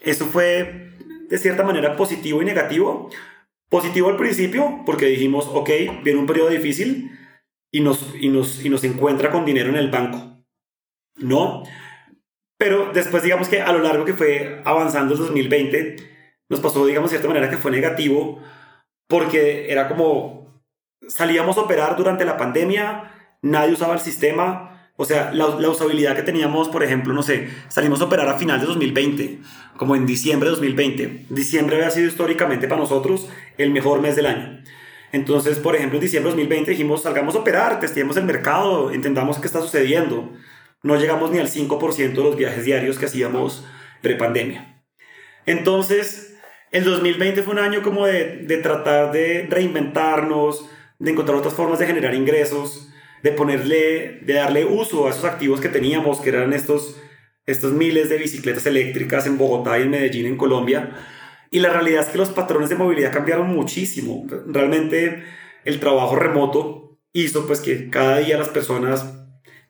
Eso 0.00 0.26
fue 0.26 0.90
de 1.28 1.38
cierta 1.38 1.62
manera 1.62 1.94
positivo 1.94 2.42
y 2.42 2.44
negativo. 2.44 3.08
Positivo 3.68 4.08
al 4.08 4.16
principio, 4.16 4.82
porque 4.84 5.06
dijimos, 5.06 5.48
ok, 5.52 5.70
viene 6.02 6.18
un 6.18 6.26
periodo 6.26 6.48
difícil 6.48 7.12
y 7.70 7.82
nos, 7.82 8.16
y 8.18 8.30
nos, 8.30 8.64
y 8.64 8.68
nos 8.68 8.82
encuentra 8.82 9.30
con 9.30 9.44
dinero 9.44 9.68
en 9.68 9.76
el 9.76 9.92
banco. 9.92 10.44
¿No? 11.18 11.62
Pero 12.58 12.90
después, 12.92 13.22
digamos 13.22 13.46
que 13.46 13.62
a 13.62 13.72
lo 13.72 13.78
largo 13.78 14.04
que 14.04 14.12
fue 14.12 14.60
avanzando 14.64 15.14
el 15.14 15.20
2020, 15.20 15.96
nos 16.48 16.58
pasó, 16.58 16.84
digamos, 16.84 17.12
de 17.12 17.18
cierta 17.18 17.32
manera 17.32 17.48
que 17.48 17.58
fue 17.58 17.70
negativo 17.70 18.42
porque 19.08 19.70
era 19.70 19.88
como 19.88 20.62
salíamos 21.08 21.56
a 21.58 21.62
operar 21.62 21.96
durante 21.96 22.24
la 22.24 22.36
pandemia, 22.36 23.12
nadie 23.42 23.74
usaba 23.74 23.94
el 23.94 24.00
sistema, 24.00 24.90
o 24.96 25.04
sea, 25.04 25.32
la, 25.32 25.48
la, 25.58 25.68
usabilidad 25.68 26.14
que 26.14 26.22
teníamos, 26.22 26.68
por 26.68 26.82
ejemplo, 26.84 27.12
no 27.12 27.22
sé, 27.22 27.48
salimos 27.68 28.00
a 28.00 28.04
operar 28.04 28.28
a 28.28 28.38
final 28.38 28.60
de 28.60 28.66
2020, 28.66 29.40
como 29.76 29.96
en 29.96 30.06
diciembre 30.06 30.48
de 30.48 30.52
2020. 30.52 31.26
Diciembre 31.30 31.76
había 31.76 31.90
sido 31.90 32.06
históricamente 32.06 32.68
para 32.68 32.80
nosotros 32.80 33.28
el 33.58 33.70
mejor 33.70 34.00
mes 34.00 34.16
del 34.16 34.26
año. 34.26 34.62
Entonces, 35.12 35.58
por 35.58 35.76
ejemplo, 35.76 35.98
en 35.98 36.02
diciembre 36.02 36.30
de 36.30 36.36
2020 36.36 36.70
dijimos, 36.72 37.02
salgamos 37.02 37.34
a 37.34 37.38
operar, 37.38 37.80
testemos 37.80 38.16
el 38.16 38.24
mercado, 38.24 38.90
entendamos 38.90 39.38
qué 39.38 39.46
está 39.46 39.60
sucediendo. 39.60 40.32
No 40.82 40.96
llegamos 40.96 41.30
ni 41.30 41.38
al 41.38 41.48
5% 41.48 42.12
de 42.12 42.22
los 42.22 42.36
viajes 42.36 42.64
diarios 42.64 42.98
que 42.98 43.06
hacíamos 43.06 43.64
prepandemia. 44.02 44.84
Entonces, 45.46 46.33
el 46.74 46.82
2020 46.82 47.44
fue 47.44 47.54
un 47.54 47.60
año 47.60 47.82
como 47.82 48.04
de, 48.04 48.38
de 48.38 48.56
tratar 48.56 49.12
de 49.12 49.46
reinventarnos, 49.48 50.68
de 50.98 51.12
encontrar 51.12 51.38
otras 51.38 51.54
formas 51.54 51.78
de 51.78 51.86
generar 51.86 52.16
ingresos, 52.16 52.92
de 53.22 53.30
ponerle, 53.30 54.18
de 54.22 54.32
darle 54.34 54.64
uso 54.64 55.06
a 55.06 55.10
esos 55.10 55.24
activos 55.24 55.60
que 55.60 55.68
teníamos, 55.68 56.20
que 56.20 56.30
eran 56.30 56.52
estos, 56.52 57.00
estos 57.46 57.72
miles 57.72 58.08
de 58.08 58.18
bicicletas 58.18 58.66
eléctricas 58.66 59.24
en 59.28 59.38
Bogotá 59.38 59.78
y 59.78 59.82
en 59.82 59.90
Medellín, 59.90 60.26
en 60.26 60.36
Colombia. 60.36 60.90
Y 61.52 61.60
la 61.60 61.70
realidad 61.70 62.02
es 62.02 62.08
que 62.08 62.18
los 62.18 62.30
patrones 62.30 62.70
de 62.70 62.74
movilidad 62.74 63.12
cambiaron 63.12 63.54
muchísimo. 63.54 64.26
Realmente 64.48 65.22
el 65.64 65.78
trabajo 65.78 66.16
remoto 66.16 66.98
hizo 67.12 67.46
pues 67.46 67.60
que 67.60 67.88
cada 67.88 68.18
día 68.18 68.36
las 68.36 68.48
personas 68.48 69.14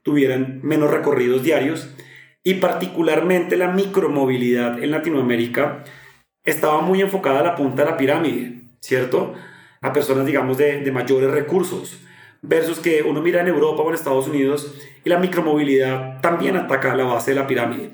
tuvieran 0.02 0.60
menos 0.62 0.90
recorridos 0.90 1.42
diarios 1.42 1.94
y 2.42 2.54
particularmente 2.54 3.58
la 3.58 3.68
micromovilidad 3.68 4.82
en 4.82 4.90
Latinoamérica 4.90 5.84
estaba 6.44 6.80
muy 6.80 7.00
enfocada 7.00 7.40
a 7.40 7.42
la 7.42 7.54
punta 7.54 7.84
de 7.84 7.90
la 7.90 7.96
pirámide, 7.96 8.62
¿cierto? 8.80 9.34
A 9.80 9.92
personas, 9.92 10.26
digamos, 10.26 10.58
de, 10.58 10.80
de 10.80 10.92
mayores 10.92 11.30
recursos, 11.30 11.98
versus 12.42 12.78
que 12.78 13.02
uno 13.02 13.22
mira 13.22 13.40
en 13.40 13.48
Europa 13.48 13.82
o 13.82 13.88
en 13.88 13.94
Estados 13.94 14.28
Unidos 14.28 14.74
y 15.04 15.08
la 15.08 15.18
micromovilidad 15.18 16.20
también 16.20 16.56
ataca 16.56 16.94
la 16.94 17.04
base 17.04 17.32
de 17.32 17.40
la 17.40 17.46
pirámide. 17.46 17.92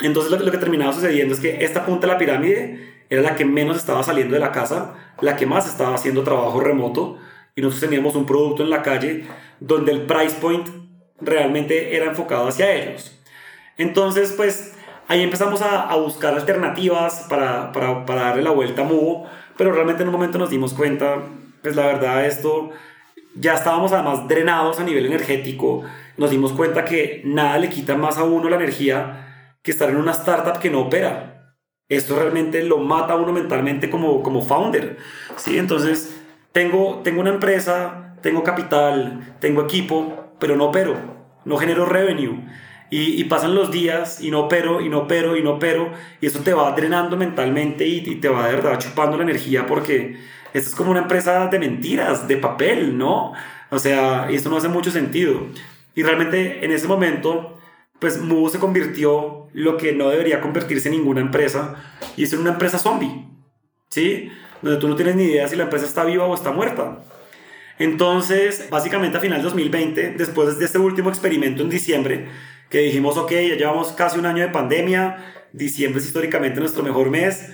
Entonces 0.00 0.30
lo 0.30 0.38
que, 0.38 0.44
lo 0.44 0.52
que 0.52 0.58
terminaba 0.58 0.92
sucediendo 0.92 1.34
es 1.34 1.40
que 1.40 1.64
esta 1.64 1.84
punta 1.84 2.06
de 2.06 2.12
la 2.12 2.18
pirámide 2.18 3.04
era 3.10 3.22
la 3.22 3.34
que 3.34 3.44
menos 3.44 3.76
estaba 3.76 4.02
saliendo 4.02 4.34
de 4.34 4.40
la 4.40 4.52
casa, 4.52 4.94
la 5.20 5.36
que 5.36 5.46
más 5.46 5.66
estaba 5.66 5.94
haciendo 5.94 6.22
trabajo 6.22 6.60
remoto 6.60 7.18
y 7.56 7.60
nosotros 7.60 7.90
teníamos 7.90 8.14
un 8.14 8.26
producto 8.26 8.62
en 8.62 8.70
la 8.70 8.82
calle 8.82 9.24
donde 9.58 9.92
el 9.92 10.02
price 10.02 10.36
point 10.40 10.68
realmente 11.20 11.96
era 11.96 12.06
enfocado 12.06 12.48
hacia 12.48 12.72
ellos. 12.72 13.20
Entonces, 13.76 14.32
pues 14.36 14.74
Ahí 15.10 15.24
empezamos 15.24 15.60
a, 15.60 15.90
a 15.90 15.96
buscar 15.96 16.34
alternativas 16.34 17.26
para, 17.28 17.72
para, 17.72 18.06
para, 18.06 18.26
darle 18.26 18.42
la 18.44 18.52
vuelta 18.52 18.82
a 18.82 18.84
Mubo, 18.84 19.26
pero 19.56 19.72
realmente 19.72 20.04
en 20.04 20.08
un 20.08 20.12
momento 20.12 20.38
nos 20.38 20.50
dimos 20.50 20.72
cuenta, 20.72 21.16
pues 21.62 21.74
la 21.74 21.84
verdad 21.84 22.24
esto, 22.26 22.70
ya 23.34 23.54
estábamos 23.54 23.90
además 23.90 24.28
drenados 24.28 24.78
a 24.78 24.84
nivel 24.84 25.06
energético, 25.06 25.82
nos 26.16 26.30
dimos 26.30 26.52
cuenta 26.52 26.84
que 26.84 27.22
nada 27.24 27.58
le 27.58 27.70
quita 27.70 27.96
más 27.96 28.18
a 28.18 28.22
uno 28.22 28.48
la 28.48 28.54
energía 28.54 29.56
que 29.64 29.72
estar 29.72 29.90
en 29.90 29.96
una 29.96 30.12
startup 30.12 30.60
que 30.60 30.70
no 30.70 30.82
opera. 30.82 31.56
Esto 31.88 32.14
realmente 32.14 32.62
lo 32.62 32.78
mata 32.78 33.14
a 33.14 33.16
uno 33.16 33.32
mentalmente 33.32 33.90
como, 33.90 34.22
como 34.22 34.42
founder. 34.42 34.96
¿sí? 35.34 35.58
Entonces, 35.58 36.22
tengo, 36.52 37.00
tengo 37.02 37.20
una 37.20 37.30
empresa, 37.30 38.14
tengo 38.22 38.44
capital, 38.44 39.34
tengo 39.40 39.62
equipo, 39.62 40.36
pero 40.38 40.54
no 40.54 40.66
opero, 40.66 40.94
no 41.44 41.56
genero 41.56 41.84
revenue. 41.84 42.44
Y, 42.90 43.20
y, 43.20 43.24
pasan 43.24 43.54
los 43.54 43.70
días 43.70 44.20
y 44.20 44.32
no 44.32 44.40
opero, 44.40 44.80
y 44.80 44.88
no 44.88 45.00
opero, 45.00 45.36
y 45.36 45.42
no 45.44 45.52
opero, 45.52 45.92
y 46.20 46.26
eso 46.26 46.40
te 46.40 46.52
va 46.52 46.72
drenando 46.72 47.16
mentalmente 47.16 47.86
y, 47.86 47.98
y, 47.98 48.16
te 48.16 48.28
va 48.28 48.48
de 48.48 48.56
verdad 48.56 48.78
chupando 48.80 49.16
la 49.16 49.22
energía 49.22 49.64
porque 49.64 50.18
esto 50.52 50.70
es 50.70 50.74
como 50.74 50.90
una 50.90 51.00
empresa 51.00 51.46
de 51.46 51.58
mentiras, 51.60 52.26
de 52.26 52.36
papel, 52.36 52.98
¿no? 52.98 53.32
O 53.70 53.78
sea, 53.78 54.26
y 54.30 54.34
esto 54.34 54.50
no 54.50 54.56
hace 54.56 54.68
mucho 54.68 54.90
sentido. 54.90 55.46
Y 55.94 56.02
realmente 56.02 56.64
en 56.64 56.72
ese 56.72 56.88
momento, 56.88 57.58
pues 57.98 58.20
Mubo 58.20 58.48
se 58.48 58.58
convirtió 58.58 59.48
lo 59.52 59.76
que 59.76 59.92
no 59.92 60.08
debería 60.08 60.40
convertirse 60.40 60.88
en 60.88 60.96
ninguna 60.96 61.20
empresa, 61.20 61.76
y 62.16 62.24
es 62.24 62.32
en 62.32 62.40
una 62.40 62.50
empresa 62.50 62.78
zombie, 62.78 63.26
¿sí? 63.88 64.30
Donde 64.62 64.80
tú 64.80 64.88
no 64.88 64.96
tienes 64.96 65.16
ni 65.16 65.24
idea 65.24 65.48
si 65.48 65.56
la 65.56 65.64
empresa 65.64 65.86
está 65.86 66.04
viva 66.04 66.26
o 66.26 66.34
está 66.34 66.50
muerta. 66.50 67.02
Entonces, 67.78 68.68
básicamente 68.70 69.16
a 69.16 69.20
final 69.20 69.38
de 69.38 69.44
2020, 69.44 70.14
después 70.18 70.58
de 70.58 70.64
este 70.64 70.78
último 70.78 71.08
experimento 71.08 71.62
en 71.62 71.70
diciembre, 71.70 72.28
que 72.70 72.78
dijimos, 72.78 73.16
ok, 73.16 73.30
ya 73.32 73.56
llevamos 73.56 73.88
casi 73.92 74.18
un 74.18 74.26
año 74.26 74.42
de 74.42 74.48
pandemia, 74.48 75.34
diciembre 75.52 76.00
es 76.00 76.06
históricamente 76.06 76.60
nuestro 76.60 76.82
mejor 76.84 77.10
mes, 77.10 77.50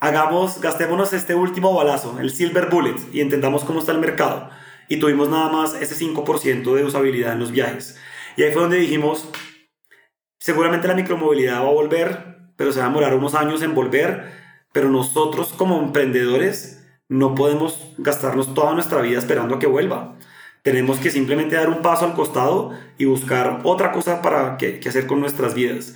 hagamos, 0.00 0.60
gastémonos 0.60 1.12
este 1.12 1.34
último 1.34 1.72
balazo, 1.72 2.18
el 2.20 2.30
silver 2.30 2.68
bullet, 2.68 2.96
y 3.12 3.20
entendamos 3.20 3.64
cómo 3.64 3.78
está 3.78 3.92
el 3.92 3.98
mercado. 3.98 4.50
Y 4.88 4.98
tuvimos 4.98 5.28
nada 5.28 5.48
más 5.50 5.74
ese 5.74 5.94
5% 5.94 6.74
de 6.74 6.84
usabilidad 6.84 7.34
en 7.34 7.38
los 7.38 7.52
viajes. 7.52 7.96
Y 8.36 8.42
ahí 8.42 8.52
fue 8.52 8.62
donde 8.62 8.78
dijimos, 8.78 9.28
seguramente 10.40 10.88
la 10.88 10.94
micromovilidad 10.94 11.62
va 11.62 11.68
a 11.68 11.72
volver, 11.72 12.50
pero 12.56 12.72
se 12.72 12.80
va 12.80 12.86
a 12.86 12.88
demorar 12.88 13.14
unos 13.14 13.34
años 13.34 13.62
en 13.62 13.74
volver, 13.74 14.32
pero 14.72 14.88
nosotros 14.88 15.54
como 15.56 15.78
emprendedores 15.78 16.84
no 17.08 17.34
podemos 17.34 17.94
gastarnos 17.98 18.54
toda 18.54 18.74
nuestra 18.74 19.00
vida 19.02 19.18
esperando 19.18 19.54
a 19.54 19.58
que 19.58 19.66
vuelva. 19.66 20.16
Tenemos 20.68 20.98
que 20.98 21.10
simplemente 21.10 21.56
dar 21.56 21.70
un 21.70 21.80
paso 21.80 22.04
al 22.04 22.12
costado 22.12 22.72
y 22.98 23.06
buscar 23.06 23.60
otra 23.64 23.90
cosa 23.90 24.20
para 24.20 24.58
que, 24.58 24.78
hacer 24.86 25.06
con 25.06 25.18
nuestras 25.18 25.54
vidas. 25.54 25.94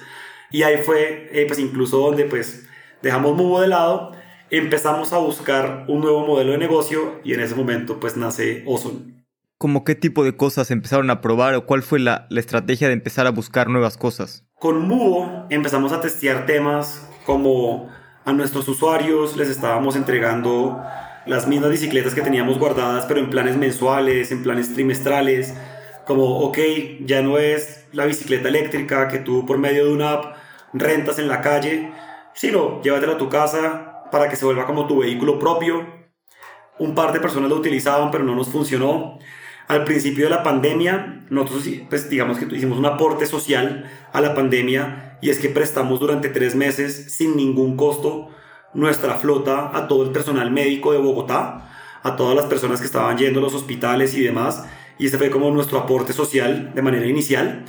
Y 0.50 0.62
ahí 0.62 0.78
fue, 0.78 1.28
eh, 1.30 1.44
pues 1.46 1.58
incluso 1.58 1.98
donde 1.98 2.24
pues 2.24 2.66
dejamos 3.02 3.36
Mubo 3.36 3.60
de 3.60 3.68
lado, 3.68 4.12
empezamos 4.48 5.12
a 5.12 5.18
buscar 5.18 5.84
un 5.88 6.00
nuevo 6.00 6.26
modelo 6.26 6.52
de 6.52 6.56
negocio 6.56 7.20
y 7.22 7.34
en 7.34 7.40
ese 7.40 7.54
momento 7.54 8.00
pues 8.00 8.16
nace 8.16 8.64
Ozone. 8.66 9.26
¿Cómo 9.58 9.84
qué 9.84 9.94
tipo 9.94 10.24
de 10.24 10.38
cosas 10.38 10.70
empezaron 10.70 11.10
a 11.10 11.20
probar 11.20 11.54
o 11.54 11.66
cuál 11.66 11.82
fue 11.82 11.98
la, 11.98 12.26
la 12.30 12.40
estrategia 12.40 12.88
de 12.88 12.94
empezar 12.94 13.26
a 13.26 13.30
buscar 13.30 13.68
nuevas 13.68 13.98
cosas? 13.98 14.46
Con 14.54 14.88
Mubo 14.88 15.48
empezamos 15.50 15.92
a 15.92 16.00
testear 16.00 16.46
temas 16.46 17.06
como 17.26 17.90
a 18.24 18.32
nuestros 18.32 18.66
usuarios 18.68 19.36
les 19.36 19.50
estábamos 19.50 19.96
entregando 19.96 20.82
las 21.26 21.46
mismas 21.46 21.70
bicicletas 21.70 22.14
que 22.14 22.22
teníamos 22.22 22.58
guardadas, 22.58 23.06
pero 23.06 23.20
en 23.20 23.30
planes 23.30 23.56
mensuales, 23.56 24.32
en 24.32 24.42
planes 24.42 24.74
trimestrales, 24.74 25.54
como, 26.06 26.40
ok, 26.40 26.58
ya 27.00 27.22
no 27.22 27.38
es 27.38 27.84
la 27.92 28.06
bicicleta 28.06 28.48
eléctrica 28.48 29.08
que 29.08 29.18
tú 29.18 29.46
por 29.46 29.58
medio 29.58 29.86
de 29.86 29.92
una 29.92 30.12
app 30.12 30.36
rentas 30.72 31.18
en 31.18 31.28
la 31.28 31.40
calle, 31.40 31.92
sino 32.34 32.82
llévatela 32.82 33.14
a 33.14 33.18
tu 33.18 33.28
casa 33.28 34.04
para 34.10 34.28
que 34.28 34.36
se 34.36 34.44
vuelva 34.44 34.66
como 34.66 34.86
tu 34.86 35.00
vehículo 35.00 35.38
propio. 35.38 35.86
Un 36.78 36.94
par 36.94 37.12
de 37.12 37.20
personas 37.20 37.50
lo 37.50 37.56
utilizaban, 37.56 38.10
pero 38.10 38.24
no 38.24 38.34
nos 38.34 38.48
funcionó. 38.48 39.18
Al 39.68 39.84
principio 39.84 40.24
de 40.24 40.30
la 40.30 40.42
pandemia, 40.42 41.24
nosotros, 41.30 41.64
pues 41.88 42.10
digamos 42.10 42.38
que 42.38 42.44
hicimos 42.56 42.78
un 42.78 42.86
aporte 42.86 43.26
social 43.26 43.90
a 44.12 44.20
la 44.20 44.34
pandemia 44.34 45.18
y 45.22 45.30
es 45.30 45.38
que 45.38 45.48
prestamos 45.48 46.00
durante 46.00 46.28
tres 46.28 46.54
meses 46.54 47.14
sin 47.14 47.36
ningún 47.36 47.76
costo 47.76 48.30
nuestra 48.74 49.14
flota 49.14 49.70
a 49.74 49.88
todo 49.88 50.04
el 50.04 50.10
personal 50.10 50.50
médico 50.50 50.92
de 50.92 50.98
Bogotá, 50.98 51.70
a 52.02 52.16
todas 52.16 52.34
las 52.34 52.46
personas 52.46 52.80
que 52.80 52.86
estaban 52.86 53.16
yendo 53.18 53.40
a 53.40 53.42
los 53.42 53.54
hospitales 53.54 54.14
y 54.14 54.22
demás. 54.22 54.66
Y 54.98 55.06
este 55.06 55.18
fue 55.18 55.30
como 55.30 55.50
nuestro 55.50 55.78
aporte 55.78 56.12
social 56.12 56.72
de 56.74 56.82
manera 56.82 57.06
inicial. 57.06 57.64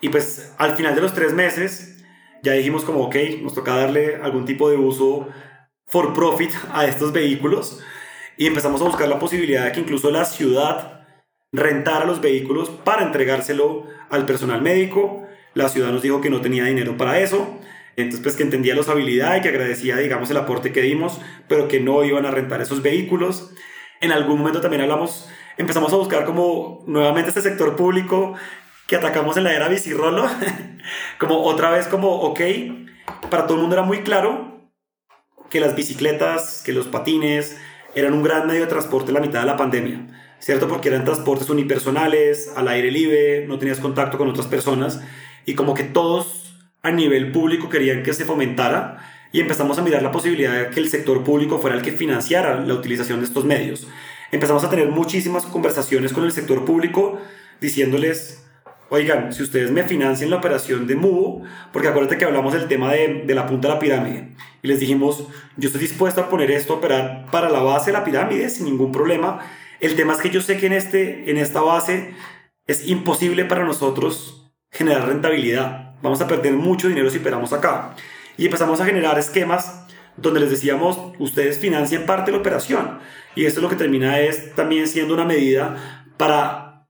Y 0.00 0.08
pues 0.08 0.54
al 0.58 0.72
final 0.72 0.94
de 0.94 1.00
los 1.00 1.14
tres 1.14 1.32
meses 1.32 2.04
ya 2.42 2.52
dijimos 2.52 2.84
como, 2.84 3.04
ok, 3.04 3.16
nos 3.42 3.54
toca 3.54 3.76
darle 3.76 4.16
algún 4.16 4.44
tipo 4.44 4.70
de 4.70 4.76
uso 4.76 5.28
for 5.86 6.12
profit 6.12 6.52
a 6.72 6.86
estos 6.86 7.12
vehículos. 7.12 7.80
Y 8.36 8.46
empezamos 8.46 8.80
a 8.80 8.84
buscar 8.84 9.08
la 9.08 9.18
posibilidad 9.18 9.64
de 9.64 9.72
que 9.72 9.80
incluso 9.80 10.10
la 10.10 10.24
ciudad 10.24 11.06
rentara 11.52 12.04
los 12.04 12.20
vehículos 12.20 12.68
para 12.68 13.02
entregárselo 13.02 13.86
al 14.10 14.26
personal 14.26 14.62
médico. 14.62 15.26
La 15.54 15.68
ciudad 15.68 15.90
nos 15.90 16.02
dijo 16.02 16.20
que 16.20 16.30
no 16.30 16.40
tenía 16.40 16.64
dinero 16.64 16.96
para 16.96 17.18
eso. 17.20 17.58
Entonces, 17.96 18.20
pues 18.22 18.36
que 18.36 18.42
entendía 18.42 18.74
la 18.74 18.82
usabilidad 18.82 19.36
y 19.36 19.40
que 19.40 19.48
agradecía, 19.48 19.96
digamos, 19.96 20.30
el 20.30 20.36
aporte 20.36 20.70
que 20.70 20.82
dimos, 20.82 21.20
pero 21.48 21.66
que 21.66 21.80
no 21.80 22.04
iban 22.04 22.26
a 22.26 22.30
rentar 22.30 22.60
esos 22.60 22.82
vehículos. 22.82 23.50
En 24.02 24.12
algún 24.12 24.38
momento 24.38 24.60
también 24.60 24.82
hablamos, 24.82 25.28
empezamos 25.56 25.92
a 25.94 25.96
buscar 25.96 26.26
como 26.26 26.84
nuevamente 26.86 27.30
este 27.30 27.40
sector 27.40 27.74
público 27.74 28.34
que 28.86 28.96
atacamos 28.96 29.36
en 29.38 29.44
la 29.44 29.54
era 29.54 29.68
bicirrolo, 29.68 30.26
como 31.18 31.42
otra 31.42 31.70
vez 31.70 31.88
como, 31.88 32.20
ok, 32.20 32.40
para 33.30 33.46
todo 33.46 33.54
el 33.54 33.60
mundo 33.62 33.74
era 33.74 33.84
muy 33.84 34.02
claro 34.02 34.70
que 35.48 35.60
las 35.60 35.74
bicicletas, 35.74 36.62
que 36.64 36.72
los 36.72 36.86
patines 36.86 37.58
eran 37.94 38.12
un 38.12 38.22
gran 38.22 38.46
medio 38.46 38.60
de 38.60 38.66
transporte 38.66 39.08
en 39.08 39.14
la 39.14 39.20
mitad 39.20 39.40
de 39.40 39.46
la 39.46 39.56
pandemia, 39.56 40.06
¿cierto? 40.38 40.68
Porque 40.68 40.88
eran 40.88 41.04
transportes 41.04 41.48
unipersonales, 41.48 42.52
al 42.54 42.68
aire 42.68 42.90
libre, 42.90 43.46
no 43.46 43.58
tenías 43.58 43.80
contacto 43.80 44.18
con 44.18 44.28
otras 44.28 44.46
personas 44.46 45.00
y 45.46 45.54
como 45.54 45.72
que 45.72 45.84
todos 45.84 46.45
a 46.86 46.92
nivel 46.92 47.32
público 47.32 47.68
querían 47.68 48.04
que 48.04 48.14
se 48.14 48.24
fomentara 48.24 48.98
y 49.32 49.40
empezamos 49.40 49.76
a 49.76 49.82
mirar 49.82 50.02
la 50.02 50.12
posibilidad 50.12 50.52
de 50.52 50.70
que 50.70 50.78
el 50.78 50.88
sector 50.88 51.24
público 51.24 51.58
fuera 51.58 51.76
el 51.76 51.82
que 51.82 51.90
financiara 51.90 52.60
la 52.60 52.74
utilización 52.74 53.18
de 53.18 53.26
estos 53.26 53.44
medios. 53.44 53.88
Empezamos 54.30 54.62
a 54.62 54.70
tener 54.70 54.88
muchísimas 54.88 55.44
conversaciones 55.46 56.12
con 56.12 56.24
el 56.24 56.30
sector 56.30 56.64
público 56.64 57.20
diciéndoles, 57.60 58.46
oigan, 58.88 59.32
si 59.32 59.42
ustedes 59.42 59.72
me 59.72 59.82
financian 59.82 60.30
la 60.30 60.36
operación 60.36 60.86
de 60.86 60.94
MUBO, 60.94 61.42
porque 61.72 61.88
acuérdate 61.88 62.18
que 62.18 62.24
hablamos 62.24 62.52
del 62.52 62.68
tema 62.68 62.92
de, 62.92 63.24
de, 63.26 63.34
la 63.34 63.46
punta 63.46 63.66
de 63.66 63.74
la 63.74 63.80
pirámide, 63.80 64.34
y 64.62 64.68
les 64.68 64.78
dijimos, 64.78 65.26
yo 65.56 65.66
estoy 65.66 65.80
dispuesto 65.80 66.20
a 66.20 66.28
poner 66.28 66.52
esto 66.52 66.74
a 66.74 66.76
operar 66.76 67.26
para 67.32 67.50
la 67.50 67.60
base 67.60 67.86
de 67.86 67.98
la 67.98 68.04
pirámide 68.04 68.48
sin 68.48 68.66
ningún 68.66 68.92
problema. 68.92 69.40
El 69.80 69.96
tema 69.96 70.12
es 70.12 70.20
que 70.20 70.30
yo 70.30 70.40
sé 70.40 70.56
que 70.56 70.66
en, 70.66 70.72
este, 70.72 71.30
en 71.30 71.36
esta 71.36 71.60
base 71.62 72.14
es 72.68 72.86
imposible 72.86 73.44
para 73.44 73.64
nosotros 73.64 74.52
generar 74.70 75.08
rentabilidad 75.08 75.85
vamos 76.06 76.20
a 76.20 76.28
perder 76.28 76.52
mucho 76.52 76.88
dinero 76.88 77.10
si 77.10 77.18
operamos 77.18 77.52
acá. 77.52 77.94
Y 78.36 78.44
empezamos 78.44 78.80
a 78.80 78.84
generar 78.84 79.18
esquemas 79.18 79.84
donde 80.16 80.40
les 80.40 80.50
decíamos, 80.50 80.98
ustedes 81.18 81.58
financian 81.58 82.06
parte 82.06 82.30
de 82.30 82.36
la 82.36 82.40
operación. 82.40 83.00
Y 83.34 83.44
esto 83.44 83.60
lo 83.60 83.68
que 83.68 83.76
termina 83.76 84.20
es 84.20 84.54
también 84.54 84.86
siendo 84.86 85.14
una 85.14 85.24
medida 85.24 86.06
para 86.16 86.86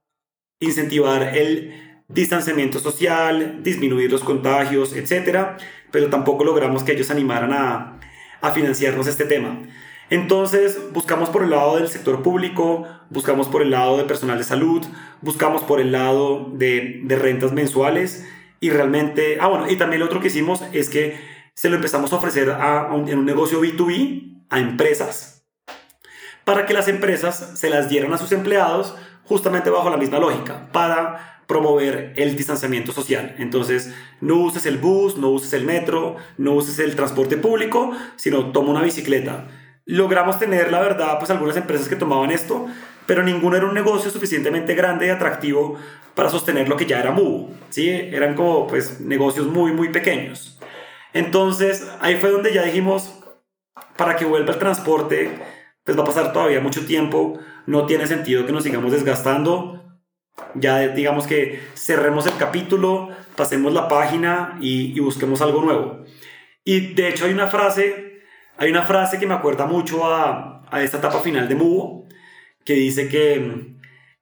incentivar 0.61 1.35
el 1.37 2.03
distanciamiento 2.09 2.79
social, 2.79 3.63
disminuir 3.63 4.13
los 4.13 4.23
contagios, 4.23 4.95
etc. 4.95 5.59
Pero 5.91 6.09
tampoco 6.09 6.45
logramos 6.45 6.85
que 6.85 6.93
ellos 6.93 7.11
animaran 7.11 7.53
a, 7.53 7.99
a 8.43 8.51
financiarnos 8.51 9.07
este 9.07 9.25
tema. 9.25 9.63
Entonces 10.11 10.79
buscamos 10.93 11.31
por 11.31 11.43
el 11.43 11.51
lado 11.51 11.77
del 11.77 11.89
sector 11.89 12.23
público, 12.23 12.87
buscamos 13.09 13.49
por 13.49 13.63
el 13.63 13.71
lado 13.71 13.97
de 13.97 14.05
personal 14.05 14.39
de 14.39 14.45
salud, 14.45 14.85
buscamos 15.23 15.63
por 15.63 15.81
el 15.81 15.91
lado 15.91 16.53
de, 16.53 17.01
de 17.03 17.17
rentas 17.17 17.53
mensuales 17.53 18.25
y 18.67 18.71
realmente, 18.71 19.39
ah 19.41 19.47
bueno, 19.47 19.71
y 19.71 19.77
también 19.77 20.01
lo 20.01 20.07
otro 20.07 20.21
que 20.21 20.27
hicimos 20.27 20.61
es 20.73 20.91
que 20.91 21.17
se 21.55 21.69
lo 21.69 21.77
empezamos 21.77 22.13
a 22.13 22.17
ofrecer 22.17 22.51
a, 22.51 22.89
en 23.07 23.17
un 23.17 23.25
negocio 23.25 23.63
B2B 23.63 24.45
a 24.51 24.59
empresas 24.59 25.47
para 26.45 26.67
que 26.67 26.75
las 26.75 26.89
empresas 26.89 27.53
se 27.55 27.71
las 27.71 27.89
dieran 27.89 28.13
a 28.13 28.19
sus 28.19 28.33
empleados 28.33 28.97
justamente 29.25 29.71
bajo 29.71 29.89
la 29.89 29.97
misma 29.97 30.19
lógica, 30.19 30.69
para 30.73 31.43
promover 31.47 32.13
el 32.17 32.37
distanciamiento 32.37 32.91
social. 32.91 33.37
Entonces, 33.39 33.95
no 34.21 34.35
uses 34.35 34.67
el 34.67 34.79
bus, 34.79 35.17
no 35.17 35.29
uses 35.31 35.53
el 35.53 35.65
metro, 35.65 36.17
no 36.39 36.55
uses 36.55 36.81
el 36.81 36.97
transporte 36.97 37.37
público, 37.37 37.93
sino 38.17 38.51
toma 38.51 38.71
una 38.71 38.83
bicicleta. 38.83 39.47
Logramos 39.85 40.41
tener, 40.41 40.73
la 40.73 40.81
verdad, 40.81 41.19
pues 41.19 41.31
algunas 41.31 41.57
empresas 41.57 41.89
que 41.89 41.95
tomaban 41.95 42.33
esto, 42.33 42.67
pero 43.07 43.23
ninguno 43.23 43.57
era 43.57 43.67
un 43.67 43.75
negocio 43.75 44.11
suficientemente 44.11 44.75
grande 44.75 45.07
y 45.07 45.11
atractivo 45.11 45.79
para 46.15 46.31
sostener 46.31 46.69
lo 46.69 46.77
que 46.77 46.87
ya 46.87 47.01
era 47.01 47.13
MUBO, 47.13 47.51
¿sí? 47.69 47.91
Eran 47.91 48.35
como 48.35 48.67
pues 48.67 49.01
negocios 49.01 49.47
muy, 49.47 49.73
muy 49.73 49.91
pequeños. 49.91 50.59
Entonces, 51.13 51.87
ahí 52.01 52.17
fue 52.17 52.31
donde 52.31 52.53
ya 52.53 52.63
dijimos, 52.63 53.23
para 53.97 54.17
que 54.17 54.25
vuelva 54.25 54.53
el 54.53 54.59
transporte, 54.59 55.39
pues 55.85 55.97
va 55.97 56.03
a 56.03 56.07
pasar 56.07 56.33
todavía 56.33 56.61
mucho 56.61 56.85
tiempo, 56.85 57.39
no 57.67 57.87
tiene 57.87 58.07
sentido 58.07 58.47
que 58.47 58.53
nos 58.53 58.65
sigamos 58.65 58.93
desgastando, 58.93 59.83
ya 60.55 60.89
digamos 60.89 61.27
que 61.27 61.61
cerremos 61.75 62.27
el 62.27 62.37
capítulo, 62.37 63.11
pasemos 63.37 63.73
la 63.73 63.89
página 63.89 64.59
y, 64.61 64.99
busquemos 65.01 65.41
algo 65.43 65.63
nuevo. 65.63 66.05
Y 66.65 66.95
de 66.95 67.09
hecho 67.09 67.27
hay 67.27 67.33
una 67.33 67.47
frase, 67.47 68.23
hay 68.57 68.71
una 68.71 68.83
frase 68.83 69.19
que 69.19 69.27
me 69.27 69.35
acuerda 69.35 69.67
mucho 69.67 70.05
a, 70.07 70.65
a 70.71 70.83
esta 70.83 70.99
etapa 70.99 71.21
final 71.21 71.49
de 71.49 71.55
MUBO, 71.55 72.06
que 72.67 72.75
dice 72.75 73.09
que, 73.09 73.75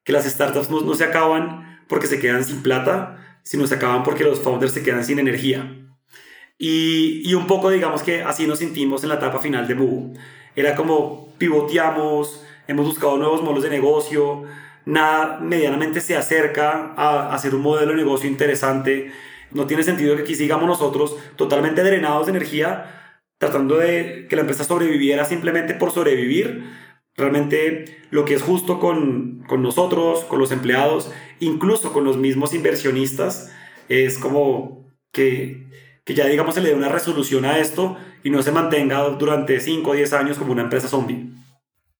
que 0.04 0.12
las 0.12 0.26
startups 0.26 0.70
no, 0.70 0.94
se 0.94 1.04
acaban 1.04 1.82
porque 1.88 2.06
se 2.06 2.20
quedan 2.20 2.44
sin 2.44 2.62
plata, 2.62 3.40
sino 3.42 3.66
se 3.66 3.74
acaban 3.74 4.04
porque 4.04 4.22
los 4.22 4.40
founders 4.40 4.72
se 4.72 4.84
quedan 4.84 5.04
sin 5.04 5.18
energía. 5.18 5.80
Y, 6.56 7.22
y 7.28 7.34
un 7.34 7.48
poco 7.48 7.70
digamos 7.70 8.04
que 8.04 8.22
así 8.22 8.46
nos 8.46 8.60
sentimos 8.60 9.02
en 9.02 9.08
la 9.08 9.16
etapa 9.16 9.40
final 9.40 9.66
de 9.66 9.74
Mubu. 9.74 10.14
Era 10.54 10.76
como 10.76 11.34
pivoteamos, 11.38 12.44
hemos 12.68 12.86
buscado 12.86 13.16
nuevos 13.16 13.42
modelos 13.42 13.64
de 13.64 13.70
negocio, 13.70 14.44
nada 14.84 15.40
medianamente 15.40 16.00
se 16.00 16.16
acerca 16.16 16.92
a 16.96 17.34
hacer 17.34 17.54
un 17.54 17.62
modelo 17.62 17.92
de 17.92 17.96
negocio 17.96 18.28
interesante. 18.28 19.10
No 19.52 19.66
tiene 19.66 19.82
sentido 19.82 20.16
que 20.16 20.22
aquí 20.22 20.34
sigamos 20.34 20.68
nosotros 20.68 21.16
totalmente 21.36 21.82
drenados 21.82 22.26
de 22.26 22.32
energía, 22.32 23.20
tratando 23.38 23.78
de 23.78 24.26
que 24.28 24.36
la 24.36 24.42
empresa 24.42 24.64
sobreviviera 24.64 25.24
simplemente 25.24 25.74
por 25.74 25.92
sobrevivir, 25.92 26.64
realmente 27.16 27.84
lo 28.10 28.24
que 28.24 28.34
es 28.34 28.42
justo 28.42 28.80
con, 28.80 29.44
con, 29.46 29.62
nosotros, 29.62 30.24
con 30.24 30.38
los 30.38 30.52
empleados, 30.52 31.10
incluso 31.40 31.92
con 31.92 32.04
los 32.04 32.16
mismos 32.16 32.54
inversionistas, 32.54 33.52
es 33.88 34.18
como 34.18 34.88
que, 35.12 35.66
que 36.04 36.14
ya 36.14 36.26
digamos 36.26 36.54
se 36.54 36.60
le 36.60 36.70
dé 36.70 36.74
una 36.74 36.88
resolución 36.88 37.44
a 37.44 37.58
esto 37.58 37.96
y 38.22 38.30
no 38.30 38.42
se 38.42 38.52
mantenga 38.52 39.02
durante 39.10 39.60
5 39.60 39.90
o 39.90 39.94
10 39.94 40.12
años 40.14 40.38
como 40.38 40.52
una 40.52 40.62
empresa 40.62 40.88
zombie. 40.88 41.30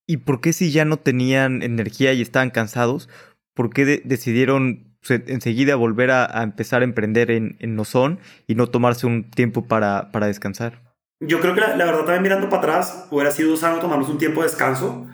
¿Y 0.06 0.18
por 0.18 0.40
qué 0.40 0.52
si 0.52 0.70
ya 0.70 0.84
no 0.84 0.98
tenían 0.98 1.62
energía 1.62 2.12
y 2.12 2.20
estaban 2.20 2.50
cansados, 2.50 3.08
por 3.54 3.70
qué 3.70 4.02
decidieron 4.04 4.94
enseguida 5.08 5.76
volver 5.76 6.10
a, 6.10 6.42
empezar 6.42 6.82
a 6.82 6.84
emprender 6.84 7.30
en, 7.30 7.56
en 7.60 7.76
Nozón 7.76 8.18
y 8.46 8.54
no 8.54 8.66
tomarse 8.66 9.06
un 9.06 9.30
tiempo 9.30 9.66
para, 9.66 10.10
para 10.12 10.26
descansar? 10.26 10.83
Yo 11.26 11.40
creo 11.40 11.54
que 11.54 11.60
la, 11.60 11.76
la, 11.76 11.84
verdad 11.84 12.00
también 12.00 12.22
mirando 12.22 12.48
para 12.48 12.62
atrás 12.62 13.06
hubiera 13.10 13.30
sido 13.30 13.56
sano 13.56 13.78
tomarnos 13.80 14.08
un 14.08 14.18
tiempo 14.18 14.40
de 14.40 14.48
descanso. 14.48 15.06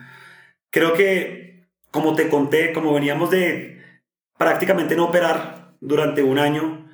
Creo 0.70 0.94
que, 0.94 1.68
como 1.90 2.14
te 2.14 2.28
conté, 2.28 2.72
como 2.72 2.94
veníamos 2.94 3.30
de 3.30 3.82
prácticamente 4.38 4.96
no 4.96 5.06
operar 5.06 5.74
durante 5.80 6.22
un 6.22 6.38
año, 6.38 6.88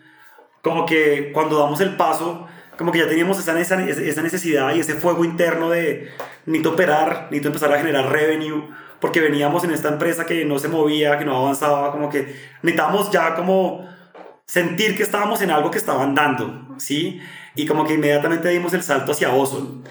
como 0.62 0.86
que 0.86 1.30
cuando 1.32 1.58
damos 1.58 1.80
el 1.80 1.96
paso, 1.96 2.48
como 2.76 2.92
que 2.92 2.98
ya 2.98 3.08
teníamos 3.08 3.38
esa, 3.38 3.58
esa, 3.60 3.76
necesidad 4.22 4.74
y 4.74 4.80
ese 4.80 4.94
fuego 4.94 5.24
interno 5.24 5.70
de 5.70 6.10
necesito 6.44 6.70
operar, 6.72 7.28
necesito 7.30 7.48
empezar 7.48 7.72
a 7.72 7.78
generar 7.78 8.10
revenue, 8.10 8.68
porque 9.00 9.20
veníamos 9.20 9.62
en 9.64 9.70
esta 9.70 9.88
empresa 9.88 10.26
que 10.26 10.44
no 10.44 10.58
se 10.58 10.68
movía, 10.68 11.18
que 11.18 11.24
no 11.24 11.36
avanzaba, 11.36 11.92
como 11.92 12.10
que 12.10 12.34
necesitábamos 12.62 13.10
ya 13.10 13.34
como 13.34 13.88
sentir 14.44 14.96
que 14.96 15.02
estábamos 15.02 15.40
en 15.42 15.50
algo 15.50 15.70
que 15.70 15.78
estaban 15.78 16.14
dando, 16.14 16.74
¿sí? 16.78 17.20
Y 17.56 17.66
como 17.66 17.86
que 17.86 17.94
inmediatamente 17.94 18.48
dimos 18.50 18.72
el 18.74 18.82
salto 18.82 19.12
hacia 19.12 19.32
Ozone. 19.32 19.82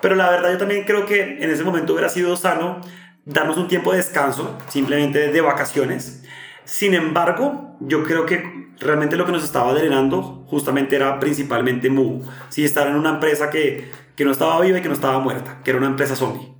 Pero 0.00 0.14
la 0.14 0.30
verdad 0.30 0.52
yo 0.52 0.58
también 0.58 0.84
creo 0.84 1.04
que 1.04 1.38
en 1.42 1.50
ese 1.50 1.64
momento 1.64 1.92
hubiera 1.92 2.08
sido 2.08 2.36
sano 2.36 2.80
darnos 3.24 3.56
un 3.58 3.68
tiempo 3.68 3.90
de 3.92 3.98
descanso, 3.98 4.56
simplemente 4.68 5.30
de 5.30 5.40
vacaciones. 5.40 6.22
Sin 6.64 6.94
embargo, 6.94 7.76
yo 7.80 8.04
creo 8.04 8.24
que 8.24 8.68
realmente 8.80 9.16
lo 9.16 9.26
que 9.26 9.32
nos 9.32 9.44
estaba 9.44 9.74
drenando 9.74 10.44
justamente 10.46 10.96
era 10.96 11.18
principalmente 11.18 11.90
Mu. 11.90 12.22
Sí, 12.48 12.64
estar 12.64 12.86
en 12.86 12.94
una 12.94 13.10
empresa 13.10 13.50
que, 13.50 13.90
que 14.16 14.24
no 14.24 14.30
estaba 14.30 14.60
viva 14.60 14.78
y 14.78 14.82
que 14.82 14.88
no 14.88 14.94
estaba 14.94 15.18
muerta, 15.18 15.60
que 15.64 15.70
era 15.70 15.78
una 15.78 15.88
empresa 15.88 16.16
zombie. 16.16 16.54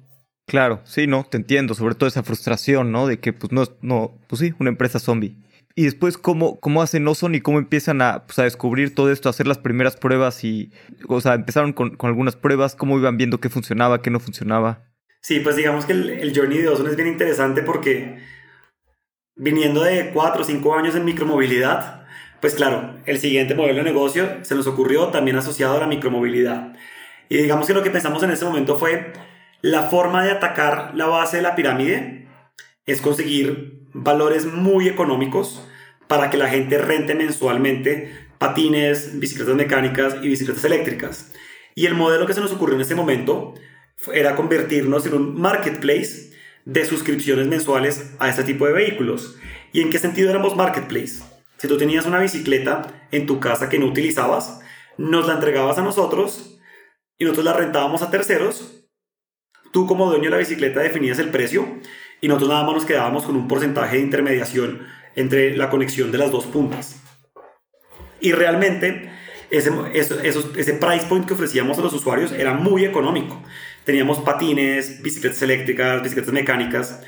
Claro, 0.46 0.80
sí, 0.84 1.06
no, 1.06 1.24
te 1.24 1.36
entiendo, 1.36 1.74
sobre 1.74 1.94
todo 1.94 2.08
esa 2.08 2.22
frustración, 2.22 2.90
¿no? 2.90 3.06
De 3.06 3.20
que, 3.20 3.34
pues, 3.34 3.52
no, 3.52 3.64
no, 3.82 4.18
pues 4.28 4.40
sí, 4.40 4.54
una 4.58 4.70
empresa 4.70 4.98
zombie. 4.98 5.36
Y 5.78 5.84
después, 5.84 6.18
¿cómo, 6.18 6.58
cómo 6.58 6.82
hacen 6.82 7.06
Ozone 7.06 7.36
y 7.36 7.40
cómo 7.40 7.60
empiezan 7.60 8.02
a, 8.02 8.26
pues, 8.26 8.36
a 8.40 8.42
descubrir 8.42 8.96
todo 8.96 9.12
esto, 9.12 9.28
a 9.28 9.30
hacer 9.30 9.46
las 9.46 9.58
primeras 9.58 9.96
pruebas 9.96 10.42
y, 10.42 10.72
o 11.06 11.20
sea, 11.20 11.34
empezaron 11.34 11.72
con, 11.72 11.94
con, 11.94 12.08
algunas 12.08 12.34
pruebas, 12.34 12.74
cómo 12.74 12.98
iban 12.98 13.16
viendo 13.16 13.38
qué 13.38 13.48
funcionaba, 13.48 14.02
qué 14.02 14.10
no 14.10 14.18
funcionaba? 14.18 14.90
Sí, 15.22 15.38
pues 15.38 15.54
digamos 15.54 15.86
que 15.86 15.92
el, 15.92 16.10
el 16.10 16.36
journey 16.36 16.58
de 16.58 16.68
Ozone 16.68 16.90
es 16.90 16.96
bien 16.96 17.06
interesante 17.06 17.62
porque 17.62 18.18
viniendo 19.36 19.84
de 19.84 20.10
cuatro 20.10 20.42
o 20.42 20.44
cinco 20.44 20.74
años 20.74 20.96
en 20.96 21.04
micromovilidad, 21.04 22.08
pues 22.40 22.56
claro, 22.56 22.96
el 23.06 23.20
siguiente 23.20 23.54
modelo 23.54 23.76
de 23.76 23.84
negocio 23.84 24.28
se 24.42 24.56
nos 24.56 24.66
ocurrió 24.66 25.10
también 25.10 25.36
asociado 25.36 25.76
a 25.76 25.80
la 25.80 25.86
micromovilidad. 25.86 26.74
Y 27.28 27.36
digamos 27.36 27.68
que 27.68 27.74
lo 27.74 27.84
que 27.84 27.92
pensamos 27.92 28.24
en 28.24 28.32
ese 28.32 28.44
momento 28.44 28.76
fue 28.76 29.12
la 29.62 29.84
forma 29.84 30.24
de 30.24 30.32
atacar 30.32 30.90
la 30.96 31.06
base 31.06 31.36
de 31.36 31.44
la 31.44 31.54
pirámide 31.54 32.26
es 32.84 33.00
conseguir 33.00 33.86
valores 33.92 34.44
muy 34.46 34.88
económicos 34.88 35.67
para 36.08 36.30
que 36.30 36.36
la 36.36 36.48
gente 36.48 36.78
rente 36.78 37.14
mensualmente 37.14 38.28
patines, 38.38 39.18
bicicletas 39.18 39.54
mecánicas 39.54 40.16
y 40.22 40.28
bicicletas 40.28 40.64
eléctricas. 40.64 41.32
Y 41.74 41.86
el 41.86 41.94
modelo 41.94 42.26
que 42.26 42.34
se 42.34 42.40
nos 42.40 42.52
ocurrió 42.52 42.74
en 42.74 42.80
ese 42.80 42.94
momento 42.94 43.54
era 44.12 44.36
convertirnos 44.36 45.06
en 45.06 45.14
un 45.14 45.40
marketplace 45.40 46.32
de 46.64 46.84
suscripciones 46.84 47.46
mensuales 47.46 48.14
a 48.18 48.28
este 48.28 48.44
tipo 48.44 48.66
de 48.66 48.72
vehículos. 48.72 49.36
¿Y 49.72 49.80
en 49.80 49.90
qué 49.90 49.98
sentido 49.98 50.30
éramos 50.30 50.56
marketplace? 50.56 51.22
Si 51.58 51.68
tú 51.68 51.76
tenías 51.76 52.06
una 52.06 52.20
bicicleta 52.20 53.06
en 53.10 53.26
tu 53.26 53.40
casa 53.40 53.68
que 53.68 53.78
no 53.78 53.86
utilizabas, 53.86 54.60
nos 54.96 55.26
la 55.26 55.34
entregabas 55.34 55.78
a 55.78 55.82
nosotros 55.82 56.58
y 57.18 57.24
nosotros 57.24 57.44
la 57.44 57.52
rentábamos 57.52 58.02
a 58.02 58.10
terceros 58.10 58.78
Tú 59.72 59.86
como 59.86 60.06
dueño 60.06 60.24
de 60.24 60.30
la 60.30 60.38
bicicleta 60.38 60.80
definías 60.80 61.18
el 61.18 61.30
precio 61.30 61.66
y 62.20 62.28
nosotros 62.28 62.50
nada 62.50 62.64
más 62.64 62.74
nos 62.74 62.84
quedábamos 62.86 63.24
con 63.24 63.36
un 63.36 63.48
porcentaje 63.48 63.96
de 63.96 64.02
intermediación 64.02 64.86
entre 65.18 65.56
la 65.56 65.68
conexión 65.68 66.12
de 66.12 66.18
las 66.18 66.30
dos 66.30 66.46
puntas. 66.46 66.96
Y 68.20 68.32
realmente 68.32 69.10
ese, 69.50 69.70
ese 69.92 70.74
price 70.74 71.06
point 71.08 71.26
que 71.26 71.34
ofrecíamos 71.34 71.76
a 71.78 71.82
los 71.82 71.92
usuarios 71.92 72.30
era 72.32 72.54
muy 72.54 72.84
económico. 72.84 73.42
Teníamos 73.84 74.18
patines, 74.20 75.02
bicicletas 75.02 75.42
eléctricas, 75.42 76.02
bicicletas 76.02 76.32
mecánicas. 76.32 77.00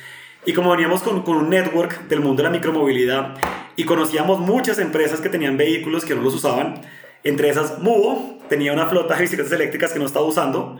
Y 0.44 0.54
como 0.54 0.70
veníamos 0.70 1.02
con, 1.02 1.22
con, 1.22 1.36
un 1.36 1.50
network 1.50 2.08
del 2.08 2.20
mundo 2.20 2.42
de 2.42 2.48
la 2.48 2.50
micromovilidad 2.50 3.36
y 3.76 3.84
conocíamos 3.84 4.40
muchas 4.40 4.78
empresas 4.78 5.20
que 5.20 5.28
tenían 5.28 5.56
vehículos 5.56 6.04
que 6.04 6.14
no 6.14 6.22
los 6.22 6.34
usaban, 6.34 6.80
entre 7.22 7.50
esas 7.50 7.78
Mubo 7.78 8.38
tenía 8.48 8.72
una 8.72 8.86
flota 8.86 9.14
de 9.14 9.22
bicicletas 9.22 9.52
eléctricas 9.52 9.92
que 9.92 10.00
no 10.00 10.06
estaba 10.06 10.24
usando. 10.24 10.78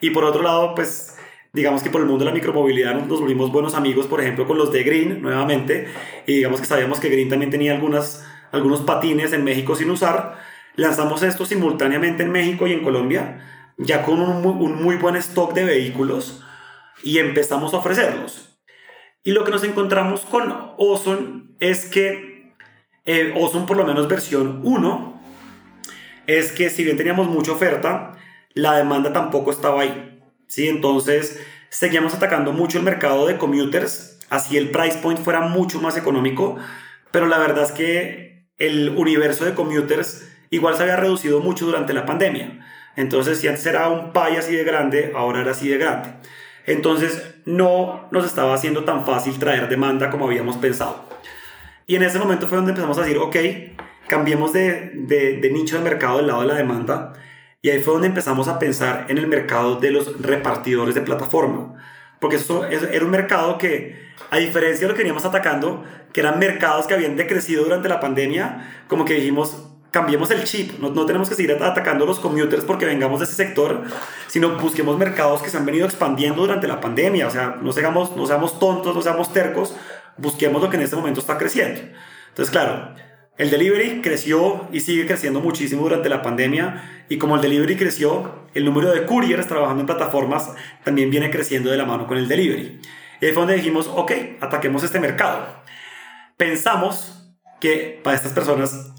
Y 0.00 0.10
por 0.10 0.24
otro 0.24 0.42
lado, 0.42 0.74
pues 0.76 1.16
digamos 1.52 1.82
que 1.82 1.90
por 1.90 2.00
el 2.00 2.06
mundo 2.06 2.24
de 2.24 2.30
la 2.30 2.34
micromovilidad 2.34 2.94
nos, 2.94 3.20
volvimos 3.20 3.50
buenos 3.50 3.74
amigos, 3.74 4.06
por 4.06 4.20
ejemplo, 4.20 4.46
con 4.46 4.58
los 4.58 4.72
de 4.72 4.82
Green 4.82 5.22
nuevamente, 5.22 5.88
y 6.26 6.36
digamos 6.36 6.60
que 6.60 6.66
sabíamos 6.66 7.00
que 7.00 7.08
Green 7.08 7.28
también 7.28 7.50
tenía 7.50 7.72
algunas, 7.72 8.26
algunos 8.52 8.82
patines 8.82 9.32
en 9.32 9.44
México 9.44 9.74
sin 9.74 9.90
usar. 9.90 10.38
Lanzamos 10.76 11.22
esto 11.22 11.44
simultáneamente 11.44 12.22
en 12.22 12.30
México 12.30 12.66
y 12.66 12.72
en 12.72 12.82
Colombia, 12.82 13.72
ya 13.78 14.02
con 14.02 14.20
un 14.20 14.42
muy, 14.82 14.96
buen 14.96 15.16
stock 15.16 15.54
de 15.54 15.64
vehículos, 15.64 16.44
y 17.02 17.18
empezamos 17.18 17.74
a 17.74 17.78
ofrecerlos. 17.78 18.60
Y 19.24 19.32
lo 19.32 19.44
que 19.44 19.50
nos 19.50 19.64
encontramos 19.64 20.20
con 20.22 20.54
Ozone 20.78 21.54
es 21.60 21.86
que 21.86 22.54
eh, 23.04 23.34
por 23.66 23.76
lo 23.76 23.84
menos 23.84 24.06
versión 24.06 24.60
1, 24.64 25.22
es 26.26 26.52
que 26.52 26.68
si 26.68 26.84
bien 26.84 26.96
teníamos 26.96 27.26
mucha 27.26 27.52
oferta, 27.52 28.12
la 28.52 28.76
demanda 28.76 29.12
tampoco 29.12 29.50
estaba 29.50 29.80
ahí. 29.80 30.17
¿Sí? 30.48 30.68
Entonces, 30.68 31.40
seguíamos 31.68 32.14
atacando 32.14 32.52
mucho 32.52 32.78
el 32.78 32.84
mercado 32.84 33.26
de 33.26 33.38
commuters, 33.38 34.18
así 34.30 34.56
el 34.56 34.70
price 34.70 34.98
point 34.98 35.20
fuera 35.20 35.40
mucho 35.42 35.80
más 35.80 35.96
económico, 35.96 36.56
pero 37.12 37.26
la 37.26 37.38
verdad 37.38 37.64
es 37.64 37.72
que 37.72 38.48
el 38.58 38.90
universo 38.90 39.44
de 39.44 39.54
commuters 39.54 40.28
igual 40.50 40.76
se 40.76 40.82
había 40.82 40.96
reducido 40.96 41.40
mucho 41.40 41.66
durante 41.66 41.92
la 41.92 42.06
pandemia. 42.06 42.66
Entonces, 42.96 43.38
si 43.38 43.46
antes 43.46 43.64
era 43.66 43.88
un 43.88 44.12
pay 44.12 44.36
así 44.36 44.56
de 44.56 44.64
grande, 44.64 45.12
ahora 45.14 45.42
era 45.42 45.52
así 45.52 45.68
de 45.68 45.78
grande. 45.78 46.14
Entonces, 46.66 47.36
no 47.44 48.08
nos 48.10 48.26
estaba 48.26 48.54
haciendo 48.54 48.84
tan 48.84 49.06
fácil 49.06 49.38
traer 49.38 49.68
demanda 49.68 50.10
como 50.10 50.26
habíamos 50.26 50.56
pensado. 50.56 51.08
Y 51.86 51.94
en 51.96 52.02
ese 52.02 52.18
momento 52.18 52.48
fue 52.48 52.56
donde 52.56 52.72
empezamos 52.72 52.98
a 52.98 53.02
decir, 53.02 53.18
ok, 53.18 53.36
cambiemos 54.08 54.52
de, 54.52 54.90
de, 54.94 55.38
de 55.38 55.50
nicho 55.50 55.78
de 55.78 55.84
mercado 55.84 56.18
del 56.18 56.26
lado 56.26 56.40
de 56.40 56.48
la 56.48 56.54
demanda 56.54 57.14
y 57.60 57.70
ahí 57.70 57.80
fue 57.80 57.94
donde 57.94 58.08
empezamos 58.08 58.48
a 58.48 58.58
pensar 58.58 59.06
en 59.08 59.18
el 59.18 59.26
mercado 59.26 59.76
de 59.76 59.90
los 59.90 60.20
repartidores 60.22 60.94
de 60.94 61.00
plataforma. 61.00 61.74
Porque 62.20 62.36
eso 62.36 62.64
era 62.64 63.04
un 63.04 63.10
mercado 63.10 63.58
que, 63.58 64.12
a 64.30 64.38
diferencia 64.38 64.86
de 64.86 64.92
lo 64.92 64.94
que 64.94 65.02
veníamos 65.02 65.24
atacando, 65.24 65.84
que 66.12 66.20
eran 66.20 66.38
mercados 66.38 66.86
que 66.86 66.94
habían 66.94 67.16
decrecido 67.16 67.64
durante 67.64 67.88
la 67.88 68.00
pandemia, 68.00 68.84
como 68.88 69.04
que 69.04 69.14
dijimos, 69.14 69.68
cambiemos 69.90 70.30
el 70.30 70.44
chip, 70.44 70.78
no, 70.80 70.90
no, 70.90 71.06
tenemos 71.06 71.28
que 71.28 71.34
seguir 71.34 71.52
atacando 71.52 72.06
los 72.06 72.20
commuters 72.20 72.64
porque 72.64 72.86
vengamos 72.86 73.20
de 73.20 73.26
ese 73.26 73.34
sector, 73.34 73.84
sino 74.26 74.56
busquemos 74.58 74.98
mercados 74.98 75.42
que 75.42 75.50
se 75.50 75.56
han 75.56 75.64
venido 75.64 75.86
expandiendo 75.86 76.42
durante 76.42 76.68
la 76.68 76.80
pandemia, 76.80 77.26
o 77.26 77.30
sea, 77.30 77.56
no 77.60 77.72
seamos, 77.72 78.16
no 78.16 78.26
seamos 78.26 78.58
tontos, 78.58 78.94
no 78.94 79.02
seamos 79.02 79.32
tercos, 79.32 79.74
busquemos 80.16 80.62
lo 80.62 80.70
que 80.70 80.76
en 80.76 80.82
este 80.82 80.96
momento 80.96 81.20
está 81.20 81.38
creciendo. 81.38 81.80
Entonces, 82.28 82.50
claro, 82.50 82.94
el 83.38 83.50
delivery 83.50 84.00
creció 84.02 84.68
y 84.72 84.80
sigue 84.80 85.06
creciendo 85.06 85.40
muchísimo 85.40 85.82
durante 85.82 86.08
la 86.08 86.22
pandemia 86.22 87.04
y 87.08 87.18
como 87.18 87.36
el 87.36 87.40
delivery 87.40 87.76
creció, 87.76 88.48
el 88.52 88.64
número 88.64 88.90
de 88.90 89.06
couriers 89.06 89.46
trabajando 89.46 89.80
en 89.80 89.86
plataformas 89.86 90.50
también 90.82 91.08
viene 91.10 91.30
creciendo 91.30 91.70
de 91.70 91.76
la 91.76 91.84
mano 91.84 92.08
con 92.08 92.18
el 92.18 92.26
delivery. 92.26 92.80
Y 93.20 93.26
ahí 93.26 93.32
fue 93.32 93.42
donde 93.42 93.54
dijimos, 93.54 93.88
ok, 93.94 94.12
ataquemos 94.40 94.82
este 94.82 94.98
mercado. 94.98 95.46
Pensamos 96.36 97.32
que 97.60 98.00
para 98.02 98.16
estas 98.16 98.32
personas 98.32 98.92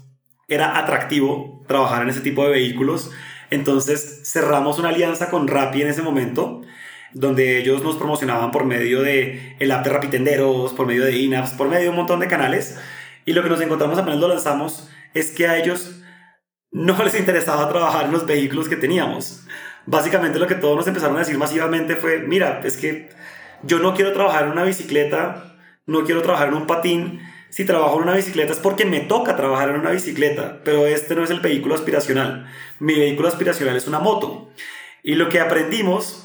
era 0.48 0.78
atractivo 0.78 1.62
trabajar 1.68 2.02
en 2.02 2.08
ese 2.08 2.20
tipo 2.20 2.42
de 2.44 2.50
vehículos, 2.50 3.10
entonces 3.50 4.22
cerramos 4.24 4.78
una 4.78 4.88
alianza 4.88 5.28
con 5.28 5.48
Rappi 5.48 5.82
en 5.82 5.88
ese 5.88 6.02
momento 6.02 6.62
donde 7.12 7.58
ellos 7.58 7.82
nos 7.82 7.96
promocionaban 7.96 8.52
por 8.52 8.64
medio 8.64 9.02
de 9.02 9.56
el 9.58 9.70
app 9.72 9.84
de 9.84 9.90
Rapitenderos, 9.90 10.72
por 10.72 10.86
medio 10.86 11.04
de 11.04 11.18
INAPS, 11.18 11.50
por 11.52 11.68
medio 11.68 11.84
de 11.84 11.90
un 11.90 11.96
montón 11.96 12.20
de 12.20 12.28
canales 12.28 12.78
y 13.24 13.32
lo 13.32 13.42
que 13.42 13.48
nos 13.48 13.60
encontramos 13.60 13.98
apenas 13.98 14.20
lo 14.20 14.28
lanzamos 14.28 14.88
es 15.14 15.30
que 15.32 15.46
a 15.46 15.58
ellos 15.58 16.00
no 16.70 17.02
les 17.02 17.18
interesaba 17.18 17.68
trabajar 17.68 18.06
en 18.06 18.12
los 18.12 18.26
vehículos 18.26 18.68
que 18.68 18.76
teníamos. 18.76 19.44
Básicamente 19.86 20.38
lo 20.38 20.46
que 20.46 20.54
todos 20.54 20.76
nos 20.76 20.86
empezaron 20.86 21.16
a 21.16 21.20
decir 21.20 21.36
masivamente 21.38 21.96
fue, 21.96 22.18
mira, 22.18 22.60
es 22.64 22.76
que 22.76 23.08
yo 23.62 23.78
no 23.78 23.94
quiero 23.94 24.12
trabajar 24.12 24.44
en 24.44 24.52
una 24.52 24.64
bicicleta, 24.64 25.56
no 25.86 26.04
quiero 26.04 26.22
trabajar 26.22 26.48
en 26.48 26.54
un 26.54 26.66
patín. 26.66 27.20
Si 27.50 27.64
trabajo 27.64 27.96
en 27.96 28.04
una 28.04 28.14
bicicleta 28.14 28.52
es 28.52 28.58
porque 28.58 28.84
me 28.84 29.00
toca 29.00 29.36
trabajar 29.36 29.70
en 29.70 29.80
una 29.80 29.90
bicicleta, 29.90 30.60
pero 30.64 30.86
este 30.86 31.16
no 31.16 31.24
es 31.24 31.30
el 31.30 31.40
vehículo 31.40 31.74
aspiracional. 31.74 32.46
Mi 32.78 32.94
vehículo 32.94 33.28
aspiracional 33.28 33.76
es 33.76 33.88
una 33.88 33.98
moto. 33.98 34.50
Y 35.02 35.14
lo 35.14 35.28
que 35.28 35.40
aprendimos 35.40 36.22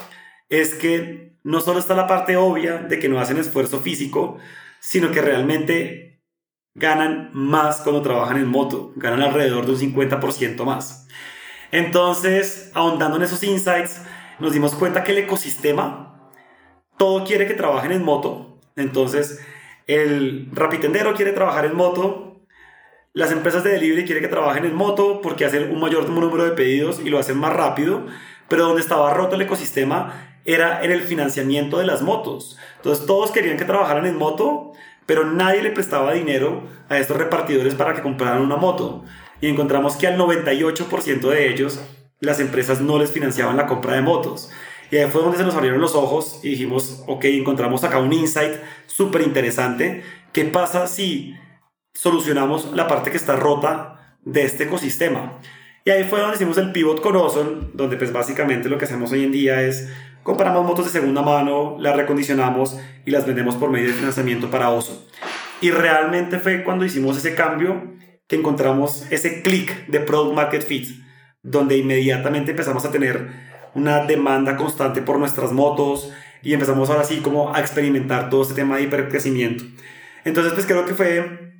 es 0.50 0.76
que 0.76 1.38
no 1.43 1.62
solo 1.62 1.80
está 1.80 1.96
la 1.96 2.08
parte 2.08 2.38
obvia 2.38 2.78
de 2.78 3.00
que 3.00 3.10
no 3.10 3.20
hacen 3.20 3.38
esfuerzo 3.38 3.80
físico, 3.80 4.38
sino 4.80 5.12
que 5.12 5.22
realmente 5.22 6.14
ganan 6.76 7.32
más 7.34 7.82
cuando 7.82 8.02
trabajan 8.02 8.38
en 8.38 8.48
moto, 8.48 8.92
ganan 8.96 9.22
alrededor 9.22 9.66
de 9.66 9.72
un 9.72 9.80
50% 9.80 10.64
más. 10.66 11.08
Entonces, 11.72 12.72
ahondando 12.74 13.18
en 13.18 13.24
esos 13.24 13.44
insights, 13.44 14.02
nos 14.40 14.54
dimos 14.54 14.76
cuenta 14.76 15.04
que 15.04 15.14
el 15.14 15.20
ecosistema, 15.20 16.32
todo 16.98 17.24
quiere 17.26 17.48
que 17.48 17.54
trabajen 17.54 17.92
en 17.92 18.04
moto. 18.04 18.60
Entonces, 18.76 19.40
el 19.88 20.50
rapitendero 20.52 21.14
quiere 21.14 21.32
trabajar 21.32 21.66
en 21.66 21.76
moto, 21.76 22.26
las 23.14 23.32
empresas 23.32 23.64
de 23.64 23.72
delivery 23.72 24.04
quieren 24.04 24.24
que 24.24 24.30
trabajen 24.30 24.66
en 24.66 24.76
moto 24.76 25.22
porque 25.22 25.46
hacen 25.46 25.72
un 25.72 25.80
mayor 25.80 26.10
número 26.10 26.44
de 26.44 26.52
pedidos 26.52 27.00
y 27.00 27.10
lo 27.10 27.18
hacen 27.18 27.38
más 27.38 27.54
rápido, 27.54 28.06
pero 28.50 28.66
donde 28.66 28.82
estaba 28.82 29.14
roto 29.14 29.36
el 29.36 29.42
ecosistema 29.42 30.40
era 30.44 30.84
en 30.84 30.92
el 30.92 31.02
financiamiento 31.02 31.78
de 31.78 31.86
las 31.86 32.02
motos. 32.02 32.58
Entonces 32.76 33.06
todos 33.06 33.32
querían 33.32 33.56
que 33.56 33.64
trabajaran 33.64 34.06
en 34.06 34.18
moto, 34.18 34.74
pero 35.06 35.26
nadie 35.26 35.62
le 35.62 35.72
prestaba 35.72 36.14
dinero 36.14 36.64
a 36.89 36.97
estos 36.97 37.18
repartidores 37.18 37.76
para 37.76 37.93
que 37.93 38.01
compraran 38.01 38.41
una 38.41 38.56
moto. 38.56 39.03
Y 39.41 39.47
encontramos 39.47 39.95
que 39.95 40.08
al 40.08 40.18
98% 40.18 41.30
de 41.30 41.49
ellos 41.49 41.82
las 42.20 42.39
empresas 42.39 42.82
no 42.82 42.97
les 42.97 43.12
financiaban 43.12 43.58
la 43.58 43.68
compra 43.68 43.95
de 43.95 44.01
motos. 44.01 44.49
Y 44.91 44.97
ahí 44.97 45.10
fue 45.10 45.22
donde 45.22 45.38
se 45.38 45.43
nos 45.43 45.56
abrieron 45.56 45.82
los 45.82 45.95
ojos 45.95 46.39
y 46.43 46.49
dijimos, 46.49 47.03
ok, 47.08 47.26
encontramos 47.26 47.84
acá 47.84 47.99
un 47.99 48.14
insight 48.14 48.53
súper 48.86 49.22
interesante. 49.22 50.03
¿Qué 50.32 50.45
pasa 50.45 50.88
si 50.88 51.36
solucionamos 51.93 52.72
la 52.74 52.88
parte 52.88 53.12
que 53.12 53.18
está 53.18 53.36
rota 53.36 54.18
de 54.24 54.43
este 54.43 54.66
ecosistema? 54.66 55.39
Y 55.84 55.91
ahí 55.91 56.03
fue 56.03 56.20
donde 56.20 56.36
hicimos 56.36 56.58
el 56.58 56.72
pivot 56.72 57.01
con 57.01 57.16
Ozone, 57.16 57.68
donde 57.74 57.97
pues 57.97 58.12
básicamente 58.12 58.70
lo 58.70 58.78
que 58.78 58.86
hacemos 58.86 59.12
hoy 59.12 59.24
en 59.24 59.32
día 59.32 59.62
es 59.62 59.91
compramos 60.26 60.66
motos 60.66 60.86
de 60.86 60.92
segunda 60.92 61.22
mano, 61.22 61.78
las 61.80 61.96
recondicionamos 61.96 62.80
y 63.06 63.12
las 63.12 63.28
vendemos 63.28 63.56
por 63.58 63.70
medio 63.70 63.90
de 63.90 63.94
financiamiento 63.94 64.50
para 64.50 64.72
Ozone. 64.72 64.98
Y 65.62 65.70
realmente 65.70 66.40
fue 66.40 66.64
cuando 66.64 66.84
hicimos 66.84 67.16
ese 67.16 67.36
cambio 67.36 67.94
que 68.28 68.36
encontramos 68.36 69.06
ese 69.12 69.44
clic 69.44 69.86
de 69.86 70.00
Product 70.00 70.36
Market 70.36 70.64
Fit, 70.66 70.88
donde 71.44 71.78
inmediatamente 71.78 72.52
empezamos 72.52 72.84
a 72.86 72.92
tener 72.92 73.30
una 73.76 74.04
demanda 74.06 74.58
constante 74.58 75.04
por 75.04 75.20
nuestras 75.20 75.52
motos 75.52 76.12
y 76.42 76.54
empezamos 76.54 76.90
ahora 76.90 77.04
sí 77.04 77.18
como 77.18 77.54
a 77.54 77.60
experimentar 77.60 78.32
todo 78.32 78.42
este 78.42 78.56
tema 78.56 78.78
de 78.78 78.84
hipercrecimiento. 78.84 79.64
Entonces 80.24 80.54
pues 80.54 80.66
creo 80.66 80.88
que 80.88 80.96
fue, 80.96 81.54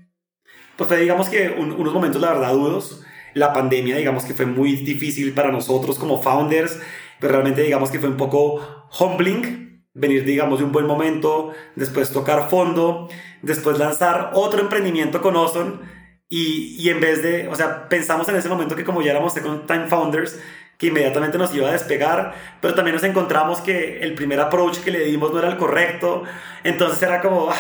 pues 0.76 0.88
fue 0.88 1.00
digamos 1.00 1.30
que 1.30 1.50
unos 1.56 1.94
momentos 1.94 2.20
la 2.20 2.34
verdad 2.34 2.54
duros. 2.54 3.04
La 3.36 3.54
pandemia 3.54 3.98
digamos 3.98 4.26
que 4.26 4.34
fue 4.34 4.48
muy 4.48 4.78
difícil 4.78 5.34
para 5.34 5.52
nosotros 5.52 6.00
como 6.00 6.20
founders, 6.20 6.80
pero 7.20 7.34
realmente 7.34 7.62
digamos 7.62 7.92
que 7.92 8.00
fue 8.00 8.10
un 8.10 8.18
poco 8.18 8.88
humbling 9.00 9.66
venir 9.96 10.26
digamos 10.26 10.60
de 10.60 10.66
un 10.66 10.72
buen 10.72 10.86
momento, 10.86 11.54
después 11.76 12.12
tocar 12.12 12.50
fondo, 12.50 13.10
después 13.42 13.80
lanzar 13.80 14.32
otro 14.34 14.60
emprendimiento 14.60 15.22
con 15.22 15.36
Ozone 15.36 15.80
y, 16.28 16.76
y, 16.78 16.90
en 16.90 17.00
vez 17.00 17.24
de, 17.24 17.48
o 17.48 17.56
sea, 17.56 17.88
pensamos 17.88 18.28
en 18.30 18.36
ese 18.36 18.50
momento 18.50 18.76
que 18.76 18.84
como 18.84 19.02
ya 19.02 19.12
éramos 19.12 19.34
Second 19.34 19.68
Time 19.68 19.88
Founders, 19.88 20.40
que 20.78 20.88
inmediatamente 20.88 21.38
nos 21.38 21.54
iba 21.56 21.70
a 21.70 21.72
despegar, 21.72 22.34
pero 22.62 22.74
también 22.74 22.96
nos 22.96 23.04
encontramos 23.04 23.62
que 23.62 24.00
el 24.00 24.16
primer 24.16 24.40
approach 24.40 24.80
que 24.80 24.92
le 24.92 25.06
dimos 25.06 25.32
no 25.32 25.40
era 25.40 25.48
el 25.48 25.58
correcto, 25.58 26.24
entonces 26.64 27.02
era 27.02 27.22
como 27.22 27.50
ah, 27.52 27.56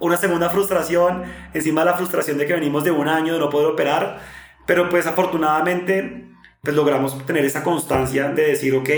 una 0.00 0.16
segunda 0.16 0.50
frustración, 0.50 1.24
encima 1.54 1.84
la 1.84 1.94
frustración 1.94 2.36
de 2.36 2.46
que 2.46 2.52
venimos 2.52 2.84
de 2.84 2.90
un 2.90 3.08
año 3.08 3.32
de 3.32 3.38
no 3.38 3.48
poder 3.48 3.68
operar, 3.68 4.20
pero 4.66 4.88
pues 4.90 5.06
afortunadamente 5.06 6.28
pues 6.62 6.74
logramos 6.74 7.26
tener 7.26 7.44
esa 7.44 7.62
constancia 7.62 8.28
de 8.30 8.46
decir, 8.46 8.74
ok, 8.74 8.90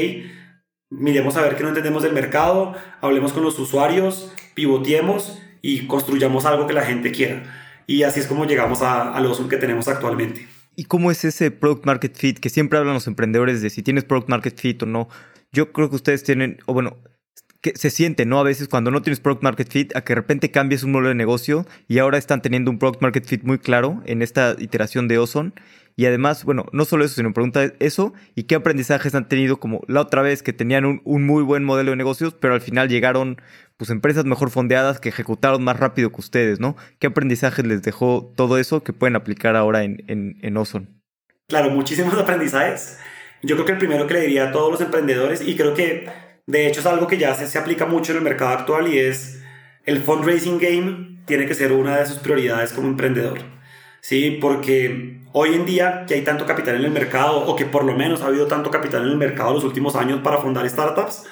miremos 0.91 1.37
a 1.37 1.43
ver 1.43 1.57
qué 1.57 1.63
no 1.63 1.69
entendemos 1.69 2.03
del 2.03 2.13
mercado, 2.13 2.75
hablemos 3.01 3.33
con 3.33 3.43
los 3.43 3.59
usuarios, 3.59 4.33
pivoteemos 4.55 5.41
y 5.63 5.87
construyamos 5.87 6.45
algo 6.45 6.67
que 6.67 6.73
la 6.73 6.83
gente 6.83 7.13
quiera. 7.13 7.43
Y 7.87 8.03
así 8.03 8.21
es 8.21 8.27
como 8.27 8.45
llegamos 8.45 8.83
a, 8.83 9.15
al 9.15 9.27
Awesome 9.27 9.49
que 9.49 9.57
tenemos 9.57 9.89
actualmente. 9.89 10.47
¿Y 10.77 10.85
cómo 10.85 11.11
es 11.11 11.25
ese 11.25 11.51
product 11.51 11.85
market 11.85 12.17
fit 12.17 12.39
que 12.39 12.49
siempre 12.49 12.79
hablan 12.79 12.95
los 12.95 13.07
emprendedores 13.07 13.61
de 13.63 13.71
si 13.71 13.83
tienes 13.83 14.05
product 14.05 14.29
market 14.29 14.59
fit 14.59 14.83
o 14.83 14.87
no? 14.87 15.09
Yo 15.53 15.73
creo 15.73 15.91
que 15.91 15.97
ustedes 15.97 16.23
tienen, 16.23 16.59
o 16.67 16.73
bueno, 16.73 16.99
que 17.61 17.73
se 17.77 17.91
siente, 17.91 18.25
¿no? 18.25 18.39
A 18.39 18.45
veces 18.45 18.69
cuando 18.69 18.91
no 18.91 19.03
tienes 19.03 19.21
product 19.21 19.43
market 19.43 19.71
fit, 19.71 19.95
a 19.97 20.03
que 20.03 20.13
de 20.13 20.21
repente 20.21 20.51
cambies 20.51 20.83
un 20.83 20.93
modelo 20.93 21.09
de 21.11 21.15
negocio 21.15 21.67
y 21.89 21.99
ahora 21.99 22.17
están 22.17 22.41
teniendo 22.41 22.71
un 22.71 22.79
product 22.79 23.03
market 23.03 23.27
fit 23.27 23.43
muy 23.43 23.59
claro 23.59 24.03
en 24.07 24.23
esta 24.23 24.57
iteración 24.59 25.09
de 25.09 25.19
Ozone 25.19 25.53
y 26.01 26.07
además, 26.07 26.44
bueno, 26.46 26.64
no 26.72 26.86
solo 26.86 27.05
eso, 27.05 27.16
sino 27.16 27.34
pregunta 27.34 27.74
eso 27.78 28.14
y 28.34 28.44
qué 28.44 28.55
aprendizajes 28.55 29.14
han 29.14 29.28
tenido 29.28 29.61
como 29.61 29.82
la 29.86 30.01
otra 30.01 30.22
vez 30.22 30.42
que 30.42 30.55
tenían 30.55 30.86
un, 30.86 31.26
muy 31.26 31.42
buen 31.42 31.62
modelo 31.62 31.90
de 31.90 31.98
negocios, 31.98 32.34
pero 32.40 32.55
al 32.55 32.62
final 32.62 32.88
llegaron 32.88 33.38
pues 33.76 33.90
empresas 33.90 34.24
mejor 34.24 34.48
fondeadas 34.48 34.98
que 34.98 35.11
ejecutaron 35.11 35.62
más 35.62 35.78
rápido 35.78 36.11
que 36.11 36.22
ustedes, 36.22 36.59
¿no? 36.59 36.74
¿Qué 37.01 37.09
aprendizajes 37.09 37.66
les 37.66 37.82
dejó 37.82 38.32
todo 38.34 38.57
eso 38.57 38.82
que 38.82 38.94
pueden 38.94 39.14
aplicar 39.14 39.57
ahora 39.57 39.82
en, 39.82 40.03
en, 40.07 40.38
en 40.40 40.57
Ozone? 40.57 40.86
Claro, 41.48 41.68
muchísimos 41.68 42.14
aprendizajes. 42.18 42.98
Yo 43.42 43.57
creo 43.57 43.66
que 43.66 43.72
el 43.72 43.78
primero 43.78 44.07
que 44.07 44.14
le 44.14 44.20
diría 44.22 44.48
a 44.48 44.53
todos 44.53 44.72
los 44.72 44.80
emprendedores, 44.80 45.46
y 45.46 45.55
creo 45.55 45.74
que 45.74 46.09
de 46.46 46.66
hecho 46.66 46.80
es 46.80 46.86
algo 46.86 47.09
que 47.09 47.18
ya 47.18 47.34
se, 47.34 47.46
se 47.46 47.59
aplica 47.59 47.84
mucho 47.84 48.12
en 48.12 48.18
el 48.18 48.24
mercado 48.24 48.53
actual, 48.53 48.88
y 48.88 48.98
es 48.98 49.42
el 49.84 50.01
fundraising 50.01 50.59
game 50.59 51.20
tiene 51.26 51.44
que 51.44 51.53
ser 51.53 51.72
una 51.72 51.98
de 51.98 52.07
sus 52.07 52.20
prioridades 52.20 52.72
como 52.72 52.88
emprendedor. 52.88 53.61
¿sí? 54.01 54.38
Porque 54.40 55.20
hoy 55.33 55.55
en 55.55 55.66
día 55.66 56.05
que 56.07 56.14
hay 56.14 56.22
tanto 56.22 56.47
capital 56.47 56.76
en 56.76 56.85
el 56.85 56.91
mercado, 56.91 57.47
o 57.47 57.57
que 57.57 57.66
por 57.66 57.85
lo 57.85 57.95
menos 57.95 58.22
ha 58.22 58.26
habido 58.26 58.47
tanto 58.47 58.70
capital 58.70 59.03
en 59.03 59.09
el 59.09 59.16
mercado 59.16 59.55
los 59.55 59.64
últimos 59.64 59.97
años 59.97 60.20
para 60.22 60.39
fundar 60.39 60.68
startups, 60.68 61.24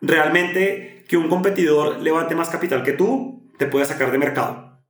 realmente 0.00 1.04
que 1.08 1.16
un 1.16 1.28
competidor 1.28 2.00
levante 2.00 2.34
más 2.34 2.48
capital 2.48 2.82
que 2.82 2.92
tú, 2.92 3.50
te 3.58 3.66
puede 3.66 3.84
sacar 3.84 4.10
de 4.10 4.18
mercado. 4.18 4.80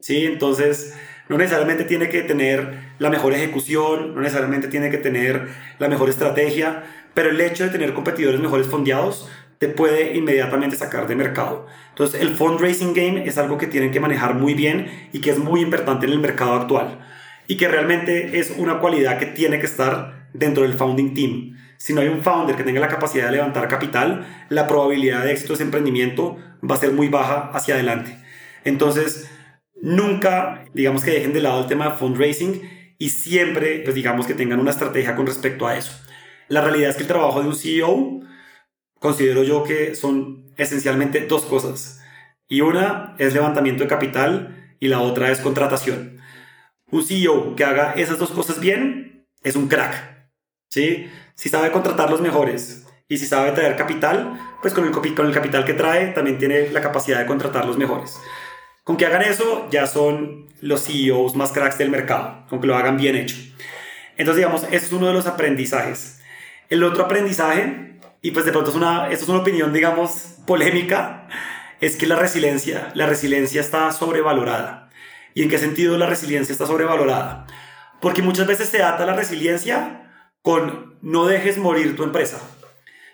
¿sí? 0.00 0.24
Entonces, 0.24 0.96
no 1.28 1.36
necesariamente 1.38 1.84
tiene 1.84 2.08
que 2.08 2.22
tener 2.22 2.94
la 2.98 3.10
mejor 3.10 3.32
ejecución, 3.32 4.14
no 4.14 4.20
necesariamente 4.20 4.68
tiene 4.68 4.90
que 4.90 4.98
tener 4.98 5.48
la 5.78 5.88
mejor 5.88 6.08
estrategia, 6.08 6.84
pero 7.14 7.30
el 7.30 7.40
hecho 7.40 7.64
de 7.64 7.70
tener 7.70 7.94
competidores 7.94 8.40
mejores 8.40 8.66
fondeados 8.68 9.28
te 9.58 9.68
puede 9.68 10.14
inmediatamente 10.16 10.76
sacar 10.76 11.06
de 11.08 11.16
mercado. 11.16 11.66
Entonces 11.88 12.20
el 12.20 12.34
fundraising 12.34 12.94
game 12.94 13.26
es 13.26 13.38
algo 13.38 13.58
que 13.58 13.66
tienen 13.66 13.90
que 13.90 14.00
manejar 14.00 14.34
muy 14.34 14.54
bien 14.54 15.08
y 15.12 15.20
que 15.20 15.30
es 15.30 15.38
muy 15.38 15.62
importante 15.62 16.06
en 16.06 16.12
el 16.12 16.18
mercado 16.20 16.54
actual 16.54 16.98
y 17.46 17.56
que 17.56 17.68
realmente 17.68 18.38
es 18.38 18.54
una 18.56 18.80
cualidad 18.80 19.18
que 19.18 19.26
tiene 19.26 19.58
que 19.58 19.66
estar 19.66 20.28
dentro 20.32 20.62
del 20.62 20.74
founding 20.74 21.14
team. 21.14 21.56
Si 21.78 21.92
no 21.92 22.00
hay 22.00 22.08
un 22.08 22.22
founder 22.22 22.56
que 22.56 22.64
tenga 22.64 22.80
la 22.80 22.88
capacidad 22.88 23.26
de 23.26 23.32
levantar 23.32 23.68
capital, 23.68 24.26
la 24.48 24.66
probabilidad 24.66 25.24
de 25.24 25.32
éxito 25.32 25.48
de 25.48 25.54
ese 25.54 25.64
emprendimiento 25.64 26.36
va 26.68 26.74
a 26.74 26.78
ser 26.78 26.92
muy 26.92 27.08
baja 27.08 27.50
hacia 27.52 27.74
adelante. 27.74 28.18
Entonces, 28.64 29.30
nunca, 29.80 30.64
digamos 30.74 31.04
que 31.04 31.12
dejen 31.12 31.32
de 31.32 31.42
lado 31.42 31.60
el 31.60 31.66
tema 31.66 31.90
de 31.90 31.96
fundraising 31.96 32.62
y 32.98 33.10
siempre, 33.10 33.80
pues 33.80 33.94
digamos 33.94 34.26
que 34.26 34.34
tengan 34.34 34.60
una 34.60 34.70
estrategia 34.70 35.14
con 35.14 35.26
respecto 35.26 35.66
a 35.66 35.76
eso. 35.76 35.92
La 36.48 36.62
realidad 36.62 36.90
es 36.90 36.96
que 36.96 37.02
el 37.02 37.08
trabajo 37.08 37.42
de 37.42 37.48
un 37.48 37.54
CEO 37.54 38.20
considero 38.98 39.42
yo 39.42 39.62
que 39.64 39.94
son 39.94 40.46
esencialmente 40.56 41.20
dos 41.26 41.42
cosas. 41.42 42.00
Y 42.48 42.60
una 42.60 43.14
es 43.18 43.34
levantamiento 43.34 43.82
de 43.82 43.88
capital 43.88 44.74
y 44.80 44.88
la 44.88 45.00
otra 45.00 45.30
es 45.30 45.40
contratación. 45.40 46.18
Un 46.90 47.04
CEO 47.04 47.56
que 47.56 47.64
haga 47.64 47.92
esas 47.94 48.18
dos 48.18 48.30
cosas 48.30 48.60
bien 48.60 49.26
es 49.42 49.56
un 49.56 49.68
crack. 49.68 50.28
¿sí? 50.68 51.10
Si 51.34 51.48
sabe 51.48 51.72
contratar 51.72 52.10
los 52.10 52.20
mejores 52.20 52.86
y 53.08 53.18
si 53.18 53.26
sabe 53.26 53.52
traer 53.52 53.76
capital, 53.76 54.38
pues 54.62 54.74
con 54.74 54.84
el, 54.84 55.32
capital 55.32 55.64
que 55.64 55.74
trae 55.74 56.08
también 56.08 56.38
tiene 56.38 56.70
la 56.70 56.80
capacidad 56.80 57.18
de 57.18 57.26
contratar 57.26 57.64
los 57.64 57.78
mejores. 57.78 58.18
Con 58.84 58.96
que 58.96 59.06
hagan 59.06 59.22
eso, 59.22 59.68
ya 59.70 59.86
son 59.86 60.46
los 60.60 60.84
CEOs 60.84 61.34
más 61.34 61.52
cracks 61.52 61.78
del 61.78 61.90
mercado, 61.90 62.46
con 62.48 62.60
que 62.60 62.66
lo 62.66 62.76
hagan 62.76 62.96
bien 62.96 63.16
hecho. 63.16 63.36
Entonces, 64.16 64.44
digamos, 64.44 64.62
eso 64.64 64.86
es 64.86 64.92
uno 64.92 65.08
de 65.08 65.12
los 65.12 65.26
aprendizajes. 65.26 66.20
El 66.68 66.82
otro 66.84 67.04
aprendizaje 67.04 67.86
y 68.26 68.32
pues 68.32 68.44
de 68.44 68.50
pronto 68.50 68.70
es 68.70 68.76
una, 68.76 69.08
esto 69.08 69.24
es 69.24 69.28
una 69.28 69.40
opinión, 69.40 69.72
digamos, 69.72 70.38
polémica, 70.46 71.28
es 71.80 71.96
que 71.96 72.06
la 72.06 72.16
resiliencia, 72.16 72.90
la 72.94 73.06
resiliencia 73.06 73.60
está 73.60 73.92
sobrevalorada. 73.92 74.85
¿Y 75.36 75.42
en 75.42 75.50
qué 75.50 75.58
sentido 75.58 75.96
la 75.98 76.06
resiliencia 76.06 76.52
está 76.52 76.66
sobrevalorada? 76.66 77.46
Porque 78.00 78.22
muchas 78.22 78.48
veces 78.48 78.70
se 78.70 78.82
ata 78.82 79.06
la 79.06 79.14
resiliencia 79.14 80.10
con 80.42 80.98
no 81.02 81.26
dejes 81.26 81.58
morir 81.58 81.94
tu 81.94 82.02
empresa. 82.02 82.40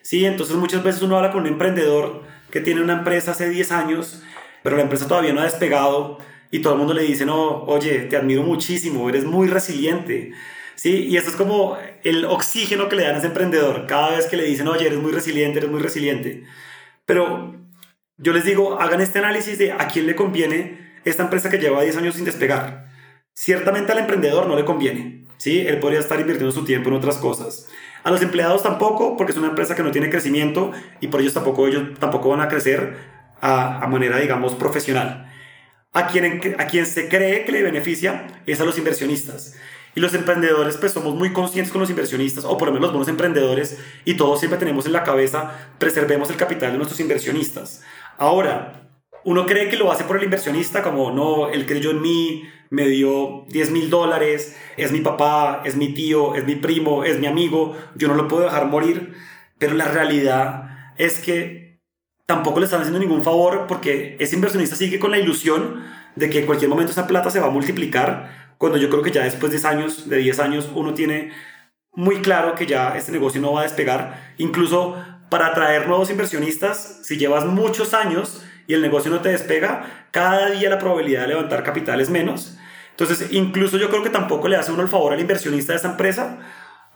Sí, 0.01 0.25
entonces 0.25 0.57
muchas 0.57 0.83
veces 0.83 1.03
uno 1.03 1.17
habla 1.17 1.33
con 1.33 1.43
un 1.43 1.49
emprendedor 1.49 2.23
que 2.51 2.61
tiene 2.61 2.81
una 2.81 2.95
empresa 2.95 3.33
hace 3.33 3.51
10 3.51 3.73
años, 3.73 4.23
pero 4.63 4.77
la 4.77 4.83
empresa 4.83 5.09
todavía 5.09 5.33
no 5.33 5.41
ha 5.41 5.45
despegado 5.45 6.19
y 6.51 6.61
todo 6.61 6.75
el 6.75 6.79
mundo 6.79 6.95
le 6.95 7.03
dice, 7.03 7.27
no, 7.27 7.65
oye, 7.65 8.03
te 8.03 8.17
admiro 8.17 8.43
muchísimo, 8.43 9.09
eres 9.09 9.25
muy 9.25 9.49
resiliente 9.49 10.33
¿sí? 10.83 11.07
Y 11.09 11.17
esto 11.17 11.31
es 11.31 11.37
como 11.37 11.77
el 12.03 12.25
oxígeno 12.25 12.89
que 12.89 12.97
le 12.97 13.05
dan 13.05 13.15
a 13.15 13.19
ese 13.19 13.29
emprendedor 13.29 13.87
cada 13.87 14.17
vez 14.17 14.27
que 14.27 14.37
le 14.37 14.45
dicen, 14.45 14.69
oye, 14.69 14.87
eres 14.87 14.99
muy 14.99 15.13
resiliente, 15.13 15.59
eres 15.59 15.71
muy 15.71 15.81
resiliente. 15.81 16.45
Pero 17.05 17.55
yo 18.17 18.33
les 18.33 18.45
digo, 18.45 18.81
hagan 18.81 19.01
este 19.01 19.19
análisis 19.19 19.59
de 19.59 19.73
a 19.73 19.89
quién 19.89 20.07
le 20.07 20.17
conviene 20.17 20.82
esta 21.05 21.23
empresa 21.23 21.51
que 21.51 21.59
lleva 21.59 21.83
10 21.83 21.97
años 21.97 22.15
sin 22.15 22.25
despegar. 22.25 22.89
Ciertamente 23.35 23.93
al 23.93 23.99
emprendedor 23.99 24.47
no 24.47 24.57
le 24.57 24.65
conviene, 24.65 25.25
¿sí? 25.39 25.61
Él 25.61 25.79
podría 25.79 26.01
estar 26.01 26.21
invirtiendo 26.21 26.53
su 26.53 26.65
tiempo 26.65 26.91
en 26.91 26.97
otras 26.97 27.17
cosas. 27.17 27.69
A 28.05 28.11
los 28.11 28.21
empleados 28.23 28.63
tampoco, 28.63 29.17
porque 29.17 29.33
es 29.33 29.39
una 29.39 29.49
empresa 29.49 29.75
que 29.75 29.83
no 29.83 29.91
tiene 29.91 30.11
crecimiento 30.11 30.73
y 31.01 31.09
por 31.09 31.21
ellos 31.21 31.35
tampoco, 31.35 31.67
ellos 31.69 31.99
tampoco 31.99 32.29
van 32.29 32.41
a 32.41 32.49
crecer 32.49 32.97
a, 33.41 33.87
manera, 33.89 34.19
digamos, 34.19 34.55
profesional. 34.55 35.31
A 35.93 36.07
quien, 36.07 36.57
a 36.59 36.67
quien 36.67 36.87
se 36.87 37.09
cree 37.09 37.45
que 37.45 37.53
le 37.53 37.63
beneficia 37.63 38.27
es 38.47 38.61
a 38.61 38.65
los 38.65 38.79
inversionistas. 38.79 39.57
Y 39.95 40.01
los 40.01 40.15
emprendedores, 40.15 40.79
pues 40.79 40.93
somos 40.93 41.15
muy 41.15 41.33
conscientes 41.33 41.71
con 41.71 41.81
los 41.81 41.91
inversionistas, 41.91 42.45
o 42.45 42.57
por 42.57 42.69
lo 42.69 42.73
menos 42.73 42.89
los 42.89 42.93
buenos 42.93 43.09
emprendedores, 43.09 43.79
y 44.05 44.15
todos 44.15 44.39
siempre 44.39 44.59
tenemos 44.59 44.87
en 44.87 44.93
la 44.93 45.03
cabeza, 45.03 45.53
preservemos 45.79 46.31
el 46.31 46.37
capital 46.37 46.73
de 46.73 46.79
nuestros 46.79 46.99
inversionistas. 47.01 47.83
Ahora, 48.17 48.83
uno 49.25 49.47
cree 49.47 49.69
que 49.69 49.77
lo 49.77 49.91
hace 49.93 50.05
por 50.05 50.17
el 50.17 50.25
inversionista, 50.25 50.83
como 50.83 51.11
no, 51.11 51.49
él 51.49 51.67
creyó 51.67 51.91
en 51.91 52.03
mí, 52.03 52.49
me 52.71 52.89
dio 52.89 53.45
10 53.49 53.71
mil 53.71 53.91
dólares, 53.91 54.57
es 54.77 54.93
mi 54.93 55.01
papá, 55.01 55.63
es 55.65 55.77
mi 55.77 55.93
tío, 55.93 56.35
es 56.35 56.45
mi 56.45 56.57
primo, 56.57 57.05
es 57.05 57.19
mi 57.19 57.27
amigo, 57.27 57.77
yo 57.95 58.09
no 58.09 58.15
lo 58.15 58.29
puedo 58.29 58.45
dejar 58.45 58.67
morir. 58.67 59.15
pero 59.59 59.75
la 59.75 59.87
realidad 59.87 60.95
es 60.97 61.21
que 61.21 61.81
tampoco 62.27 62.59
le 62.61 62.65
están 62.65 62.81
haciendo 62.81 62.99
ningún 62.99 63.23
favor 63.23 63.67
porque 63.69 64.17
ese 64.19 64.35
inversionista 64.37 64.75
sigue 64.75 64.99
con 64.99 65.11
la 65.11 65.19
ilusión 65.19 65.83
de 66.17 66.31
que 66.31 66.41
en 66.41 66.47
cualquier 66.47 66.71
momento 66.71 66.93
esa 66.93 67.07
plata 67.07 67.31
se 67.31 67.41
va 67.41 67.49
a 67.49 67.51
multiplicar, 67.51 68.55
cuando 68.59 68.79
yo 68.79 68.91
creo 68.91 69.03
que 69.03 69.11
ya 69.11 69.25
después 69.25 69.53
de 69.53 69.59
10 69.59 69.65
años, 69.65 70.09
de 70.09 70.19
10 70.19 70.39
años, 70.41 70.71
uno 70.75 70.95
tiene 70.95 71.31
muy 71.95 72.23
claro 72.23 72.55
que 72.55 72.67
ya 72.67 72.97
este 72.97 73.13
negocio 73.13 73.41
no 73.41 73.53
va 73.53 73.61
a 73.61 73.65
despegar. 73.65 74.35
Incluso 74.39 74.97
para 75.31 75.49
atraer 75.49 75.89
nuevos 75.89 76.11
inversionistas, 76.11 77.01
si 77.03 77.17
llevas 77.17 77.45
muchos 77.45 77.93
años 77.95 78.43
el 78.75 78.83
negocio 78.83 79.11
no 79.11 79.21
te 79.21 79.31
despega, 79.31 80.07
cada 80.11 80.51
día 80.51 80.71
la 80.71 80.79
probabilidad 80.79 81.23
de 81.23 81.29
levantar 81.29 81.63
capital 81.63 82.01
es 82.01 82.11
menos. 82.11 82.59
Entonces, 82.91 83.29
incluso 83.33 83.79
yo 83.79 83.89
creo 83.89 84.03
que 84.03 84.11
tampoco 84.11 84.49
le 84.49 84.57
hace 84.57 84.73
uno 84.73 84.83
el 84.83 84.89
favor 84.89 85.13
al 85.13 85.21
inversionista 85.21 85.73
de 85.73 85.79
esa 85.79 85.91
empresa. 85.91 86.39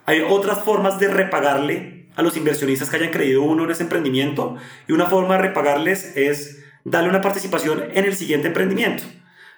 Hay 0.05 0.21
otras 0.21 0.63
formas 0.63 0.99
de 0.99 1.09
repagarle 1.09 2.07
a 2.17 2.23
los 2.23 2.37
inversionistas 2.37 2.89
que 2.89 2.97
hayan 2.97 3.11
creído 3.11 3.43
uno 3.43 3.65
en 3.65 3.71
ese 3.71 3.83
emprendimiento 3.83 4.57
y 4.89 4.93
una 4.93 5.07
forma 5.07 5.37
de 5.37 5.43
repagarles 5.43 6.17
es 6.17 6.63
darle 6.85 7.11
una 7.11 7.21
participación 7.21 7.85
en 7.93 8.05
el 8.05 8.15
siguiente 8.15 8.49
emprendimiento. 8.49 9.05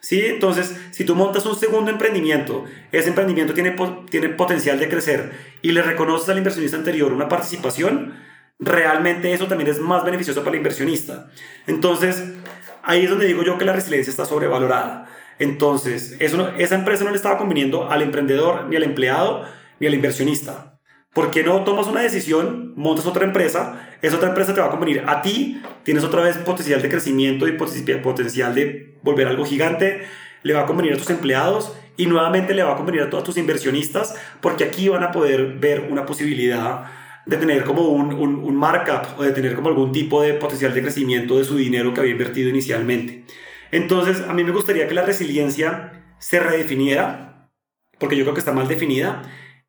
¿Sí? 0.01 0.25
Entonces, 0.27 0.77
si 0.93 1.05
tú 1.05 1.17
montas 1.17 1.45
un 1.45 1.57
segundo 1.57 1.91
emprendimiento, 1.91 2.65
ese 2.93 3.09
emprendimiento 3.09 3.53
tiene, 3.53 3.75
tiene 4.11 4.29
potencial 4.29 4.79
de 4.79 4.89
crecer 4.89 5.33
y 5.61 5.73
le 5.73 5.83
reconoces 5.83 6.29
al 6.29 6.39
inversionista 6.39 6.77
anterior 6.77 7.13
una 7.13 7.29
participación, 7.29 8.15
realmente 8.59 9.33
eso 9.33 9.47
también 9.47 9.71
es 9.71 9.81
más 9.81 10.05
beneficioso 10.05 10.41
para 10.41 10.51
el 10.51 10.59
inversionista. 10.59 11.31
Entonces, 11.67 12.23
ahí 12.83 13.05
es 13.05 13.11
donde 13.11 13.27
digo 13.27 13.43
yo 13.43 13.59
que 13.59 13.65
la 13.65 13.73
resiliencia 13.73 14.11
está 14.11 14.25
sobrevalorada. 14.25 15.09
Entonces, 15.39 16.17
esa 16.19 16.75
empresa 16.75 17.05
no 17.05 17.11
le 17.11 17.17
estaba 17.17 17.39
conveniendo 17.39 17.91
al 17.91 18.03
emprendedor, 18.03 18.67
ni 18.69 18.77
al 18.77 18.83
empleado, 18.83 19.45
ni 19.79 19.87
al 19.87 19.95
inversionista. 19.95 20.79
¿Por 21.15 21.31
qué 21.31 21.43
no 21.43 21.65
tomas 21.65 21.87
una 21.87 22.01
decisión, 22.01 22.75
montas 22.77 23.07
otra 23.07 23.25
empresa, 23.25 23.89
esa 24.03 24.17
otra 24.17 24.29
empresa 24.29 24.55
te 24.55 24.61
va 24.61 24.67
a 24.67 24.71
convenir 24.71 25.05
a 25.07 25.23
ti, 25.23 25.63
tienes 25.83 26.05
otra 26.05 26.23
vez 26.23 26.37
potencial 26.39 26.83
de 26.83 26.89
crecimiento 26.89 27.49
y 27.49 27.53
potencial 27.53 28.55
de 28.55 28.99
volver 29.03 29.27
algo 29.27 29.45
gigante, 29.45 30.03
le 30.43 30.55
va 30.55 30.63
a 30.63 30.67
convenir 30.67 30.93
a 30.93 30.97
tus 30.97 31.11
empleados 31.11 31.75
y 31.97 32.07
nuevamente 32.07 32.55
le 32.55 32.63
va 32.63 32.75
a 32.75 32.77
convenir 32.77 33.03
a 33.03 33.11
todos 33.11 33.25
tus 33.25 33.37
inversionistas 33.37 34.15
porque 34.41 34.65
aquí 34.65 34.89
van 34.89 35.03
a 35.03 35.11
poder 35.11 35.55
ver 35.59 35.89
una 35.91 36.07
posibilidad 36.07 36.85
de 37.29 37.37
tener 37.37 37.63
como 37.65 37.83
un, 37.89 38.15
un, 38.15 38.37
un 38.37 38.57
markup 38.57 39.19
o 39.19 39.23
de 39.23 39.33
tener 39.33 39.55
como 39.55 39.69
algún 39.69 39.93
tipo 39.93 40.23
de 40.23 40.33
potencial 40.33 40.73
de 40.73 40.81
crecimiento 40.81 41.37
de 41.37 41.45
su 41.45 41.57
dinero 41.57 41.93
que 41.93 42.01
había 42.01 42.13
invertido 42.13 42.49
inicialmente. 42.49 43.25
Entonces, 43.71 44.23
a 44.27 44.33
mí 44.33 44.45
me 44.45 44.51
gustaría 44.51 44.89
que 44.89 44.95
la 44.95 45.05
resiliencia 45.05 46.15
se 46.19 46.41
redefiniera, 46.41 47.51
porque 47.99 48.17
yo 48.17 48.25
creo 48.25 48.33
que 48.33 48.41
está 48.41 48.53
mal 48.53 48.67
definida, 48.67 49.23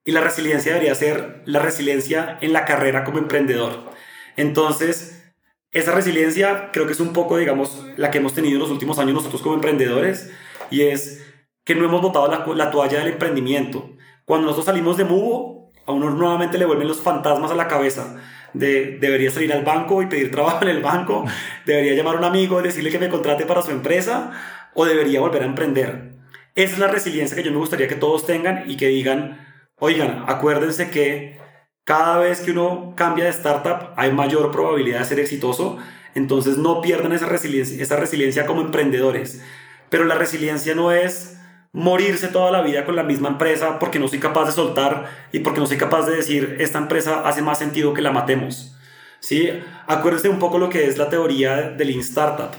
y 0.05 0.11
la 0.11 0.21
resiliencia 0.21 0.71
debería 0.71 0.95
ser 0.95 1.43
la 1.45 1.59
resiliencia 1.59 2.37
en 2.39 2.53
la 2.53 2.63
carrera 2.63 3.03
como 3.03 3.17
emprendedor. 3.17 3.91
Entonces, 4.37 5.33
esa 5.73 5.91
resiliencia 5.91 6.71
creo 6.71 6.87
que 6.87 6.93
es 6.93 7.01
un 7.01 7.11
poco, 7.11 7.37
digamos, 7.37 7.85
la 7.97 8.09
que 8.09 8.19
hemos 8.19 8.33
tenido 8.33 8.55
en 8.55 8.61
los 8.61 8.71
últimos 8.71 8.99
años 8.99 9.15
nosotros 9.15 9.41
como 9.41 9.55
emprendedores 9.55 10.31
y 10.71 10.83
es 10.83 11.25
que 11.65 11.75
no 11.75 11.83
hemos 11.83 12.01
botado 12.01 12.29
la, 12.29 12.45
la 12.55 12.71
toalla 12.71 12.99
del 12.99 13.09
emprendimiento. 13.09 13.97
Cuando 14.23 14.45
nosotros 14.45 14.67
salimos 14.67 14.95
de 14.95 15.03
Mubo, 15.03 15.58
a 15.89 15.93
uno 15.93 16.09
nuevamente 16.11 16.57
le 16.57 16.65
vuelven 16.65 16.87
los 16.87 17.01
fantasmas 17.01 17.51
a 17.51 17.55
la 17.55 17.67
cabeza 17.67 18.15
de 18.53 18.97
debería 18.99 19.29
salir 19.29 19.53
al 19.53 19.63
banco 19.63 20.01
y 20.01 20.07
pedir 20.07 20.31
trabajo 20.31 20.63
en 20.63 20.69
el 20.69 20.81
banco, 20.81 21.25
debería 21.65 21.93
llamar 21.93 22.15
a 22.15 22.19
un 22.19 22.23
amigo 22.25 22.59
y 22.59 22.63
decirle 22.63 22.89
que 22.89 22.99
me 22.99 23.09
contrate 23.09 23.45
para 23.45 23.61
su 23.61 23.71
empresa 23.71 24.31
o 24.73 24.85
debería 24.85 25.19
volver 25.19 25.43
a 25.43 25.45
emprender. 25.45 26.13
Esa 26.55 26.73
es 26.73 26.79
la 26.79 26.87
resiliencia 26.87 27.35
que 27.35 27.43
yo 27.43 27.51
me 27.51 27.57
gustaría 27.57 27.87
que 27.87 27.95
todos 27.95 28.25
tengan 28.25 28.63
y 28.69 28.77
que 28.77 28.87
digan, 28.87 29.37
Oigan, 29.81 30.25
acuérdense 30.27 30.89
que 30.89 31.39
cada 31.85 32.17
vez 32.17 32.41
que 32.41 32.51
uno 32.51 32.93
cambia 32.97 33.23
de 33.23 33.31
startup 33.31 33.93
hay 33.95 34.11
mayor 34.11 34.51
probabilidad 34.51 34.99
de 34.99 35.05
ser 35.05 35.19
exitoso, 35.21 35.77
entonces 36.15 36.57
no 36.57 36.81
pierdan 36.81 37.13
esa 37.13 37.27
resiliencia, 37.27 37.81
esa 37.81 37.95
resiliencia 37.95 38.45
como 38.45 38.59
emprendedores. 38.59 39.41
Pero 39.89 40.03
la 40.03 40.15
resiliencia 40.15 40.75
no 40.75 40.91
es 40.91 41.38
morirse 41.71 42.27
toda 42.27 42.51
la 42.51 42.61
vida 42.61 42.85
con 42.85 42.95
la 42.95 43.03
misma 43.03 43.29
empresa 43.29 43.79
porque 43.79 43.99
no 43.99 44.07
soy 44.07 44.19
capaz 44.19 44.45
de 44.45 44.51
soltar 44.51 45.09
y 45.31 45.39
porque 45.39 45.59
no 45.59 45.67
soy 45.67 45.77
capaz 45.77 46.05
de 46.07 46.15
decir 46.15 46.57
esta 46.59 46.79
empresa 46.79 47.27
hace 47.27 47.41
más 47.41 47.59
sentido 47.59 47.93
que 47.93 48.01
la 48.01 48.11
matemos. 48.11 48.75
¿Sí? 49.19 49.49
Acuérdense 49.87 50.29
un 50.29 50.39
poco 50.39 50.57
lo 50.57 50.69
que 50.69 50.87
es 50.87 50.97
la 50.97 51.09
teoría 51.09 51.71
del 51.71 51.87
Lean 51.89 51.99
Startup, 51.99 52.51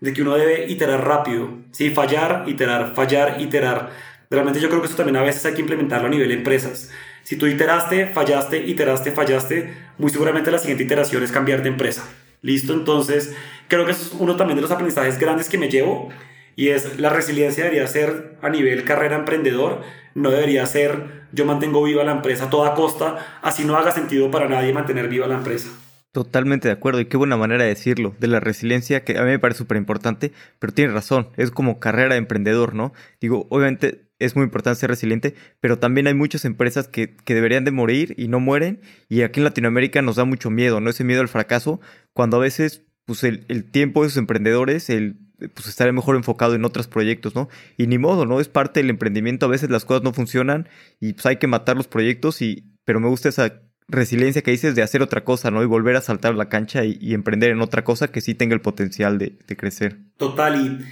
de 0.00 0.12
que 0.12 0.22
uno 0.22 0.34
debe 0.34 0.66
iterar 0.66 1.06
rápido, 1.06 1.58
¿sí? 1.72 1.90
fallar, 1.90 2.44
iterar, 2.46 2.94
fallar, 2.94 3.40
iterar. 3.40 3.90
Realmente 4.30 4.60
yo 4.60 4.68
creo 4.68 4.80
que 4.80 4.88
eso 4.88 4.96
también 4.96 5.16
a 5.16 5.22
veces 5.22 5.44
hay 5.44 5.54
que 5.54 5.60
implementarlo 5.60 6.06
a 6.06 6.10
nivel 6.10 6.28
de 6.28 6.34
empresas. 6.34 6.90
Si 7.22 7.36
tú 7.36 7.46
iteraste, 7.46 8.06
fallaste, 8.06 8.58
iteraste, 8.58 9.12
fallaste, 9.12 9.74
muy 9.98 10.10
seguramente 10.10 10.50
la 10.50 10.58
siguiente 10.58 10.84
iteración 10.84 11.22
es 11.22 11.30
cambiar 11.30 11.62
de 11.62 11.68
empresa. 11.68 12.08
¿Listo? 12.42 12.72
Entonces, 12.72 13.34
creo 13.68 13.84
que 13.84 13.92
eso 13.92 14.02
es 14.02 14.12
uno 14.20 14.36
también 14.36 14.56
de 14.56 14.62
los 14.62 14.70
aprendizajes 14.70 15.18
grandes 15.18 15.48
que 15.48 15.58
me 15.58 15.68
llevo 15.68 16.10
y 16.56 16.70
es 16.70 16.98
la 16.98 17.10
resiliencia 17.10 17.64
debería 17.64 17.86
ser 17.86 18.36
a 18.42 18.48
nivel 18.48 18.82
carrera 18.84 19.16
emprendedor, 19.16 19.82
no 20.14 20.30
debería 20.30 20.66
ser 20.66 21.26
yo 21.32 21.44
mantengo 21.44 21.82
viva 21.84 22.02
la 22.02 22.12
empresa 22.12 22.46
a 22.46 22.50
toda 22.50 22.74
costa, 22.74 23.40
así 23.42 23.64
no 23.64 23.76
haga 23.76 23.92
sentido 23.92 24.30
para 24.30 24.48
nadie 24.48 24.72
mantener 24.72 25.08
viva 25.08 25.26
la 25.26 25.36
empresa. 25.36 25.68
Totalmente 26.12 26.68
de 26.68 26.72
acuerdo, 26.72 27.00
y 27.00 27.06
qué 27.06 27.18
buena 27.18 27.36
manera 27.36 27.64
de 27.64 27.68
decirlo, 27.68 28.16
de 28.18 28.26
la 28.26 28.40
resiliencia, 28.40 29.04
que 29.04 29.18
a 29.18 29.22
mí 29.22 29.28
me 29.28 29.38
parece 29.38 29.58
súper 29.58 29.76
importante, 29.76 30.32
pero 30.58 30.72
tienes 30.72 30.94
razón, 30.94 31.28
es 31.36 31.50
como 31.50 31.78
carrera 31.78 32.14
de 32.14 32.18
emprendedor, 32.18 32.74
¿no? 32.74 32.94
Digo, 33.20 33.46
obviamente 33.50 34.08
es 34.18 34.34
muy 34.34 34.44
importante 34.44 34.80
ser 34.80 34.88
resiliente, 34.88 35.34
pero 35.60 35.78
también 35.78 36.06
hay 36.06 36.14
muchas 36.14 36.46
empresas 36.46 36.88
que, 36.88 37.18
deberían 37.26 37.64
de 37.64 37.70
morir 37.70 38.14
y 38.16 38.28
no 38.28 38.40
mueren, 38.40 38.80
y 39.10 39.22
aquí 39.22 39.40
en 39.40 39.44
Latinoamérica 39.44 40.00
nos 40.00 40.16
da 40.16 40.24
mucho 40.24 40.48
miedo, 40.48 40.80
¿no? 40.80 40.88
Ese 40.88 41.04
miedo 41.04 41.20
al 41.20 41.28
fracaso, 41.28 41.82
cuando 42.14 42.38
a 42.38 42.40
veces, 42.40 42.86
pues 43.04 43.22
el, 43.22 43.70
tiempo 43.70 44.00
de 44.00 44.06
esos 44.08 44.16
emprendedores, 44.16 44.88
el 44.88 45.18
pues 45.38 45.66
estaría 45.66 45.92
mejor 45.92 46.16
enfocado 46.16 46.54
en 46.54 46.64
otros 46.64 46.88
proyectos, 46.88 47.34
¿no? 47.34 47.48
Y 47.76 47.86
ni 47.86 47.98
modo, 47.98 48.26
¿no? 48.26 48.40
Es 48.40 48.48
parte 48.48 48.80
del 48.80 48.90
emprendimiento, 48.90 49.46
a 49.46 49.48
veces 49.48 49.70
las 49.70 49.84
cosas 49.84 50.02
no 50.02 50.12
funcionan 50.12 50.68
y 51.00 51.12
pues 51.12 51.26
hay 51.26 51.36
que 51.36 51.46
matar 51.46 51.76
los 51.76 51.88
proyectos, 51.88 52.42
y, 52.42 52.64
pero 52.84 53.00
me 53.00 53.08
gusta 53.08 53.28
esa 53.28 53.60
resiliencia 53.88 54.42
que 54.42 54.50
dices 54.50 54.74
de 54.74 54.82
hacer 54.82 55.02
otra 55.02 55.24
cosa, 55.24 55.50
¿no? 55.50 55.62
Y 55.62 55.66
volver 55.66 55.96
a 55.96 56.00
saltar 56.00 56.34
la 56.34 56.48
cancha 56.48 56.84
y, 56.84 57.14
emprender 57.14 57.50
en 57.50 57.60
otra 57.60 57.84
cosa 57.84 58.08
que 58.08 58.20
sí 58.20 58.34
tenga 58.34 58.54
el 58.54 58.60
potencial 58.60 59.18
de, 59.18 59.38
de 59.46 59.56
crecer. 59.56 59.98
Total, 60.16 60.60
y 60.60 60.84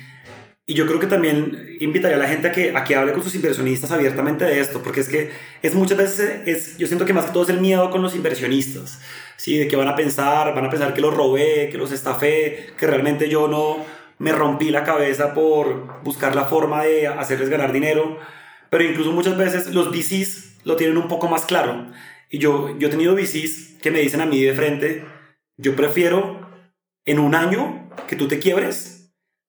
y 0.67 0.73
yo 0.73 0.87
creo 0.87 0.99
que 0.99 1.07
también 1.07 1.77
invitaría 1.81 2.17
a 2.17 2.21
la 2.21 2.27
gente 2.27 2.49
a 2.49 2.53
que, 2.53 2.75
a 2.75 2.85
que 2.85 2.97
hable 2.97 3.13
con 3.13 3.23
sus 3.23 3.35
inversionistas 3.35 3.91
abiertamente 3.91 4.47
de 4.47 4.61
esto, 4.61 4.83
porque 4.83 5.01
es 5.01 5.11
que 5.11 5.31
es 5.61 5.75
muchas 5.75 5.99
veces, 5.99 6.41
es, 6.47 6.79
yo 6.79 6.87
siento 6.87 7.05
que 7.05 7.13
más 7.13 7.27
que 7.27 7.33
todo 7.33 7.43
es 7.43 7.51
el 7.51 7.61
miedo 7.61 7.91
con 7.91 8.01
los 8.01 8.15
inversionistas, 8.15 8.99
¿sí? 9.37 9.59
De 9.59 9.69
que 9.69 9.77
van 9.77 9.89
a 9.89 9.95
pensar, 9.95 10.55
van 10.55 10.65
a 10.65 10.71
pensar 10.71 10.95
que 10.95 11.03
los 11.03 11.13
robé, 11.13 11.69
que 11.71 11.77
los 11.77 11.93
estafé, 11.93 12.71
que 12.79 12.87
realmente 12.87 13.29
yo 13.29 13.47
no 13.47 13.85
me 14.19 14.33
rompí 14.33 14.71
la 14.71 14.85
cabeza 14.85 15.35
por 15.35 16.03
buscar 16.03 16.35
la 16.35 16.47
forma 16.47 16.85
de 16.85 17.07
hacerles 17.07 17.49
ganar 17.49 17.73
dinero. 17.73 18.19
Pero 18.71 18.85
incluso 18.85 19.13
muchas 19.13 19.37
veces 19.37 19.75
los 19.75 19.91
VCs 19.91 20.61
lo 20.65 20.77
tienen 20.77 20.97
un 20.97 21.09
poco 21.09 21.29
más 21.29 21.45
claro. 21.45 21.87
Y 22.31 22.39
yo, 22.39 22.77
yo 22.79 22.89
he 22.89 22.91
tenido 22.91 23.15
VCs 23.15 23.79
que 23.83 23.91
me 23.91 24.01
dicen 24.01 24.21
a 24.21 24.27
mí 24.27 24.43
de 24.43 24.55
frente, 24.55 25.05
yo 25.57 25.77
prefiero 25.77 26.49
en 27.05 27.19
un 27.19 27.35
año 27.35 27.91
que 28.07 28.17
tú 28.17 28.29
te 28.29 28.39
quiebres 28.39 28.95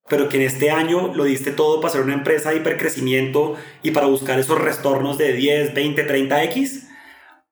pero 0.08 0.30
que 0.30 0.38
en 0.38 0.44
este 0.44 0.70
año 0.70 1.14
lo 1.14 1.24
diste 1.24 1.52
todo 1.52 1.82
para 1.82 1.94
ser 1.94 2.02
una 2.02 2.14
empresa 2.14 2.52
de 2.52 2.58
hipercrecimiento 2.58 3.56
y 3.82 3.92
para 3.92 4.06
buscar 4.06 4.40
esos 4.40 4.60
retornos 4.60 5.18
de 5.18 5.34
10, 5.34 5.74
20, 5.74 6.08
30x, 6.08 6.88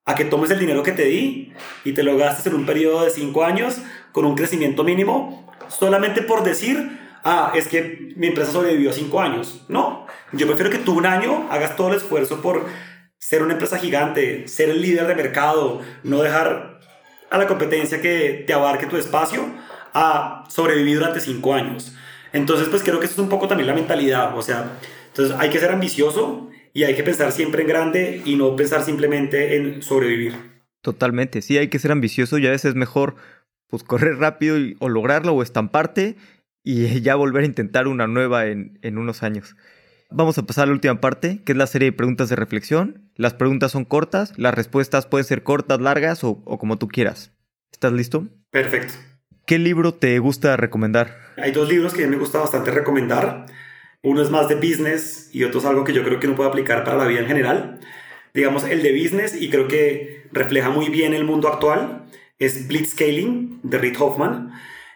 a 0.06 0.16
que 0.16 0.26
tomes 0.26 0.52
el 0.52 0.60
dinero 0.60 0.84
que 0.84 0.92
te 0.92 1.06
di 1.06 1.54
y 1.84 1.94
te 1.94 2.04
lo 2.04 2.18
gastes 2.18 2.46
en 2.48 2.56
un 2.56 2.66
periodo 2.66 3.04
de 3.04 3.10
5 3.10 3.44
años 3.44 3.78
con 4.12 4.26
un 4.26 4.36
crecimiento 4.36 4.84
mínimo, 4.84 5.52
solamente 5.68 6.22
por 6.22 6.44
decir, 6.44 7.00
ah, 7.24 7.52
es 7.56 7.68
que 7.68 8.14
mi 8.16 8.28
empresa 8.28 8.52
sobrevivió 8.52 8.92
5 8.94 9.22
años. 9.22 9.66
No, 9.68 10.08
yo 10.32 10.48
prefiero 10.48 10.70
que 10.70 10.78
tú 10.78 10.98
un 10.98 11.06
año 11.06 11.48
hagas 11.50 11.76
todo 11.76 11.90
el 11.90 11.96
esfuerzo 11.96 12.42
por 12.42 12.66
ser 13.18 13.42
una 13.42 13.54
empresa 13.54 13.78
gigante, 13.78 14.48
ser 14.48 14.70
el 14.70 14.82
líder 14.82 15.08
de 15.08 15.16
mercado, 15.16 15.82
no 16.04 16.22
dejar 16.22 16.80
a 17.30 17.38
la 17.38 17.48
competencia 17.48 18.02
que 18.02 18.44
te 18.46 18.54
abarque 18.54 18.86
tu 18.86 18.98
espacio, 18.98 19.46
a 19.94 20.44
sobrevivir 20.50 21.00
durante 21.00 21.20
5 21.20 21.54
años. 21.54 21.96
Entonces, 22.34 22.68
pues 22.70 22.84
creo 22.84 23.00
que 23.00 23.06
eso 23.06 23.14
es 23.14 23.20
un 23.20 23.30
poco 23.30 23.48
también 23.48 23.68
la 23.68 23.76
mentalidad, 23.76 24.38
o 24.38 24.42
sea, 24.42 24.78
entonces 25.08 25.36
hay 25.40 25.50
que 25.50 25.60
ser 25.60 25.72
ambicioso 25.72 26.50
y 26.74 26.84
hay 26.84 26.96
que 26.96 27.04
pensar 27.04 27.32
siempre 27.32 27.62
en 27.62 27.68
grande 27.68 28.22
y 28.26 28.36
no 28.36 28.56
pensar 28.56 28.84
simplemente 28.84 29.56
en 29.56 29.84
sobrevivir. 29.84 30.34
Totalmente, 30.82 31.42
sí, 31.42 31.58
hay 31.58 31.68
que 31.68 31.80
ser 31.80 31.92
ambicioso 31.92 32.40
y 32.40 32.48
a 32.48 32.52
veces 32.52 32.72
es 32.72 32.76
mejor 32.76 33.16
pues 33.68 33.84
correr 33.84 34.18
rápido 34.18 34.58
o 34.80 34.90
lograrlo 34.90 35.34
o 35.34 35.42
estamparte 35.42 36.16
y 36.64 37.02
ya 37.02 37.16
volver 37.16 37.44
a 37.44 37.48
intentar 37.48 37.88
una 37.88 38.08
nueva 38.08 38.48
en, 38.48 38.98
unos 38.98 39.24
años. 39.24 39.56
Vamos 40.10 40.38
a 40.38 40.44
pasar 40.44 40.64
a 40.64 40.68
la 40.68 40.74
última 40.74 41.02
parte, 41.02 41.42
que 41.44 41.54
es 41.54 41.58
la 41.58 41.68
serie 41.68 41.92
de 41.92 41.98
preguntas 41.98 42.30
de 42.30 42.36
reflexión. 42.36 43.10
Las 43.16 43.34
preguntas 43.34 43.72
son 43.72 43.84
cortas, 43.86 44.34
las 44.38 44.54
respuestas 44.54 45.08
pueden 45.08 45.26
ser 45.26 45.44
cortas, 45.44 45.82
largas 45.82 46.24
o, 46.24 46.42
o 46.46 46.60
como 46.60 46.78
tú 46.78 46.88
quieras. 46.88 47.32
¿Estás 47.72 47.94
listo? 47.94 48.28
Perfecto. 48.52 48.94
¿Qué 49.46 49.60
libro 49.60 49.94
te 49.94 50.18
gusta 50.20 50.56
recomendar? 50.56 51.18
Hay 51.38 51.52
dos 51.52 51.68
libros 51.68 51.94
que 51.94 52.08
me 52.08 52.18
gusta 52.18 52.40
bastante 52.40 52.72
recomendar. 52.72 53.48
Uno 54.02 54.22
es 54.22 54.30
más 54.30 54.48
de 54.48 54.56
business 54.56 55.30
y 55.34 55.44
otro 55.44 55.60
es 55.60 55.66
algo 55.66 55.84
que 55.84 55.94
yo 55.94 56.04
creo 56.04 56.20
que 56.20 56.28
uno 56.28 56.36
puede 56.36 56.50
aplicar 56.50 56.84
para 56.84 56.98
la 56.98 57.08
vida 57.08 57.22
en 57.22 57.28
general. 57.28 57.80
Digamos, 58.34 58.64
el 58.64 58.82
de 58.84 58.92
business 58.92 59.36
y 59.40 59.50
creo 59.50 59.68
que 59.68 60.28
refleja 60.32 60.70
muy 60.70 60.90
bien 60.90 61.14
el 61.14 61.24
mundo 61.24 61.48
actual 61.48 62.06
es 62.40 62.68
Blitzscaling 62.68 63.60
de 63.64 63.78
Reid 63.78 63.96
Hoffman. 64.00 64.52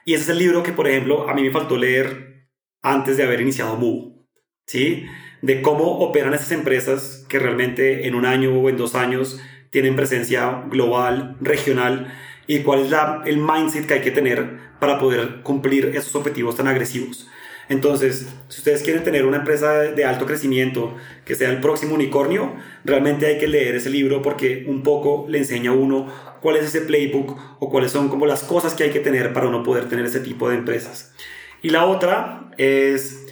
Y 0.08 0.14
ese 0.14 0.24
es 0.24 0.30
el 0.30 0.38
libro 0.38 0.64
que, 0.64 0.72
por 0.72 0.88
ejemplo, 0.88 1.30
a 1.30 1.34
mí 1.34 1.44
me 1.44 1.52
faltó 1.52 1.76
leer 1.76 2.48
antes 2.82 3.18
de 3.18 3.24
haber 3.24 3.42
iniciado 3.42 3.76
Move. 3.76 4.26
¿Sí? 4.66 5.06
De 5.42 5.62
cómo 5.62 6.00
operan 6.00 6.34
esas 6.34 6.54
empresas 6.54 7.26
que 7.28 7.40
realmente 7.40 8.08
en 8.08 8.16
un 8.16 8.26
año 8.26 8.58
o 8.58 8.70
en 8.70 8.78
dos 8.78 8.96
años 8.96 9.38
tienen 9.70 9.98
presencia 9.98 10.64
global, 10.70 11.36
regional, 11.42 12.08
y 12.48 12.60
cuál 12.60 12.86
es 12.86 12.94
el 13.26 13.40
mindset 13.40 13.86
que 13.86 13.96
hay 13.96 14.02
que 14.02 14.12
tener 14.12 14.58
para 14.80 14.98
poder 14.98 15.42
cumplir 15.42 15.88
esos 15.88 16.16
objetivos 16.16 16.56
tan 16.56 16.70
agresivos. 16.70 17.28
Entonces, 17.70 18.28
si 18.48 18.60
ustedes 18.60 18.82
quieren 18.82 19.04
tener 19.04 19.26
una 19.26 19.38
empresa 19.38 19.74
de 19.80 20.06
alto 20.06 20.26
crecimiento 20.26 20.96
que 21.26 21.36
sea 21.36 21.50
el 21.50 21.60
próximo 21.60 21.96
unicornio, 21.96 22.56
realmente 22.86 23.26
hay 23.26 23.38
que 23.40 23.48
leer 23.48 23.76
ese 23.76 23.90
libro 23.90 24.22
porque 24.22 24.66
un 24.68 24.84
poco 24.84 25.26
le 25.28 25.40
enseña 25.40 25.72
a 25.72 25.74
uno 25.74 26.08
cuál 26.42 26.56
es 26.56 26.66
ese 26.66 26.82
playbook 26.82 27.38
o 27.60 27.70
cuáles 27.70 27.92
son 27.92 28.08
como 28.08 28.26
las 28.26 28.44
cosas 28.44 28.74
que 28.74 28.84
hay 28.84 28.92
que 28.92 29.02
tener 29.02 29.34
para 29.34 29.48
uno 29.48 29.64
poder 29.64 29.90
tener 29.90 30.06
ese 30.06 30.22
tipo 30.22 30.50
de 30.50 30.56
empresas. 30.56 31.14
Y 31.62 31.70
la 31.70 31.86
otra 31.86 32.52
es 32.58 33.26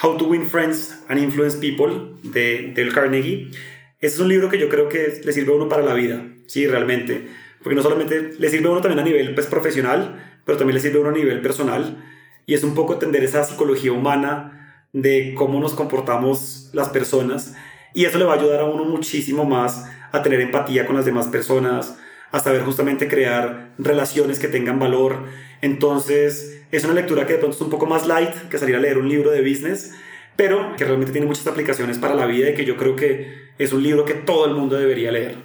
How 0.00 0.18
to 0.18 0.26
Win 0.26 0.46
Friends 0.46 1.04
and 1.08 1.20
Influence 1.20 1.58
People 1.58 2.16
de 2.22 2.72
Dale 2.76 2.92
Carnegie. 2.92 3.50
Ese 3.98 4.14
es 4.14 4.20
un 4.20 4.28
libro 4.28 4.48
que 4.48 4.58
yo 4.58 4.68
creo 4.68 4.88
que 4.88 5.20
le 5.24 5.32
sirve 5.32 5.52
a 5.52 5.56
uno 5.56 5.68
para 5.68 5.82
la 5.82 5.94
vida, 5.94 6.24
sí, 6.46 6.66
realmente. 6.66 7.26
Porque 7.60 7.74
no 7.74 7.82
solamente 7.82 8.34
le 8.38 8.48
sirve 8.50 8.68
a 8.68 8.70
uno 8.70 8.80
también 8.80 9.00
a 9.00 9.04
nivel 9.04 9.34
pues, 9.34 9.46
profesional, 9.46 10.40
pero 10.44 10.58
también 10.58 10.74
le 10.74 10.80
sirve 10.80 10.98
a 10.98 11.00
uno 11.00 11.10
a 11.10 11.14
nivel 11.14 11.40
personal 11.40 12.04
y 12.46 12.54
es 12.54 12.64
un 12.64 12.74
poco 12.74 12.94
entender 12.94 13.24
esa 13.24 13.44
psicología 13.44 13.92
humana 13.92 14.86
de 14.92 15.34
cómo 15.36 15.60
nos 15.60 15.74
comportamos 15.74 16.70
las 16.72 16.88
personas 16.88 17.54
y 17.94 18.04
eso 18.04 18.18
le 18.18 18.24
va 18.24 18.34
a 18.34 18.36
ayudar 18.36 18.60
a 18.60 18.64
uno 18.64 18.84
muchísimo 18.84 19.44
más 19.44 19.88
a 20.12 20.22
tener 20.22 20.40
empatía 20.40 20.86
con 20.86 20.96
las 20.96 21.04
demás 21.04 21.26
personas, 21.28 21.98
a 22.30 22.40
saber 22.40 22.62
justamente 22.62 23.08
crear 23.08 23.72
relaciones 23.78 24.38
que 24.38 24.48
tengan 24.48 24.78
valor. 24.78 25.24
Entonces, 25.60 26.62
es 26.70 26.84
una 26.84 26.94
lectura 26.94 27.26
que 27.26 27.34
de 27.34 27.38
pronto 27.38 27.56
es 27.56 27.62
un 27.62 27.70
poco 27.70 27.86
más 27.86 28.06
light 28.06 28.34
que 28.50 28.58
salir 28.58 28.76
a 28.76 28.80
leer 28.80 28.98
un 28.98 29.08
libro 29.08 29.30
de 29.30 29.40
business, 29.40 29.92
pero 30.36 30.74
que 30.76 30.84
realmente 30.84 31.12
tiene 31.12 31.26
muchas 31.26 31.46
aplicaciones 31.46 31.98
para 31.98 32.14
la 32.14 32.26
vida 32.26 32.50
y 32.50 32.54
que 32.54 32.64
yo 32.64 32.76
creo 32.76 32.96
que 32.96 33.32
es 33.58 33.72
un 33.72 33.82
libro 33.82 34.04
que 34.04 34.14
todo 34.14 34.46
el 34.46 34.54
mundo 34.54 34.76
debería 34.76 35.12
leer. 35.12 35.36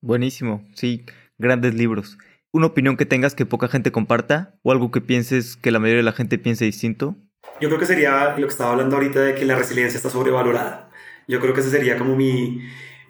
Buenísimo, 0.00 0.66
sí, 0.74 1.04
grandes 1.38 1.74
libros 1.74 2.18
una 2.52 2.66
opinión 2.66 2.96
que 2.96 3.06
tengas 3.06 3.34
que 3.34 3.46
poca 3.46 3.68
gente 3.68 3.90
comparta 3.90 4.54
o 4.62 4.72
algo 4.72 4.90
que 4.90 5.00
pienses 5.00 5.56
que 5.56 5.70
la 5.70 5.78
mayoría 5.78 5.98
de 5.98 6.04
la 6.04 6.12
gente 6.12 6.38
piense 6.38 6.64
distinto? 6.64 7.16
Yo 7.60 7.68
creo 7.68 7.78
que 7.80 7.86
sería 7.86 8.36
lo 8.36 8.46
que 8.46 8.52
estaba 8.52 8.72
hablando 8.72 8.96
ahorita 8.96 9.20
de 9.20 9.34
que 9.34 9.44
la 9.44 9.56
resiliencia 9.56 9.96
está 9.96 10.10
sobrevalorada. 10.10 10.90
Yo 11.28 11.40
creo 11.40 11.54
que 11.54 11.60
esa 11.60 11.70
sería 11.70 11.96
como 11.96 12.14
mi, 12.14 12.60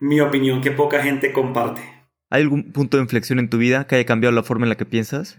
mi 0.00 0.20
opinión 0.20 0.60
que 0.60 0.70
poca 0.70 1.02
gente 1.02 1.32
comparte. 1.32 1.82
¿Hay 2.30 2.42
algún 2.42 2.72
punto 2.72 2.96
de 2.96 3.02
inflexión 3.02 3.38
en 3.38 3.50
tu 3.50 3.58
vida 3.58 3.86
que 3.86 3.96
haya 3.96 4.06
cambiado 4.06 4.34
la 4.34 4.42
forma 4.42 4.64
en 4.64 4.70
la 4.70 4.76
que 4.76 4.86
piensas? 4.86 5.38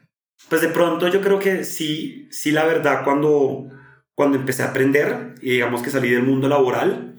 Pues 0.50 0.62
de 0.62 0.68
pronto 0.68 1.08
yo 1.08 1.22
creo 1.22 1.40
que 1.40 1.64
sí, 1.64 2.28
sí 2.30 2.52
la 2.52 2.66
verdad 2.66 3.04
cuando, 3.04 3.70
cuando 4.16 4.38
empecé 4.38 4.64
a 4.64 4.68
aprender 4.68 5.36
y 5.42 5.52
digamos 5.52 5.82
que 5.82 5.90
salí 5.90 6.10
del 6.10 6.24
mundo 6.24 6.50
laboral 6.50 7.16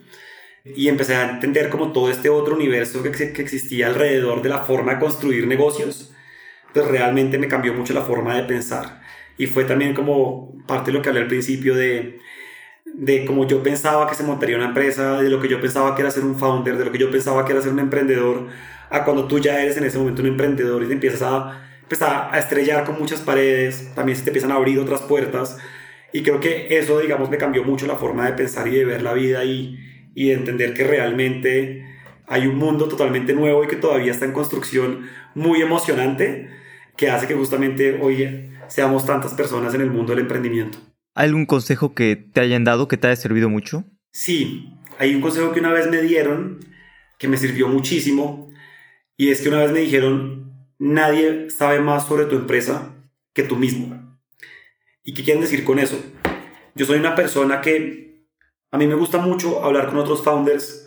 y 0.64 0.88
empecé 0.88 1.16
a 1.16 1.30
entender 1.30 1.70
como 1.70 1.92
todo 1.92 2.10
este 2.10 2.28
otro 2.28 2.54
universo 2.54 3.02
que, 3.02 3.10
que 3.10 3.42
existía 3.42 3.86
alrededor 3.86 4.42
de 4.42 4.48
la 4.48 4.60
forma 4.60 4.94
de 4.94 5.00
construir 5.00 5.46
negocios, 5.46 6.13
pues 6.74 6.88
realmente 6.88 7.38
me 7.38 7.48
cambió 7.48 7.72
mucho 7.72 7.94
la 7.94 8.02
forma 8.02 8.34
de 8.34 8.42
pensar. 8.42 9.00
Y 9.38 9.46
fue 9.46 9.64
también 9.64 9.94
como 9.94 10.52
parte 10.66 10.90
de 10.90 10.98
lo 10.98 11.02
que 11.02 11.08
hablé 11.08 11.22
al 11.22 11.28
principio 11.28 11.74
de, 11.74 12.18
de 12.84 13.24
cómo 13.24 13.46
yo 13.46 13.62
pensaba 13.62 14.08
que 14.08 14.16
se 14.16 14.24
montaría 14.24 14.56
una 14.56 14.66
empresa, 14.66 15.22
de 15.22 15.30
lo 15.30 15.40
que 15.40 15.48
yo 15.48 15.60
pensaba 15.60 15.94
que 15.94 16.02
era 16.02 16.10
ser 16.10 16.24
un 16.24 16.36
founder, 16.36 16.76
de 16.76 16.84
lo 16.84 16.92
que 16.92 16.98
yo 16.98 17.10
pensaba 17.10 17.44
que 17.44 17.52
era 17.52 17.62
ser 17.62 17.72
un 17.72 17.78
emprendedor, 17.78 18.48
a 18.90 19.04
cuando 19.04 19.26
tú 19.26 19.38
ya 19.38 19.62
eres 19.62 19.76
en 19.76 19.84
ese 19.84 19.98
momento 19.98 20.22
un 20.22 20.28
emprendedor 20.28 20.82
y 20.82 20.86
te 20.86 20.92
empiezas 20.92 21.22
a, 21.22 21.62
empezar 21.82 22.30
a 22.32 22.38
estrellar 22.38 22.84
con 22.84 22.98
muchas 22.98 23.20
paredes, 23.20 23.92
también 23.94 24.16
se 24.16 24.24
te 24.24 24.30
empiezan 24.30 24.50
a 24.50 24.56
abrir 24.56 24.78
otras 24.78 25.02
puertas. 25.02 25.58
Y 26.12 26.22
creo 26.22 26.40
que 26.40 26.78
eso, 26.78 27.00
digamos, 27.00 27.30
me 27.30 27.38
cambió 27.38 27.64
mucho 27.64 27.86
la 27.86 27.96
forma 27.96 28.26
de 28.26 28.32
pensar 28.32 28.68
y 28.68 28.72
de 28.72 28.84
ver 28.84 29.02
la 29.02 29.12
vida 29.12 29.44
y, 29.44 29.78
y 30.14 30.28
de 30.28 30.34
entender 30.34 30.74
que 30.74 30.84
realmente 30.84 31.84
hay 32.26 32.46
un 32.46 32.56
mundo 32.56 32.88
totalmente 32.88 33.32
nuevo 33.32 33.64
y 33.64 33.68
que 33.68 33.76
todavía 33.76 34.12
está 34.12 34.24
en 34.24 34.32
construcción 34.32 35.08
muy 35.34 35.60
emocionante 35.60 36.48
que 36.96 37.10
hace 37.10 37.26
que 37.26 37.34
justamente 37.34 38.00
hoy 38.00 38.50
seamos 38.68 39.06
tantas 39.06 39.34
personas 39.34 39.74
en 39.74 39.80
el 39.80 39.90
mundo 39.90 40.12
del 40.12 40.22
emprendimiento. 40.22 40.78
¿Hay 41.14 41.26
algún 41.26 41.46
consejo 41.46 41.94
que 41.94 42.16
te 42.16 42.40
hayan 42.40 42.64
dado 42.64 42.88
que 42.88 42.96
te 42.96 43.06
haya 43.06 43.16
servido 43.16 43.48
mucho? 43.48 43.84
Sí, 44.12 44.72
hay 44.98 45.14
un 45.14 45.20
consejo 45.20 45.52
que 45.52 45.60
una 45.60 45.72
vez 45.72 45.88
me 45.90 46.02
dieron 46.02 46.60
que 47.18 47.28
me 47.28 47.36
sirvió 47.36 47.68
muchísimo 47.68 48.50
y 49.16 49.30
es 49.30 49.40
que 49.40 49.48
una 49.48 49.58
vez 49.58 49.72
me 49.72 49.80
dijeron, 49.80 50.52
nadie 50.78 51.50
sabe 51.50 51.80
más 51.80 52.06
sobre 52.06 52.26
tu 52.26 52.36
empresa 52.36 52.94
que 53.32 53.44
tú 53.44 53.56
mismo. 53.56 54.18
¿Y 55.04 55.14
qué 55.14 55.22
quieren 55.22 55.42
decir 55.42 55.64
con 55.64 55.78
eso? 55.78 56.02
Yo 56.74 56.86
soy 56.86 56.98
una 56.98 57.14
persona 57.14 57.60
que 57.60 58.26
a 58.70 58.78
mí 58.78 58.86
me 58.86 58.94
gusta 58.94 59.18
mucho 59.18 59.64
hablar 59.64 59.86
con 59.86 59.98
otros 59.98 60.24
founders, 60.24 60.83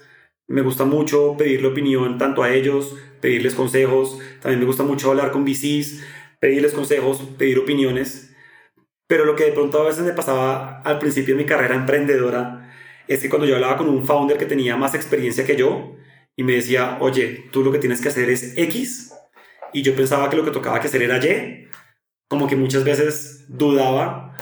me 0.47 0.61
gusta 0.61 0.85
mucho 0.85 1.35
pedirle 1.37 1.67
opinión 1.67 2.17
tanto 2.17 2.43
a 2.43 2.53
ellos 2.53 2.95
pedirles 3.21 3.55
consejos, 3.55 4.19
también 4.41 4.59
me 4.59 4.65
gusta 4.65 4.83
mucho 4.83 5.09
hablar 5.09 5.31
con 5.31 5.43
VCs, 5.43 6.03
pedirles 6.39 6.73
consejos, 6.73 7.21
pedir 7.37 7.59
opiniones, 7.59 8.35
pero 9.07 9.25
lo 9.25 9.35
que 9.35 9.45
de 9.45 9.51
pronto 9.51 9.81
a 9.81 9.85
veces 9.85 10.03
me 10.03 10.13
pasaba 10.13 10.81
al 10.81 10.99
principio 10.99 11.35
de 11.35 11.43
mi 11.43 11.47
carrera 11.47 11.75
emprendedora 11.75 12.73
es 13.07 13.21
que 13.21 13.29
cuando 13.29 13.47
yo 13.47 13.55
hablaba 13.55 13.77
con 13.77 13.89
un 13.89 14.05
founder 14.05 14.37
que 14.37 14.45
tenía 14.45 14.75
más 14.75 14.93
experiencia 14.93 15.45
que 15.45 15.55
yo 15.55 15.95
y 16.35 16.43
me 16.43 16.53
decía, 16.53 16.97
oye, 16.99 17.45
tú 17.51 17.63
lo 17.63 17.71
que 17.71 17.79
tienes 17.79 18.01
que 18.01 18.09
hacer 18.09 18.29
es 18.29 18.57
X, 18.57 19.13
y 19.73 19.81
yo 19.81 19.95
pensaba 19.95 20.29
que 20.29 20.37
lo 20.37 20.45
que 20.45 20.51
tocaba 20.51 20.79
que 20.79 20.87
hacer 20.87 21.01
era 21.01 21.17
Y, 21.17 21.67
como 22.29 22.47
que 22.47 22.55
muchas 22.55 22.83
veces 22.83 23.45
dudaba 23.47 24.35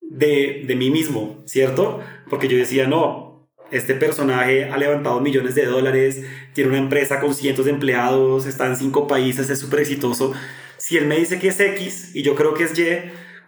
de, 0.00 0.64
de 0.66 0.76
mí 0.76 0.90
mismo, 0.90 1.42
¿cierto? 1.46 2.00
Porque 2.28 2.48
yo 2.48 2.56
decía, 2.56 2.86
no, 2.86 3.25
este 3.70 3.94
personaje 3.94 4.70
ha 4.70 4.76
levantado 4.76 5.20
millones 5.20 5.54
de 5.54 5.66
dólares, 5.66 6.22
tiene 6.52 6.70
una 6.70 6.78
empresa 6.78 7.20
con 7.20 7.34
cientos 7.34 7.64
de 7.64 7.72
empleados, 7.72 8.46
está 8.46 8.66
en 8.66 8.76
cinco 8.76 9.06
países, 9.06 9.50
es 9.50 9.58
súper 9.58 9.80
exitoso. 9.80 10.32
Si 10.76 10.96
él 10.96 11.06
me 11.06 11.16
dice 11.18 11.38
que 11.38 11.48
es 11.48 11.58
X 11.58 12.14
y 12.14 12.22
yo 12.22 12.34
creo 12.34 12.54
que 12.54 12.64
es 12.64 12.78
Y, 12.78 12.86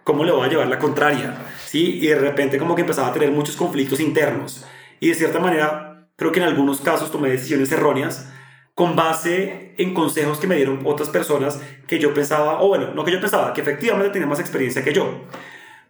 ¿cómo 0.03 0.23
le 0.23 0.31
voy 0.31 0.45
a 0.45 0.49
llevar 0.49 0.67
la 0.67 0.79
contraria? 0.79 1.37
¿Sí? 1.65 1.99
Y 2.01 2.07
de 2.07 2.15
repente 2.15 2.57
como 2.57 2.75
que 2.75 2.81
empezaba 2.81 3.07
a 3.07 3.13
tener 3.13 3.31
muchos 3.31 3.55
conflictos 3.55 3.99
internos. 3.99 4.65
Y 4.99 5.09
de 5.09 5.15
cierta 5.15 5.39
manera, 5.39 6.09
creo 6.15 6.31
que 6.31 6.39
en 6.39 6.47
algunos 6.47 6.81
casos 6.81 7.11
tomé 7.11 7.29
decisiones 7.29 7.71
erróneas 7.71 8.31
con 8.79 8.95
base 8.95 9.73
en 9.77 9.93
consejos 9.93 10.39
que 10.39 10.47
me 10.47 10.55
dieron 10.55 10.81
otras 10.85 11.09
personas 11.09 11.61
que 11.85 11.99
yo 11.99 12.13
pensaba, 12.13 12.61
o 12.61 12.69
bueno, 12.69 12.93
no 12.93 13.03
que 13.03 13.11
yo 13.11 13.19
pensaba, 13.19 13.53
que 13.53 13.61
efectivamente 13.61 14.11
tenía 14.11 14.27
más 14.27 14.39
experiencia 14.39 14.83
que 14.83 14.93
yo. 14.93 15.25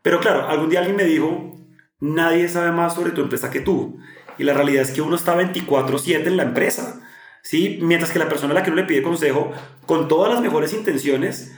Pero 0.02 0.20
claro, 0.20 0.48
algún 0.48 0.70
día 0.70 0.80
alguien 0.80 0.96
me 0.96 1.04
dijo, 1.04 1.56
nadie 2.00 2.48
sabe 2.48 2.72
más 2.72 2.96
sobre 2.96 3.12
tu 3.12 3.22
empresa 3.22 3.52
que 3.52 3.60
tú. 3.60 4.00
Y 4.40 4.44
la 4.44 4.54
realidad 4.54 4.82
es 4.84 4.92
que 4.92 5.02
uno 5.02 5.16
está 5.16 5.36
24/7 5.36 6.28
en 6.28 6.38
la 6.38 6.44
empresa. 6.44 7.02
¿sí? 7.44 7.80
Mientras 7.82 8.12
que 8.12 8.20
la 8.20 8.30
persona 8.30 8.52
a 8.52 8.56
la 8.56 8.64
que 8.64 8.72
uno 8.72 8.82
le 8.82 8.88
pide 8.88 9.04
consejo, 9.04 9.52
con 9.86 10.08
todas 10.08 10.32
las 10.32 10.42
mejores 10.42 10.74
intenciones, 10.74 11.56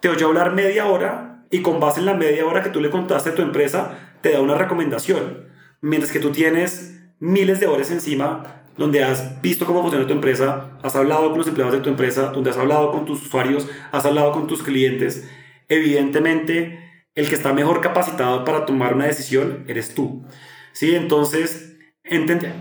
te 0.00 0.08
oye 0.08 0.24
hablar 0.24 0.54
media 0.54 0.86
hora 0.86 1.44
y 1.50 1.62
con 1.62 1.78
base 1.78 2.00
en 2.00 2.06
la 2.06 2.14
media 2.14 2.46
hora 2.46 2.62
que 2.62 2.70
tú 2.70 2.80
le 2.80 2.90
contaste 2.90 3.30
a 3.30 3.34
tu 3.34 3.42
empresa, 3.42 4.16
te 4.22 4.32
da 4.32 4.40
una 4.40 4.56
recomendación. 4.56 5.48
Mientras 5.80 6.12
que 6.12 6.20
tú 6.20 6.30
tienes 6.30 6.98
miles 7.18 7.60
de 7.60 7.66
horas 7.66 7.90
encima 7.90 8.64
donde 8.76 9.04
has 9.04 9.40
visto 9.42 9.66
cómo 9.66 9.82
funciona 9.82 10.06
tu 10.06 10.14
empresa, 10.14 10.78
has 10.82 10.96
hablado 10.96 11.28
con 11.28 11.38
los 11.38 11.46
empleados 11.46 11.74
de 11.74 11.80
tu 11.80 11.90
empresa, 11.90 12.32
donde 12.32 12.50
has 12.50 12.56
hablado 12.56 12.90
con 12.90 13.04
tus 13.04 13.20
usuarios, 13.26 13.68
has 13.90 14.06
hablado 14.06 14.32
con 14.32 14.46
tus 14.46 14.62
clientes, 14.62 15.28
evidentemente 15.68 16.78
el 17.14 17.28
que 17.28 17.34
está 17.34 17.52
mejor 17.52 17.82
capacitado 17.82 18.44
para 18.44 18.64
tomar 18.64 18.94
una 18.94 19.06
decisión 19.06 19.64
eres 19.68 19.94
tú. 19.94 20.24
¿Sí? 20.72 20.94
Entonces, 20.94 21.71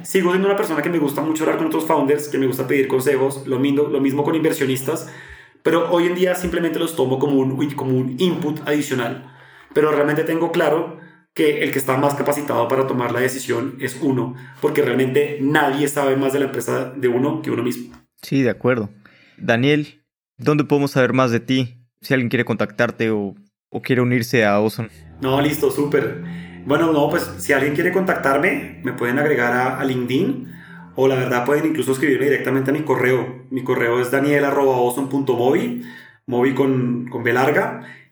sigo 0.04 0.32
siendo 0.32 0.48
una 0.48 0.56
persona 0.56 0.82
que 0.82 0.90
me 0.90 1.00
gusta 1.00 1.22
mucho 1.22 1.44
hablar 1.44 1.58
con 1.58 1.68
otros 1.68 1.86
founders, 1.86 2.30
que 2.30 2.38
me 2.38 2.48
gusta 2.48 2.68
pedir 2.68 2.88
consejos, 2.88 3.46
lo 3.48 3.60
mismo, 3.60 3.84
lo 3.84 4.00
mismo 4.00 4.24
con 4.24 4.36
inversionistas, 4.36 5.10
pero 5.64 5.92
hoy 5.92 6.08
en 6.08 6.16
día 6.16 6.36
simplemente 6.36 6.80
los 6.80 6.96
tomo 6.96 7.20
como 7.20 7.40
un, 7.40 7.70
como 7.72 7.98
un 7.98 8.16
input 8.20 8.68
adicional. 8.68 9.32
Pero 9.74 9.92
realmente 9.92 10.24
tengo 10.24 10.52
claro 10.52 11.00
que 11.34 11.64
el 11.64 11.72
que 11.72 11.80
está 11.80 11.98
más 11.98 12.16
capacitado 12.16 12.68
para 12.68 12.88
tomar 12.88 13.12
la 13.12 13.20
decisión 13.20 13.78
es 13.80 14.00
uno, 14.02 14.36
porque 14.60 14.82
realmente 14.82 15.38
nadie 15.42 15.88
sabe 15.88 16.18
más 16.18 16.34
de 16.34 16.40
la 16.40 16.46
empresa 16.46 16.92
de 16.96 17.08
uno 17.08 17.42
que 17.42 17.52
uno 17.52 17.64
mismo. 17.64 17.96
Sí, 18.22 18.42
de 18.42 18.50
acuerdo. 18.50 18.90
Daniel, 19.38 20.04
¿dónde 20.38 20.64
podemos 20.64 20.92
saber 20.92 21.14
más 21.14 21.32
de 21.32 21.40
ti? 21.40 21.78
Si 22.02 22.14
alguien 22.14 22.30
quiere 22.30 22.46
contactarte 22.46 23.12
o, 23.12 23.36
o 23.70 23.82
quiere 23.82 24.02
unirse 24.02 24.46
a 24.46 24.60
Ozone. 24.60 24.90
No, 25.22 25.40
listo, 25.42 25.72
súper. 25.72 26.24
Bueno, 26.66 26.92
no, 26.92 27.10
pues 27.10 27.24
si 27.40 27.54
alguien 27.54 27.74
quiere 27.74 27.92
contactarme, 27.92 28.80
me 28.84 28.94
pueden 28.94 29.18
agregar 29.18 29.80
a, 29.80 29.84
LinkedIn 29.84 30.52
o 30.96 31.08
la 31.08 31.16
verdad 31.16 31.46
pueden 31.46 31.66
incluso 31.66 31.94
escribirme 31.94 32.26
directamente 32.26 32.70
a 32.72 32.74
mi 32.74 32.82
correo. 32.82 33.46
Mi 33.50 33.64
correo 33.64 34.00
es 34.00 34.12
daniel.oson.movi, 34.12 35.82
movi 36.28 36.54
con, 36.54 37.08
con 37.10 37.24
B 37.24 37.34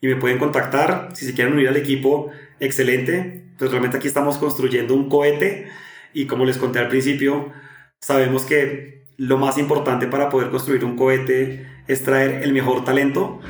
y 0.02 0.08
me 0.08 0.16
pueden 0.16 0.40
contactar 0.40 1.10
si 1.14 1.26
se 1.26 1.34
quieren 1.34 1.54
unir 1.54 1.68
al 1.68 1.78
equipo, 1.78 2.32
excelente. 2.60 3.46
Pues 3.58 3.72
realmente 3.72 3.98
aquí 3.98 4.08
estamos 4.08 4.38
construyendo 4.38 4.96
un 4.96 5.10
cohete 5.10 5.68
y 6.14 6.26
como 6.26 6.46
les 6.46 6.58
conté 6.58 6.80
al 6.80 6.88
principio, 6.88 7.52
sabemos 8.00 8.44
que 8.46 9.06
lo 9.18 9.38
más 9.38 9.58
importante 9.58 10.08
para 10.08 10.30
poder 10.30 10.50
construir 10.50 10.86
un 10.86 10.96
cohete 10.96 11.68
es 11.88 12.04
traer 12.04 12.42
el 12.44 12.54
mejor 12.54 12.84
talento. 12.84 13.42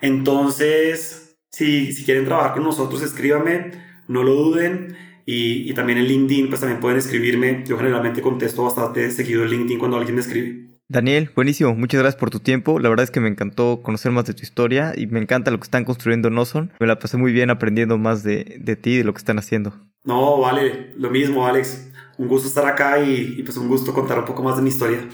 Entonces, 0.00 1.38
si, 1.50 1.92
si 1.92 2.04
quieren 2.04 2.24
trabajar 2.24 2.54
con 2.54 2.64
nosotros, 2.64 3.02
escríbame, 3.02 3.87
no 4.08 4.22
lo 4.22 4.34
duden. 4.34 4.96
Y, 5.24 5.70
y, 5.70 5.74
también 5.74 5.98
en 5.98 6.06
LinkedIn, 6.06 6.48
pues 6.48 6.60
también 6.60 6.80
pueden 6.80 6.98
escribirme. 6.98 7.62
Yo 7.66 7.76
generalmente 7.76 8.22
contesto 8.22 8.64
bastante 8.64 9.10
seguido 9.10 9.44
en 9.44 9.50
LinkedIn 9.50 9.78
cuando 9.78 9.98
alguien 9.98 10.14
me 10.14 10.22
escribe. 10.22 10.68
Daniel, 10.88 11.30
buenísimo. 11.34 11.74
Muchas 11.74 12.00
gracias 12.00 12.18
por 12.18 12.30
tu 12.30 12.40
tiempo. 12.40 12.78
La 12.78 12.88
verdad 12.88 13.04
es 13.04 13.10
que 13.10 13.20
me 13.20 13.28
encantó 13.28 13.82
conocer 13.82 14.10
más 14.10 14.24
de 14.24 14.32
tu 14.32 14.42
historia 14.42 14.94
y 14.96 15.06
me 15.06 15.20
encanta 15.20 15.50
lo 15.50 15.58
que 15.58 15.64
están 15.64 15.84
construyendo 15.84 16.28
en 16.28 16.38
Ozone. 16.38 16.70
Me 16.80 16.86
la 16.86 16.98
pasé 16.98 17.18
muy 17.18 17.30
bien 17.32 17.50
aprendiendo 17.50 17.98
más 17.98 18.22
de, 18.22 18.56
de 18.58 18.76
ti 18.76 18.92
y 18.92 18.96
de 18.98 19.04
lo 19.04 19.12
que 19.12 19.18
están 19.18 19.38
haciendo. 19.38 19.74
No, 20.04 20.40
vale. 20.40 20.94
Lo 20.96 21.10
mismo, 21.10 21.46
Alex. 21.46 21.92
Un 22.16 22.26
gusto 22.26 22.48
estar 22.48 22.64
acá 22.64 22.98
y, 23.04 23.34
y 23.36 23.42
pues 23.42 23.58
un 23.58 23.68
gusto 23.68 23.92
contar 23.92 24.18
un 24.18 24.24
poco 24.24 24.42
más 24.42 24.56
de 24.56 24.62
mi 24.62 24.70
historia. 24.70 25.06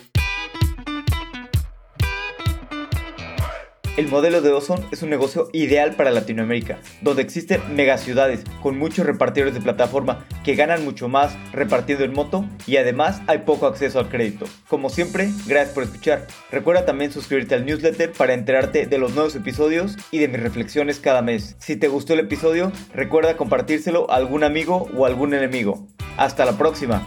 El 3.96 4.08
modelo 4.08 4.40
de 4.40 4.50
Ozone 4.50 4.84
es 4.90 5.02
un 5.02 5.10
negocio 5.10 5.50
ideal 5.52 5.94
para 5.94 6.10
Latinoamérica, 6.10 6.80
donde 7.00 7.22
existen 7.22 7.60
megaciudades 7.76 8.42
con 8.60 8.76
muchos 8.76 9.06
repartidores 9.06 9.54
de 9.54 9.60
plataforma 9.60 10.26
que 10.42 10.56
ganan 10.56 10.84
mucho 10.84 11.08
más 11.08 11.36
repartiendo 11.52 12.04
en 12.04 12.12
moto 12.12 12.44
y 12.66 12.76
además 12.76 13.22
hay 13.28 13.38
poco 13.38 13.66
acceso 13.66 14.00
al 14.00 14.08
crédito. 14.08 14.46
Como 14.66 14.90
siempre, 14.90 15.30
gracias 15.46 15.74
por 15.74 15.84
escuchar. 15.84 16.26
Recuerda 16.50 16.84
también 16.84 17.12
suscribirte 17.12 17.54
al 17.54 17.66
newsletter 17.66 18.10
para 18.10 18.34
enterarte 18.34 18.86
de 18.86 18.98
los 18.98 19.14
nuevos 19.14 19.36
episodios 19.36 19.96
y 20.10 20.18
de 20.18 20.26
mis 20.26 20.42
reflexiones 20.42 20.98
cada 20.98 21.22
mes. 21.22 21.54
Si 21.60 21.76
te 21.76 21.86
gustó 21.86 22.14
el 22.14 22.20
episodio, 22.20 22.72
recuerda 22.92 23.36
compartírselo 23.36 24.10
a 24.10 24.16
algún 24.16 24.42
amigo 24.42 24.88
o 24.96 25.06
algún 25.06 25.34
enemigo. 25.34 25.86
Hasta 26.16 26.44
la 26.44 26.58
próxima. 26.58 27.06